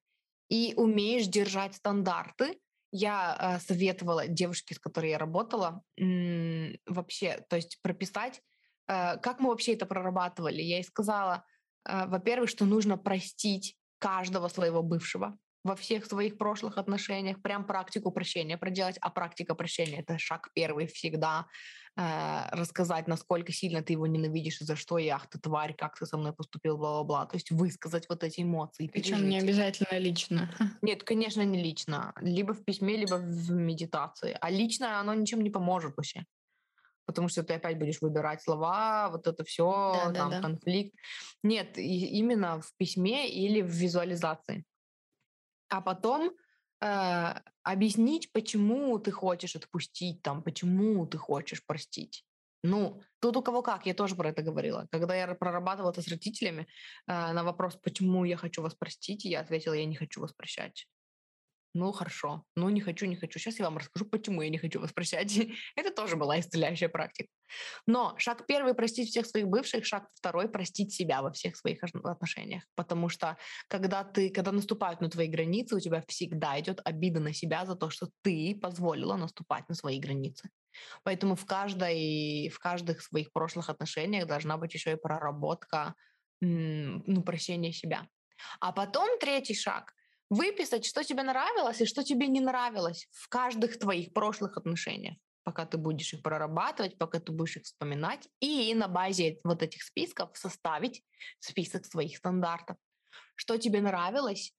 и 0.49 0.75
умеешь 0.77 1.27
держать 1.29 1.75
стандарты, 1.77 2.59
я 2.93 3.37
э, 3.39 3.59
советовала 3.61 4.29
девушке, 4.29 4.75
с 4.75 4.79
которой 4.79 5.11
я 5.11 5.19
работала, 5.19 5.83
вообще, 6.87 7.45
то 7.49 7.57
есть 7.57 7.81
прописать, 7.83 8.43
э, 8.87 9.17
как 9.19 9.41
мы 9.41 9.49
вообще 9.49 9.73
это 9.73 9.87
прорабатывали. 9.87 10.61
Я 10.63 10.77
ей 10.77 10.85
сказала, 10.85 11.45
э, 11.89 12.07
во-первых, 12.07 12.51
что 12.51 12.67
нужно 12.67 12.99
простить 12.99 13.77
каждого 13.99 14.49
своего 14.49 14.83
бывшего 14.83 15.39
во 15.65 15.77
всех 15.77 16.07
своих 16.07 16.39
прошлых 16.39 16.79
отношениях, 16.79 17.41
прям 17.41 17.65
практику 17.65 18.11
прощения 18.11 18.59
проделать, 18.59 18.99
а 19.01 19.11
практика 19.11 19.55
прощения 19.55 20.01
это 20.01 20.19
шаг 20.19 20.51
первый 20.55 20.87
всегда 20.87 21.47
э, 21.97 22.49
рассказать, 22.51 23.07
насколько 23.07 23.53
сильно 23.53 23.83
ты 23.83 23.93
его 23.93 24.07
ненавидишь 24.07 24.61
и 24.61 24.65
за 24.65 24.75
что, 24.75 24.99
и 24.99 25.09
ах 25.09 25.29
ты 25.29 25.39
тварь, 25.39 25.75
как 25.75 25.97
ты 25.97 26.07
со 26.07 26.17
мной 26.17 26.33
поступил, 26.33 26.79
бла-бла-бла. 26.79 27.27
То 27.27 27.37
есть 27.37 27.51
высказать 27.51 28.09
вот 28.09 28.25
эти 28.25 28.43
эмоции. 28.43 28.89
Причем 28.89 29.29
не 29.29 29.39
обязательно 29.39 29.99
лично. 29.99 30.53
Нет, 30.83 31.05
конечно, 31.05 31.43
не 31.43 31.63
лично. 31.63 32.13
Либо 32.21 32.55
в 32.55 32.65
письме, 32.65 32.97
либо 32.97 33.15
в 33.15 33.51
медитации. 33.53 34.37
А 34.41 34.51
лично 34.51 35.01
оно 35.01 35.15
ничем 35.15 35.43
не 35.43 35.51
поможет 35.51 35.97
вообще. 35.97 36.25
Потому 37.05 37.29
что 37.29 37.43
ты 37.43 37.55
опять 37.55 37.79
будешь 37.79 38.01
выбирать 38.01 38.43
слова, 38.43 39.11
вот 39.11 39.27
это 39.27 39.45
все, 39.45 39.93
да, 39.93 40.13
там, 40.13 40.31
да, 40.31 40.37
да. 40.37 40.41
конфликт. 40.41 40.95
Нет, 41.43 41.77
именно 41.77 42.61
в 42.61 42.73
письме 42.77 43.29
или 43.29 43.61
в 43.61 43.71
визуализации. 43.71 44.65
А 45.73 45.81
потом 45.81 46.33
э, 46.83 47.35
объяснить, 47.63 48.31
почему 48.31 48.99
ты 48.99 49.11
хочешь 49.11 49.57
отпустить, 49.57 50.21
там, 50.21 50.43
почему 50.43 51.07
ты 51.07 51.17
хочешь 51.17 51.65
простить. 51.65 52.27
Ну, 52.63 53.01
тут 53.21 53.39
у 53.39 53.43
кого 53.43 53.63
как, 53.63 53.87
я 53.87 53.95
тоже 53.95 54.15
про 54.15 54.29
это 54.29 54.43
говорила. 54.43 54.87
Когда 54.91 55.15
я 55.15 55.35
прорабатывала 55.35 55.91
это 55.91 56.03
с 56.03 56.09
родителями, 56.09 56.67
э, 57.07 57.33
на 57.33 57.43
вопрос, 57.43 57.77
почему 57.83 58.27
я 58.27 58.37
хочу 58.37 58.61
вас 58.61 58.75
простить, 58.75 59.25
я 59.25 59.41
ответила, 59.41 59.73
я 59.73 59.87
не 59.87 59.97
хочу 59.97 60.21
вас 60.21 60.35
прощать. 60.35 60.87
Ну, 61.75 61.91
хорошо. 61.93 62.45
Ну, 62.55 62.69
не 62.69 62.83
хочу, 62.83 63.07
не 63.07 63.17
хочу. 63.17 63.39
Сейчас 63.39 63.59
я 63.59 63.65
вам 63.65 63.79
расскажу, 63.79 64.05
почему 64.05 64.43
я 64.43 64.51
не 64.51 64.59
хочу 64.59 64.79
вас 64.79 64.93
прощать. 64.93 65.33
Это 65.77 65.91
тоже 65.91 66.17
была 66.17 66.39
исцеляющая 66.39 66.89
практика. 66.89 67.29
Но 67.87 68.15
шаг 68.19 68.47
первый– 68.47 68.75
простить 68.77 69.09
всех 69.09 69.27
своих 69.27 69.47
бывших, 69.47 69.87
шаг 69.87 70.09
второй– 70.15 70.49
простить 70.53 70.93
себя 70.93 71.23
во 71.23 71.33
всех 71.33 71.57
своих 71.57 71.83
отношениях. 71.83 72.65
Потому 72.75 73.09
что 73.09 73.39
когда, 73.69 74.05
ты, 74.05 74.29
когда 74.29 74.53
наступают 74.53 75.01
на 75.01 75.09
твои 75.09 75.29
границы, 75.29 75.77
у 75.77 75.81
тебя 75.81 76.03
всегда 76.07 76.61
идет 76.61 76.81
обида 76.85 77.21
на 77.21 77.33
себя 77.33 77.65
за 77.65 77.75
то, 77.75 77.89
что 77.89 78.09
ты 78.23 78.59
позволила 78.61 79.17
наступать 79.17 79.67
на 79.71 79.75
свои 79.75 79.99
границы. 79.99 80.51
Поэтому 81.05 81.37
в, 81.37 81.47
каждой, 81.47 82.51
в 82.51 82.59
каждых 82.59 83.03
своих 83.03 83.33
прошлых 83.33 83.71
отношениях 83.71 84.27
должна 84.27 84.59
быть 84.59 84.75
еще 84.75 84.93
и 84.93 84.97
проработка 84.97 85.95
ну, 86.41 87.23
прощения 87.23 87.73
себя. 87.73 88.07
А 88.61 88.73
потом 88.73 89.19
третий 89.19 89.55
шаг– 89.55 89.95
выписать, 90.33 90.87
что 90.87 91.05
тебе 91.05 91.23
нравилось 91.23 91.81
и 91.81 91.87
что 91.87 92.03
тебе 92.03 92.27
не 92.27 92.41
нравилось 92.41 93.07
в 93.11 93.29
каждых 93.29 93.79
твоих 93.79 94.13
прошлых 94.13 94.57
отношениях 94.57 95.17
пока 95.45 95.67
ты 95.67 95.77
будешь 95.77 96.15
их 96.15 96.23
прорабатывать, 96.23 96.97
пока 96.99 97.19
ты 97.19 97.33
будешь 97.33 97.57
их 97.57 97.65
вспоминать, 97.65 98.29
и 98.39 98.73
на 98.75 98.87
базе 98.87 99.41
вот 99.43 99.61
этих 99.63 99.83
списков 99.83 100.31
составить 100.35 101.03
список 101.41 101.85
своих 101.85 102.17
стандартов. 102.17 102.77
Что 103.35 103.57
тебе 103.57 103.81
нравилось 103.81 104.53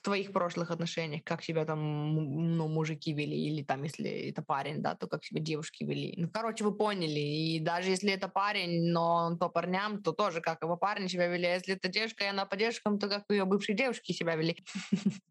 в 0.00 0.02
твоих 0.02 0.32
прошлых 0.32 0.70
отношениях, 0.70 1.22
как 1.24 1.42
себя 1.42 1.64
там 1.66 2.56
ну, 2.56 2.68
мужики 2.68 3.12
вели, 3.12 3.36
или 3.36 3.62
там, 3.62 3.82
если 3.82 4.30
это 4.30 4.42
парень, 4.42 4.80
да, 4.82 4.94
то 4.94 5.06
как 5.06 5.24
себя 5.24 5.40
девушки 5.42 5.84
вели. 5.84 6.14
Ну, 6.16 6.30
короче, 6.30 6.64
вы 6.64 6.74
поняли. 6.74 7.20
И 7.20 7.60
даже 7.60 7.90
если 7.90 8.10
это 8.10 8.28
парень, 8.28 8.90
но 8.92 9.26
он 9.26 9.38
по 9.38 9.50
парням, 9.50 10.02
то 10.02 10.12
тоже 10.12 10.40
как 10.40 10.62
его 10.62 10.78
парни 10.78 11.06
себя 11.06 11.26
вели. 11.26 11.46
А 11.46 11.54
если 11.54 11.74
это 11.74 11.88
девушка, 11.88 12.24
и 12.24 12.28
она 12.28 12.46
по 12.46 12.56
девушкам, 12.56 12.98
то 12.98 13.08
как 13.08 13.24
ее 13.28 13.44
бывшие 13.44 13.76
девушки 13.76 14.12
себя 14.12 14.36
вели. 14.36 14.56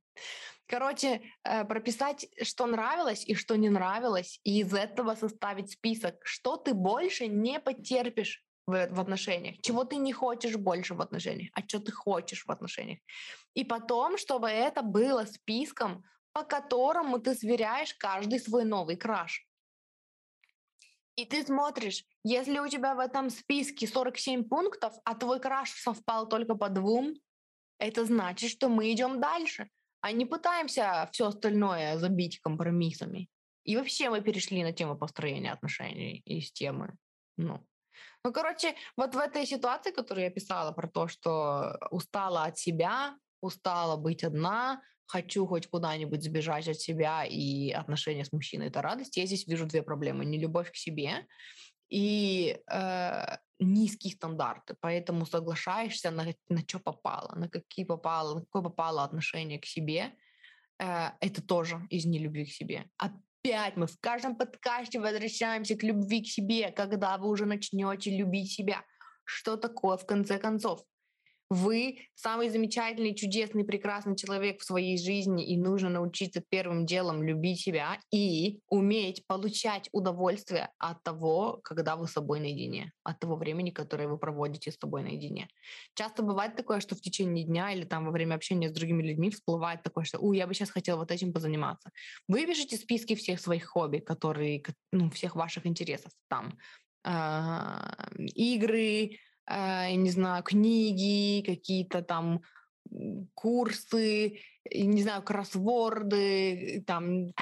Короче, 0.67 1.21
э, 1.43 1.65
прописать, 1.65 2.27
что 2.43 2.67
нравилось 2.67 3.25
и 3.25 3.33
что 3.33 3.55
не 3.55 3.69
нравилось, 3.69 4.39
и 4.43 4.59
из 4.59 4.71
этого 4.71 5.15
составить 5.15 5.71
список, 5.71 6.15
что 6.23 6.57
ты 6.57 6.75
больше 6.75 7.25
не 7.25 7.59
потерпишь 7.59 8.43
в, 8.69 8.87
в 8.89 8.99
отношениях, 8.99 9.55
чего 9.61 9.83
ты 9.83 9.97
не 9.97 10.13
хочешь 10.13 10.55
больше 10.55 10.93
в 10.93 11.01
отношениях, 11.01 11.49
а 11.53 11.61
что 11.61 11.79
ты 11.79 11.91
хочешь 11.91 12.45
в 12.45 12.51
отношениях. 12.51 12.99
И 13.55 13.63
потом, 13.63 14.17
чтобы 14.17 14.47
это 14.47 14.81
было 14.81 15.25
списком, 15.25 16.03
по 16.31 16.43
которому 16.43 17.19
ты 17.19 17.35
сверяешь 17.35 17.93
каждый 17.93 18.39
свой 18.39 18.63
новый 18.63 18.95
краш. 18.95 19.45
И 21.15 21.25
ты 21.25 21.43
смотришь, 21.45 22.05
если 22.23 22.59
у 22.59 22.67
тебя 22.67 22.95
в 22.95 22.99
этом 22.99 23.29
списке 23.29 23.87
47 23.87 24.43
пунктов, 24.43 24.93
а 25.03 25.15
твой 25.15 25.39
краш 25.39 25.71
совпал 25.71 26.29
только 26.29 26.55
по 26.55 26.69
двум, 26.69 27.15
это 27.79 28.05
значит, 28.05 28.51
что 28.51 28.69
мы 28.69 28.91
идем 28.91 29.19
дальше, 29.19 29.69
а 30.01 30.11
не 30.11 30.25
пытаемся 30.25 31.09
все 31.11 31.27
остальное 31.27 31.97
забить 31.97 32.39
компромиссами. 32.39 33.27
И 33.65 33.75
вообще 33.75 34.09
мы 34.09 34.21
перешли 34.21 34.63
на 34.63 34.71
тему 34.71 34.97
построения 34.97 35.51
отношений 35.51 36.21
из 36.25 36.51
темы, 36.51 36.95
ну, 37.37 37.65
ну, 38.23 38.33
короче, 38.33 38.75
вот 38.97 39.15
в 39.15 39.17
этой 39.17 39.45
ситуации, 39.45 39.91
которую 39.91 40.25
я 40.25 40.31
писала 40.31 40.71
про 40.71 40.87
то, 40.87 41.07
что 41.07 41.77
устала 41.91 42.43
от 42.43 42.57
себя, 42.57 43.17
устала 43.41 43.97
быть 43.97 44.23
одна, 44.23 44.81
хочу 45.05 45.47
хоть 45.47 45.67
куда-нибудь 45.67 46.23
сбежать 46.23 46.67
от 46.67 46.79
себя 46.79 47.25
и 47.25 47.71
отношения 47.71 48.25
с 48.25 48.31
мужчиной 48.31 48.67
это 48.67 48.81
радость, 48.81 49.17
я 49.17 49.25
здесь 49.25 49.47
вижу 49.47 49.65
две 49.65 49.81
проблемы. 49.81 50.25
Не 50.25 50.37
любовь 50.37 50.71
к 50.71 50.75
себе 50.75 51.25
и 51.89 52.59
э, 52.71 53.37
низкие 53.59 54.13
стандарты. 54.13 54.75
Поэтому 54.79 55.25
соглашаешься 55.25 56.11
на, 56.11 56.27
на 56.49 56.59
что 56.59 56.79
попало, 56.79 57.33
на 57.35 57.49
какие 57.49 57.85
попало, 57.85 58.35
на 58.35 58.41
какое 58.41 58.61
попало 58.61 59.03
отношение 59.03 59.59
к 59.59 59.65
себе. 59.65 60.13
Э, 60.77 61.09
это 61.19 61.41
тоже 61.41 61.87
из 61.89 62.05
нелюбви 62.05 62.45
к 62.45 62.51
себе. 62.51 62.85
А 62.97 63.11
опять 63.43 63.77
мы 63.77 63.87
в 63.87 63.99
каждом 63.99 64.35
подкасте 64.35 64.99
возвращаемся 64.99 65.75
к 65.75 65.83
любви 65.83 66.23
к 66.23 66.27
себе, 66.27 66.71
когда 66.71 67.17
вы 67.17 67.29
уже 67.29 67.45
начнете 67.45 68.15
любить 68.15 68.51
себя. 68.51 68.83
Что 69.23 69.57
такое 69.57 69.97
в 69.97 70.05
конце 70.05 70.39
концов? 70.39 70.81
Вы 71.51 72.01
самый 72.13 72.49
замечательный, 72.49 73.15
чудесный, 73.15 73.63
прекрасный 73.63 74.15
человек 74.15 74.61
в 74.61 74.63
своей 74.63 74.99
жизни, 74.99 75.47
и 75.47 75.57
нужно 75.57 75.89
научиться 75.89 76.43
первым 76.47 76.85
делом 76.85 77.23
любить 77.23 77.61
себя 77.61 77.97
и 78.11 78.59
уметь 78.69 79.25
получать 79.25 79.89
удовольствие 79.91 80.69
от 80.77 81.01
того, 81.01 81.59
когда 81.63 81.95
вы 81.95 82.07
с 82.07 82.11
собой 82.11 82.39
наедине, 82.39 82.93
от 83.03 83.19
того 83.19 83.35
времени, 83.35 83.71
которое 83.71 84.07
вы 84.07 84.19
проводите 84.19 84.71
с 84.71 84.77
собой 84.77 85.01
наедине. 85.01 85.47
Часто 85.95 86.21
бывает 86.21 86.55
такое, 86.55 86.81
что 86.81 86.95
в 86.95 87.01
течение 87.01 87.43
дня 87.45 87.71
или 87.71 87.83
там 87.83 88.05
во 88.05 88.11
время 88.11 88.35
общения 88.35 88.69
с 88.69 88.73
другими 88.73 89.01
людьми 89.01 89.31
всплывает 89.31 89.81
такое, 89.81 90.03
что 90.03 90.19
«У, 90.19 90.33
я 90.33 90.45
бы 90.45 90.53
сейчас 90.53 90.69
хотела 90.69 90.97
вот 90.99 91.09
этим 91.09 91.33
позаниматься». 91.33 91.89
Вы 92.27 92.45
пишите 92.45 92.77
списки 92.77 93.15
всех 93.15 93.39
своих 93.39 93.65
хобби, 93.65 93.97
которые, 93.97 94.63
ну, 94.91 95.09
всех 95.09 95.35
ваших 95.35 95.65
интересов 95.65 96.11
там. 96.27 96.59
Э, 97.03 97.91
игры, 98.35 99.17
э, 99.49 99.91
не 99.95 100.09
знаю, 100.11 100.43
книги, 100.43 101.43
какие-то 101.45 102.01
там 102.01 102.41
курсы, 103.35 104.39
не 104.73 105.03
знаю, 105.03 105.21
кроссворды, 105.21 106.83
там 106.87 107.33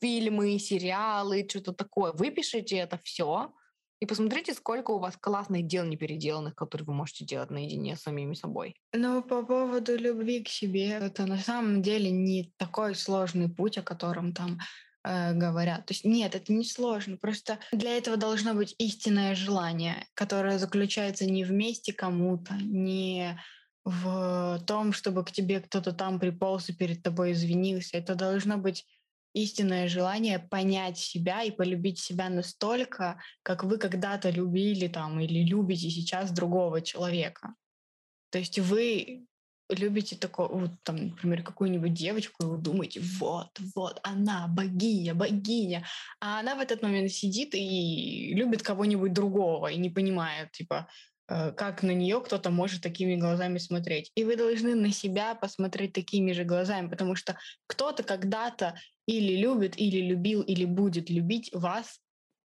фильмы, 0.00 0.58
сериалы, 0.58 1.46
что-то 1.48 1.72
такое. 1.72 2.12
Выпишите 2.12 2.76
это 2.76 2.98
все 3.04 3.52
и 4.00 4.06
посмотрите, 4.06 4.54
сколько 4.54 4.92
у 4.92 4.98
вас 4.98 5.16
классных 5.16 5.66
дел 5.66 5.84
непеределанных, 5.84 6.54
которые 6.54 6.86
вы 6.86 6.94
можете 6.94 7.24
делать 7.24 7.50
наедине 7.50 7.96
с 7.96 8.02
самими 8.02 8.34
собой. 8.34 8.76
Ну, 8.92 9.22
по 9.22 9.42
поводу 9.42 9.96
любви 9.96 10.44
к 10.44 10.48
себе, 10.48 10.90
это 10.90 11.26
на 11.26 11.38
самом 11.38 11.82
деле 11.82 12.10
не 12.10 12.52
такой 12.58 12.94
сложный 12.94 13.48
путь, 13.48 13.78
о 13.78 13.82
котором 13.82 14.32
там 14.32 14.58
э, 15.04 15.34
говорят. 15.34 15.86
То 15.86 15.92
есть 15.92 16.04
нет, 16.04 16.34
это 16.34 16.52
не 16.52 16.64
сложно. 16.64 17.16
Просто 17.16 17.58
для 17.72 17.96
этого 17.96 18.16
должно 18.16 18.54
быть 18.54 18.74
истинное 18.78 19.34
желание, 19.34 20.06
которое 20.14 20.58
заключается 20.58 21.26
не 21.26 21.44
вместе 21.44 21.92
кому-то, 21.92 22.54
не 22.54 23.38
в 23.84 24.62
том, 24.66 24.92
чтобы 24.92 25.24
к 25.24 25.30
тебе 25.30 25.60
кто-то 25.60 25.92
там 25.92 26.20
приполз 26.20 26.68
и 26.68 26.74
перед 26.74 27.02
тобой 27.02 27.32
извинился. 27.32 27.96
Это 27.96 28.14
должно 28.14 28.58
быть 28.58 28.84
истинное 29.32 29.88
желание 29.88 30.38
понять 30.38 30.98
себя 30.98 31.42
и 31.42 31.50
полюбить 31.50 31.98
себя 31.98 32.28
настолько, 32.28 33.20
как 33.42 33.64
вы 33.64 33.78
когда-то 33.78 34.30
любили 34.30 34.88
там 34.88 35.20
или 35.20 35.44
любите 35.44 35.90
сейчас 35.90 36.30
другого 36.30 36.80
человека. 36.80 37.54
То 38.30 38.38
есть 38.38 38.58
вы 38.58 39.26
любите 39.68 40.16
такого, 40.16 40.60
вот, 40.60 40.70
там, 40.82 41.08
например, 41.08 41.42
какую-нибудь 41.42 41.92
девочку, 41.92 42.42
и 42.42 42.46
вы 42.46 42.58
думаете, 42.58 43.00
вот, 43.18 43.50
вот, 43.74 44.00
она 44.02 44.48
богиня, 44.48 45.14
богиня, 45.14 45.84
а 46.20 46.40
она 46.40 46.54
в 46.54 46.60
этот 46.60 46.82
момент 46.82 47.10
сидит 47.10 47.54
и 47.54 48.34
любит 48.34 48.62
кого-нибудь 48.62 49.12
другого 49.12 49.68
и 49.68 49.78
не 49.78 49.90
понимает, 49.90 50.52
типа, 50.52 50.88
э, 51.28 51.52
как 51.52 51.82
на 51.82 51.92
нее 51.92 52.20
кто-то 52.20 52.50
может 52.50 52.82
такими 52.82 53.16
глазами 53.16 53.58
смотреть. 53.58 54.10
И 54.14 54.24
вы 54.24 54.36
должны 54.36 54.74
на 54.74 54.92
себя 54.92 55.34
посмотреть 55.34 55.92
такими 55.92 56.32
же 56.32 56.44
глазами, 56.44 56.88
потому 56.88 57.14
что 57.14 57.38
кто-то 57.66 58.02
когда-то 58.02 58.74
или 59.06 59.36
любит, 59.36 59.78
или 59.78 60.00
любил, 60.00 60.42
или 60.42 60.64
будет 60.64 61.10
любить 61.10 61.50
вас 61.52 62.00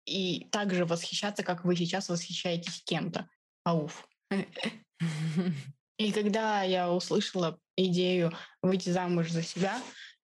и 0.05 0.47
также 0.51 0.85
восхищаться, 0.85 1.43
как 1.43 1.65
вы 1.65 1.75
сейчас 1.75 2.09
восхищаетесь 2.09 2.81
кем-то. 2.83 3.29
Ауф. 3.63 4.07
И 5.99 6.13
когда 6.13 6.63
я 6.63 6.91
услышала 6.91 7.59
идею 7.75 8.31
выйти 8.61 8.89
замуж 8.89 9.29
за 9.29 9.43
себя, 9.43 9.79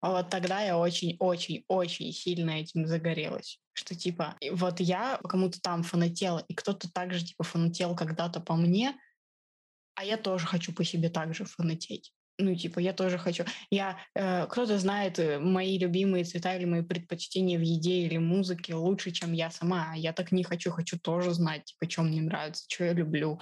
вот 0.01 0.29
тогда 0.29 0.61
я 0.61 0.77
очень-очень-очень 0.77 2.11
сильно 2.11 2.51
этим 2.51 2.87
загорелась. 2.87 3.59
Что 3.73 3.95
типа, 3.95 4.35
вот 4.51 4.79
я 4.79 5.19
кому-то 5.23 5.61
там 5.61 5.83
фанатела, 5.83 6.43
и 6.47 6.55
кто-то 6.55 6.91
также 6.91 7.23
типа 7.23 7.43
фанател 7.43 7.95
когда-то 7.95 8.39
по 8.39 8.55
мне, 8.55 8.97
а 9.93 10.03
я 10.03 10.17
тоже 10.17 10.47
хочу 10.47 10.73
по 10.73 10.83
себе 10.83 11.09
также 11.09 11.45
фанатеть. 11.45 12.13
Ну, 12.41 12.55
типа, 12.55 12.79
я 12.79 12.93
тоже 12.93 13.17
хочу. 13.17 13.43
Я, 13.69 13.97
э, 14.15 14.47
кто-то 14.47 14.79
знает 14.79 15.19
э, 15.19 15.39
мои 15.39 15.77
любимые 15.77 16.23
цвета 16.23 16.55
или 16.55 16.63
мои 16.63 16.81
предпочтения 16.81 17.59
в 17.59 17.61
еде 17.61 18.05
или 18.05 18.17
музыке 18.17 18.75
лучше, 18.75 19.11
чем 19.11 19.33
я 19.33 19.51
сама. 19.51 19.93
Я 19.95 20.13
так 20.13 20.31
не 20.31 20.45
хочу, 20.45 20.71
хочу 20.71 20.97
тоже 20.97 21.33
знать, 21.33 21.65
типа, 21.65 21.91
что 21.91 22.03
мне 22.03 22.21
нравится, 22.21 22.63
что 22.69 22.85
я 22.85 22.93
люблю. 22.93 23.41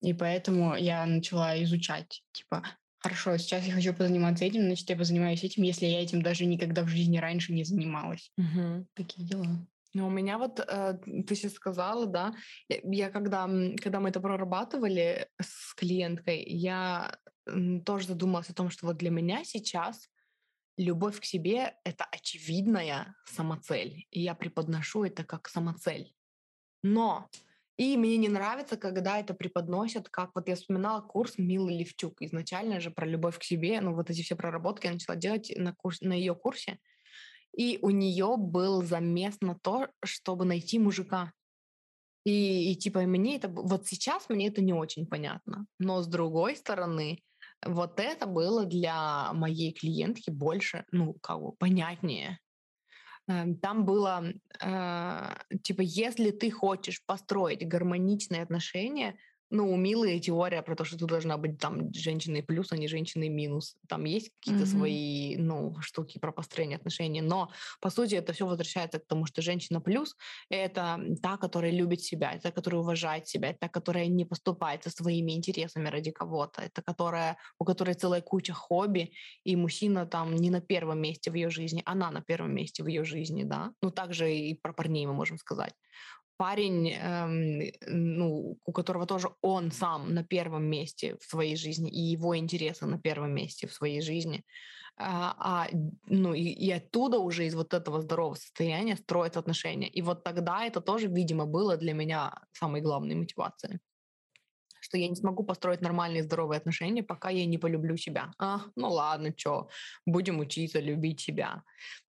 И 0.00 0.12
поэтому 0.12 0.76
я 0.76 1.04
начала 1.06 1.62
изучать, 1.64 2.22
типа, 2.32 2.62
хорошо, 2.98 3.36
сейчас 3.36 3.66
я 3.66 3.74
хочу 3.74 3.94
позаниматься 3.94 4.44
этим, 4.44 4.62
значит, 4.62 4.88
я 4.90 4.96
позанимаюсь 4.96 5.44
этим, 5.44 5.62
если 5.62 5.86
я 5.86 6.02
этим 6.02 6.22
даже 6.22 6.44
никогда 6.46 6.82
в 6.82 6.88
жизни 6.88 7.18
раньше 7.18 7.52
не 7.52 7.64
занималась. 7.64 8.32
Угу. 8.36 8.86
Такие 8.94 9.26
дела. 9.26 9.66
Ну, 9.94 10.06
у 10.06 10.10
меня 10.10 10.38
вот, 10.38 10.60
э, 10.60 10.98
ты 11.26 11.34
сейчас 11.34 11.54
сказала, 11.54 12.06
да, 12.06 12.34
я, 12.68 12.78
я 12.84 13.10
когда, 13.10 13.48
когда 13.82 14.00
мы 14.00 14.10
это 14.10 14.20
прорабатывали 14.20 15.28
с 15.40 15.74
клиенткой, 15.74 16.44
я 16.44 17.18
тоже 17.86 18.06
задумалась 18.06 18.50
о 18.50 18.54
том, 18.54 18.70
что 18.70 18.86
вот 18.86 18.98
для 18.98 19.10
меня 19.10 19.42
сейчас 19.44 20.08
любовь 20.76 21.18
к 21.20 21.24
себе— 21.24 21.74
это 21.84 22.04
очевидная 22.04 23.16
самоцель, 23.24 24.06
и 24.10 24.20
я 24.20 24.34
преподношу 24.34 25.04
это 25.04 25.24
как 25.24 25.48
самоцель. 25.48 26.14
Но 26.82 27.28
и 27.78 27.96
мне 27.96 28.16
не 28.16 28.28
нравится, 28.28 28.76
когда 28.76 29.20
это 29.20 29.34
преподносят, 29.34 30.08
как 30.08 30.32
вот 30.34 30.48
я 30.48 30.56
вспоминала 30.56 31.00
курс 31.00 31.38
Милы 31.38 31.70
Левчук. 31.70 32.20
Изначально 32.20 32.80
же 32.80 32.90
про 32.90 33.06
любовь 33.06 33.38
к 33.38 33.44
себе, 33.44 33.80
ну 33.80 33.94
вот 33.94 34.10
эти 34.10 34.22
все 34.22 34.34
проработки 34.34 34.86
я 34.86 34.92
начала 34.92 35.16
делать 35.16 35.52
на, 35.56 35.72
курс, 35.74 36.00
на 36.00 36.12
ее 36.12 36.34
курсе. 36.34 36.80
И 37.56 37.78
у 37.80 37.90
нее 37.90 38.34
был 38.36 38.82
замес 38.82 39.36
на 39.40 39.56
то, 39.56 39.86
чтобы 40.04 40.44
найти 40.44 40.80
мужика. 40.80 41.32
И, 42.24 42.72
и 42.72 42.76
типа 42.76 43.02
мне 43.02 43.36
это... 43.36 43.46
Вот 43.48 43.86
сейчас 43.86 44.28
мне 44.28 44.48
это 44.48 44.60
не 44.60 44.72
очень 44.72 45.06
понятно. 45.06 45.64
Но 45.78 46.02
с 46.02 46.08
другой 46.08 46.56
стороны, 46.56 47.22
вот 47.64 48.00
это 48.00 48.26
было 48.26 48.66
для 48.66 49.32
моей 49.34 49.72
клиентки 49.72 50.30
больше, 50.30 50.84
ну, 50.90 51.14
как 51.22 51.40
бы 51.40 51.52
понятнее. 51.52 52.40
Эм, 53.28 53.56
там 53.56 53.84
было, 53.84 54.24
э, 54.60 55.34
типа, 55.62 55.82
если 55.82 56.30
ты 56.30 56.50
хочешь 56.50 57.04
построить 57.04 57.66
гармоничные 57.68 58.42
отношения, 58.42 59.16
ну, 59.50 59.74
милая 59.76 60.18
теория 60.18 60.62
про 60.62 60.76
то, 60.76 60.84
что 60.84 60.98
ты 60.98 61.06
должна 61.06 61.36
быть 61.38 61.58
там 61.58 61.92
женщиной 61.92 62.42
плюс, 62.42 62.72
а 62.72 62.76
не 62.76 62.88
женщиной 62.88 63.28
минус. 63.28 63.76
Там 63.88 64.04
есть 64.04 64.30
какие-то 64.30 64.64
mm-hmm. 64.64 64.78
свои, 64.78 65.36
ну, 65.36 65.74
штуки 65.80 66.18
про 66.18 66.32
построение 66.32 66.76
отношений. 66.76 67.22
Но, 67.22 67.50
по 67.80 67.90
сути, 67.90 68.14
это 68.14 68.32
все 68.32 68.46
возвращается 68.46 68.98
к 68.98 69.06
тому, 69.06 69.26
что 69.26 69.42
женщина 69.42 69.80
плюс— 69.80 70.16
это 70.50 71.00
та, 71.22 71.36
которая 71.36 71.72
любит 71.72 72.02
себя, 72.02 72.32
это 72.32 72.42
та, 72.42 72.50
которая 72.50 72.82
уважает 72.82 73.26
себя, 73.26 73.50
это 73.50 73.60
та, 73.60 73.68
которая 73.68 74.06
не 74.06 74.24
поступает 74.24 74.84
со 74.84 74.90
своими 74.90 75.32
интересами 75.32 75.88
ради 75.88 76.10
кого-то, 76.10 76.62
это 76.62 76.82
которая, 76.82 77.36
у 77.58 77.64
которой 77.64 77.94
целая 77.94 78.20
куча 78.20 78.52
хобби, 78.52 79.12
и 79.44 79.56
мужчина 79.56 80.06
там 80.06 80.34
не 80.34 80.50
на 80.50 80.60
первом 80.60 81.00
месте 81.00 81.30
в 81.30 81.34
ее 81.34 81.50
жизни, 81.50 81.82
она 81.86 82.10
на 82.10 82.20
первом 82.20 82.54
месте 82.54 82.82
в 82.82 82.86
ее 82.86 83.04
жизни, 83.04 83.44
да. 83.44 83.72
Ну, 83.82 83.90
также 83.90 84.34
и 84.34 84.54
про 84.54 84.72
парней 84.72 85.06
мы 85.06 85.14
можем 85.14 85.38
сказать 85.38 85.74
парень, 86.38 86.90
эм, 86.92 87.62
ну, 87.86 88.58
у 88.64 88.72
которого 88.72 89.06
тоже 89.06 89.28
он 89.42 89.72
сам 89.72 90.14
на 90.14 90.24
первом 90.24 90.64
месте 90.64 91.16
в 91.20 91.24
своей 91.24 91.56
жизни, 91.56 91.90
и 91.90 92.00
его 92.00 92.36
интересы 92.38 92.86
на 92.86 92.98
первом 92.98 93.32
месте 93.34 93.66
в 93.66 93.74
своей 93.74 94.00
жизни. 94.00 94.44
А, 94.96 95.34
а, 95.38 95.68
ну, 96.06 96.34
и, 96.34 96.42
и 96.42 96.70
оттуда 96.72 97.18
уже 97.20 97.46
из 97.46 97.54
вот 97.54 97.74
этого 97.74 98.00
здорового 98.02 98.36
состояния 98.36 98.96
строятся 98.96 99.40
отношения. 99.40 99.88
И 99.88 100.02
вот 100.02 100.24
тогда 100.24 100.64
это 100.64 100.80
тоже, 100.80 101.08
видимо, 101.08 101.46
было 101.46 101.76
для 101.76 101.94
меня 101.94 102.34
самой 102.52 102.80
главной 102.82 103.16
мотивацией 103.16 103.80
что 104.88 104.98
я 104.98 105.08
не 105.08 105.16
смогу 105.16 105.44
построить 105.44 105.82
нормальные 105.82 106.22
здоровые 106.22 106.58
отношения, 106.58 107.02
пока 107.02 107.30
я 107.30 107.46
не 107.46 107.58
полюблю 107.58 107.96
себя. 107.96 108.32
А, 108.38 108.60
ну 108.76 108.90
ладно, 108.90 109.32
что, 109.36 109.68
будем 110.06 110.40
учиться 110.40 110.80
любить 110.80 111.20
себя. 111.20 111.62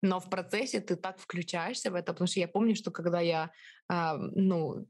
Но 0.02 0.20
в 0.20 0.30
процессе 0.30 0.80
ты 0.80 0.96
так 0.96 1.20
включаешься 1.20 1.92
в 1.92 1.96
это, 1.96 2.14
потому 2.14 2.28
что 2.28 2.40
я 2.40 2.48
помню, 2.48 2.76
что 2.76 2.92
когда 2.92 3.20
я, 3.20 3.52
э, 3.92 4.18
ну, 4.36 4.88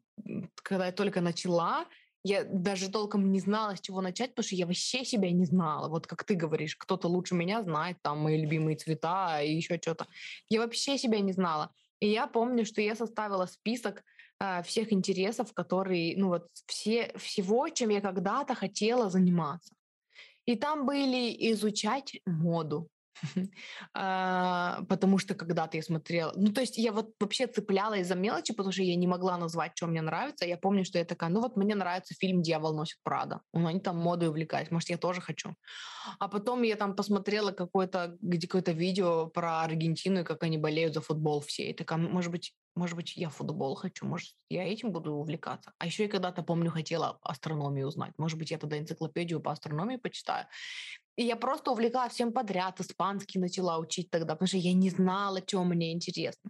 когда 0.64 0.88
я 0.88 0.92
только 0.92 1.22
начала, 1.22 1.86
я 2.24 2.44
даже 2.44 2.92
толком 2.92 3.32
не 3.32 3.40
знала, 3.40 3.76
с 3.76 3.82
чего 3.82 4.02
начать, 4.02 4.32
потому 4.32 4.46
что 4.46 4.56
я 4.56 4.66
вообще 4.66 5.06
себя 5.06 5.32
не 5.32 5.46
знала. 5.46 5.88
Вот 5.88 6.08
как 6.08 6.26
ты 6.26 6.36
говоришь, 6.36 6.76
кто-то 6.76 7.08
лучше 7.08 7.36
меня 7.36 7.64
знает, 7.64 8.02
там, 8.02 8.20
мои 8.20 8.42
любимые 8.42 8.76
цвета 8.76 9.42
и 9.42 9.56
еще 9.56 9.78
что-то. 9.78 10.08
Я 10.50 10.60
вообще 10.60 10.98
себя 10.98 11.22
не 11.22 11.32
знала. 11.32 11.72
И 12.02 12.10
я 12.10 12.28
помню, 12.28 12.66
что 12.66 12.82
я 12.82 12.96
составила 12.96 13.46
список 13.46 14.04
всех 14.64 14.94
интересов, 14.94 15.54
которые, 15.54 16.16
ну 16.18 16.28
вот 16.28 16.48
все, 16.66 17.12
всего, 17.18 17.70
чем 17.70 17.90
я 17.90 18.02
когда-то 18.02 18.56
хотела 18.56 19.10
заниматься. 19.10 19.74
И 20.46 20.56
там 20.56 20.86
были 20.86 21.36
изучать 21.52 22.20
моду, 22.26 22.88
а, 22.88 22.97
потому 23.94 25.18
что 25.18 25.36
когда-то 25.36 25.78
я 25.78 25.84
смотрела... 25.84 26.34
Ну, 26.36 26.52
то 26.52 26.62
есть 26.62 26.78
я 26.78 26.92
вот 26.92 27.14
вообще 27.20 27.48
цеплялась 27.48 28.08
за 28.08 28.16
мелочи, 28.16 28.54
потому 28.54 28.72
что 28.72 28.84
я 28.84 28.96
не 28.96 29.08
могла 29.08 29.38
назвать, 29.38 29.72
что 29.76 29.88
мне 29.88 30.02
нравится. 30.02 30.46
Я 30.46 30.58
помню, 30.58 30.86
что 30.86 30.98
я 31.00 31.06
такая, 31.06 31.30
ну 31.30 31.42
вот 31.42 31.58
мне 31.58 31.76
нравится 31.76 32.14
фильм 32.14 32.42
«Дьявол 32.42 32.76
носит 32.76 32.98
Прада». 33.04 33.42
Ну, 33.54 33.68
они 33.68 33.80
там 33.80 33.98
модой 33.98 34.30
увлекались, 34.30 34.72
может, 34.72 34.90
я 34.90 34.98
тоже 34.98 35.22
хочу. 35.22 35.56
А 36.20 36.28
потом 36.28 36.64
я 36.64 36.76
там 36.76 36.96
посмотрела 36.96 37.52
какое-то, 37.52 38.18
где 38.22 38.48
какое-то 38.48 38.72
видео 38.72 39.28
про 39.28 39.62
Аргентину, 39.62 40.22
и 40.22 40.24
как 40.24 40.44
они 40.44 40.58
болеют 40.58 40.94
за 40.94 41.02
футбол 41.02 41.42
все. 41.42 41.70
И 41.70 41.74
такая, 41.74 42.00
может 42.00 42.32
быть, 42.32 42.54
может 42.78 42.96
быть, 42.96 43.18
я 43.18 43.30
футбол 43.30 43.76
хочу, 43.76 44.06
может, 44.06 44.36
я 44.50 44.64
этим 44.64 44.92
буду 44.92 45.14
увлекаться. 45.14 45.74
А 45.80 45.88
еще 45.88 46.04
я 46.04 46.10
когда-то, 46.10 46.44
помню, 46.44 46.70
хотела 46.72 47.18
астрономию 47.24 47.88
узнать. 47.88 48.14
Может 48.18 48.38
быть, 48.38 48.52
я 48.52 48.60
тогда 48.60 48.78
энциклопедию 48.78 49.40
по 49.40 49.52
астрономии 49.52 49.98
почитаю. 49.98 50.46
И 51.18 51.24
я 51.24 51.36
просто 51.36 51.72
увлекалась 51.72 52.14
всем 52.14 52.32
подряд, 52.32 52.80
испанский 52.80 53.40
начала 53.40 53.78
учить 53.78 54.10
тогда, 54.10 54.36
потому 54.36 54.48
что 54.48 54.58
я 54.58 54.74
не 54.74 54.90
знала, 54.90 55.42
что 55.46 55.64
мне 55.64 55.92
интересно. 55.92 56.50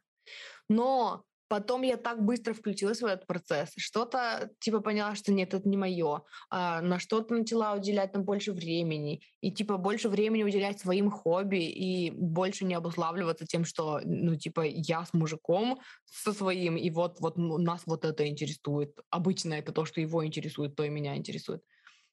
Но 0.69 1.23
Потом 1.49 1.81
я 1.83 1.95
так 1.95 2.23
быстро 2.23 2.53
включилась 2.53 3.01
в 3.01 3.05
этот 3.05 3.25
процесс. 3.25 3.71
Что-то 3.77 4.49
типа 4.59 4.81
поняла, 4.81 5.15
что 5.15 5.31
нет, 5.31 5.53
это 5.53 5.67
не 5.67 5.77
мое. 5.77 6.23
А, 6.49 6.81
на 6.81 6.99
что-то 6.99 7.35
начала 7.35 7.73
уделять 7.73 8.11
там 8.11 8.23
больше 8.23 8.51
времени. 8.51 9.21
И 9.39 9.51
типа 9.51 9.77
больше 9.77 10.09
времени 10.09 10.43
уделять 10.43 10.79
своим 10.79 11.09
хобби 11.09 11.63
и 11.63 12.11
больше 12.11 12.65
не 12.65 12.75
обуславливаться 12.75 13.45
тем, 13.45 13.63
что 13.63 14.01
ну 14.03 14.35
типа 14.35 14.61
я 14.65 15.05
с 15.05 15.13
мужиком 15.13 15.79
со 16.05 16.33
своим, 16.33 16.75
и 16.75 16.89
вот, 16.89 17.21
вот 17.21 17.37
ну, 17.37 17.57
нас 17.57 17.83
вот 17.85 18.03
это 18.03 18.27
интересует. 18.27 18.91
Обычно 19.09 19.53
это 19.53 19.71
то, 19.71 19.85
что 19.85 20.01
его 20.01 20.25
интересует, 20.25 20.75
то 20.75 20.83
и 20.83 20.89
меня 20.89 21.15
интересует. 21.15 21.61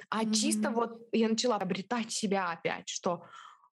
А 0.08 0.24
mm-hmm. 0.24 0.34
чисто 0.34 0.70
вот 0.70 1.08
я 1.12 1.28
начала 1.28 1.56
обретать 1.56 2.12
себя 2.12 2.50
опять, 2.50 2.88
что 2.88 3.24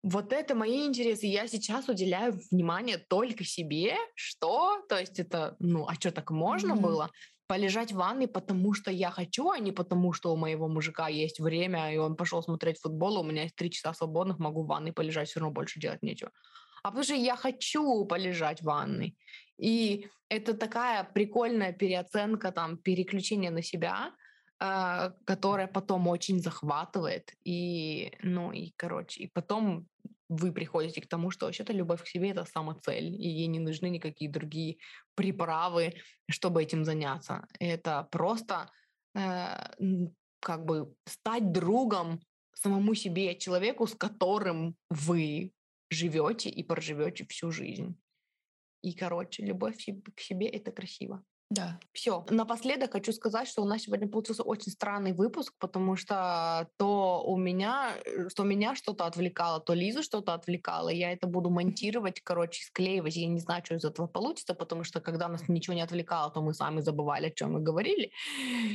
вот 0.04 0.32
это 0.32 0.56
мои 0.56 0.86
интересы. 0.86 1.26
Я 1.26 1.48
сейчас 1.48 1.90
уделяю 1.90 2.40
внимание 2.52 2.98
только 2.98 3.44
себе. 3.44 3.96
Что? 4.16 4.82
То 4.88 4.98
есть 4.98 5.20
это, 5.20 5.56
ну, 5.60 5.86
а 5.88 5.96
что, 5.96 6.12
так 6.12 6.32
можно 6.32 6.74
mm-hmm. 6.74 6.82
было? 6.82 7.12
Полежать 7.48 7.92
в 7.92 7.96
ванной, 7.96 8.28
потому 8.28 8.74
что 8.74 8.92
я 8.92 9.10
хочу, 9.10 9.50
а 9.50 9.60
не 9.60 9.72
потому, 9.72 10.14
что 10.14 10.32
у 10.32 10.38
моего 10.38 10.68
мужика 10.68 11.08
есть 11.08 11.40
время, 11.40 11.92
и 11.92 11.98
он 11.98 12.16
пошел 12.16 12.44
смотреть 12.44 12.80
футбол, 12.80 13.20
у 13.20 13.24
меня 13.24 13.44
есть 13.44 13.56
три 13.56 13.72
часа 13.72 13.94
свободных, 13.94 14.38
могу 14.38 14.64
в 14.64 14.68
ванной 14.68 14.94
полежать, 14.94 15.30
все 15.30 15.40
равно 15.40 15.54
больше 15.54 15.80
делать 15.80 16.04
нечего. 16.04 16.32
А 16.84 16.90
потому 16.90 17.04
что 17.04 17.16
я 17.16 17.36
хочу 17.36 18.06
полежать 18.06 18.62
в 18.62 18.66
ванной. 18.66 19.18
И 19.58 20.08
это 20.30 20.54
такая 20.54 21.04
прикольная 21.04 21.74
переоценка, 21.74 22.52
там, 22.52 22.78
переключение 22.78 23.52
на 23.52 23.64
себя– 23.64 24.14
которая 24.60 25.68
потом 25.68 26.08
очень 26.08 26.40
захватывает. 26.40 27.34
И, 27.46 28.12
ну, 28.22 28.52
и, 28.52 28.74
короче, 28.76 29.24
и 29.24 29.28
потом 29.28 29.88
вы 30.28 30.52
приходите 30.52 31.02
к 31.02 31.08
тому, 31.08 31.32
что 31.32 31.46
вообще-то 31.46 31.74
любовь 31.74 32.04
к 32.04 32.08
себе— 32.08 32.30
это 32.32 32.46
самоцель, 32.46 33.16
и 33.16 33.28
ей 33.28 33.48
не 33.48 33.60
нужны 33.60 33.90
никакие 33.90 34.30
другие 34.30 34.78
приправы, 35.16 35.96
чтобы 36.30 36.62
этим 36.62 36.86
заняться. 36.86 37.48
Это 37.60 38.08
просто 38.12 38.70
э, 39.16 39.72
как 40.40 40.66
бы 40.66 40.94
стать 41.06 41.52
другом 41.52 42.20
самому 42.54 42.94
себе, 42.96 43.36
человеку, 43.36 43.88
с 43.88 43.96
которым 43.96 44.76
вы 44.90 45.54
живете 45.90 46.50
и 46.50 46.64
проживете 46.64 47.26
всю 47.26 47.52
жизнь. 47.52 47.96
И, 48.82 48.94
короче, 48.94 49.44
любовь 49.44 49.86
к 50.16 50.20
себе— 50.20 50.48
это 50.48 50.72
красиво. 50.72 51.24
Да. 51.50 51.80
Все. 51.94 52.26
Напоследок 52.30 52.92
хочу 52.92 53.12
сказать, 53.12 53.48
что 53.48 53.64
у 53.64 53.66
нас 53.66 53.82
сегодня 53.82 54.08
получился 54.08 54.44
очень 54.44 54.72
странный 54.72 55.14
выпуск, 55.14 55.54
потому 55.58 55.96
что 55.96 56.68
то 56.78 57.24
у 57.26 57.38
меня, 57.38 57.94
э, 58.06 58.30
что 58.30 58.44
меня 58.44 58.76
что-то 58.76 59.06
отвлекало, 59.06 59.60
то 59.60 59.74
Лизу 59.74 60.04
что-то 60.04 60.36
отвлекало. 60.36 60.90
Я 60.90 61.12
это 61.12 61.26
буду 61.26 61.50
монтировать, 61.50 62.22
короче, 62.22 62.64
склеивать. 62.64 63.16
Я 63.16 63.28
не 63.28 63.40
знаю, 63.40 63.66
что 63.66 63.76
из 63.76 63.84
этого 63.84 64.06
получится, 64.06 64.54
потому 64.54 64.84
что 64.84 65.02
когда 65.02 65.28
нас 65.28 65.50
ничего 65.50 65.74
не 65.74 65.82
отвлекало, 65.82 66.32
то 66.32 66.42
мы 66.42 66.54
сами 66.54 66.82
забывали, 66.82 67.28
о 67.28 67.32
чем 67.32 67.54
мы 67.54 67.62
говорили. 67.62 68.12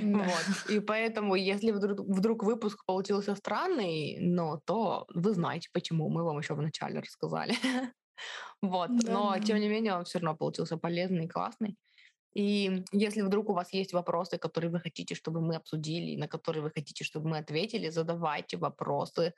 Да. 0.02 0.24
Вот. 0.24 0.70
И 0.70 0.80
поэтому, 0.80 1.36
если 1.36 1.70
вдруг, 1.70 2.00
вдруг 2.00 2.42
выпуск 2.42 2.84
получился 2.86 3.36
странный, 3.36 4.18
ну, 4.20 4.60
то 4.64 5.06
вы 5.14 5.32
знаете, 5.32 5.68
почему. 5.72 6.08
Мы 6.08 6.24
вам 6.24 6.38
еще 6.38 6.54
вначале 6.54 7.00
рассказали. 7.00 7.54
Вот. 8.62 8.90
Да. 8.96 9.12
Но, 9.12 9.38
тем 9.40 9.58
не 9.58 9.68
менее, 9.68 9.94
он 9.94 10.04
все 10.04 10.18
равно 10.18 10.36
получился 10.36 10.78
полезный 10.78 11.24
и 11.24 11.28
классный. 11.28 11.76
И 12.34 12.84
если 12.92 13.22
вдруг 13.22 13.48
у 13.48 13.52
вас 13.52 13.72
есть 13.72 13.92
вопросы, 13.92 14.38
которые 14.38 14.70
вы 14.70 14.80
хотите, 14.80 15.14
чтобы 15.14 15.40
мы 15.40 15.56
обсудили, 15.56 16.16
на 16.16 16.26
которые 16.26 16.62
вы 16.62 16.70
хотите, 16.70 17.04
чтобы 17.04 17.28
мы 17.28 17.38
ответили, 17.38 17.90
задавайте 17.90 18.56
вопросы 18.56 19.32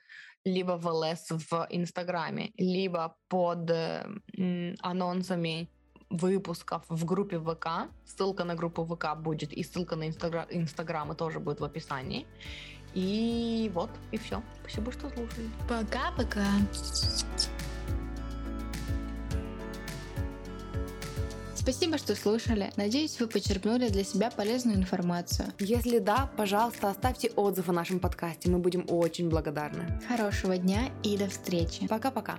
либо 0.45 0.77
в 0.79 0.87
ЛС 0.87 1.31
в 1.31 1.67
Инстаграме, 1.71 2.53
либо 2.57 3.17
под 3.29 3.71
э, 3.71 4.75
анонсами 4.81 5.69
выпусков 6.11 6.85
в 6.89 7.05
группе 7.05 7.39
ВК. 7.39 7.91
Ссылка 8.05 8.45
на 8.45 8.55
группу 8.55 8.85
ВК 8.85 9.17
будет, 9.17 9.53
и 9.53 9.63
ссылка 9.63 9.97
на 9.97 10.07
Инстаграм, 10.07 10.47
Инстаграмы 10.51 11.15
тоже 11.15 11.41
будет 11.41 11.61
в 11.61 11.65
описании. 11.65 12.27
И 12.95 13.71
вот, 13.75 13.91
и 14.13 14.17
все. 14.17 14.43
Спасибо, 14.63 14.93
что 14.93 15.11
слушали. 15.11 15.51
Пока-пока. 15.69 16.47
Спасибо, 21.67 21.99
что 21.99 22.15
слушали. 22.15 22.71
Надеюсь, 22.77 23.19
вы 23.19 23.27
почерпнули 23.27 23.89
для 23.89 24.05
себя 24.05 24.31
полезную 24.31 24.77
информацию. 24.77 25.53
Если 25.59 25.99
да, 25.99 26.31
пожалуйста, 26.37 26.91
оставьте 26.91 27.33
отзыв 27.35 27.69
о 27.69 27.73
нашем 27.73 27.99
подкасте. 27.99 28.49
Мы 28.49 28.59
будем 28.59 28.85
очень 28.87 29.29
благодарны. 29.29 30.01
Хорошего 30.07 30.57
дня 30.59 30.91
и 31.03 31.17
до 31.17 31.29
встречи. 31.29 31.89
Пока-пока. 31.89 32.39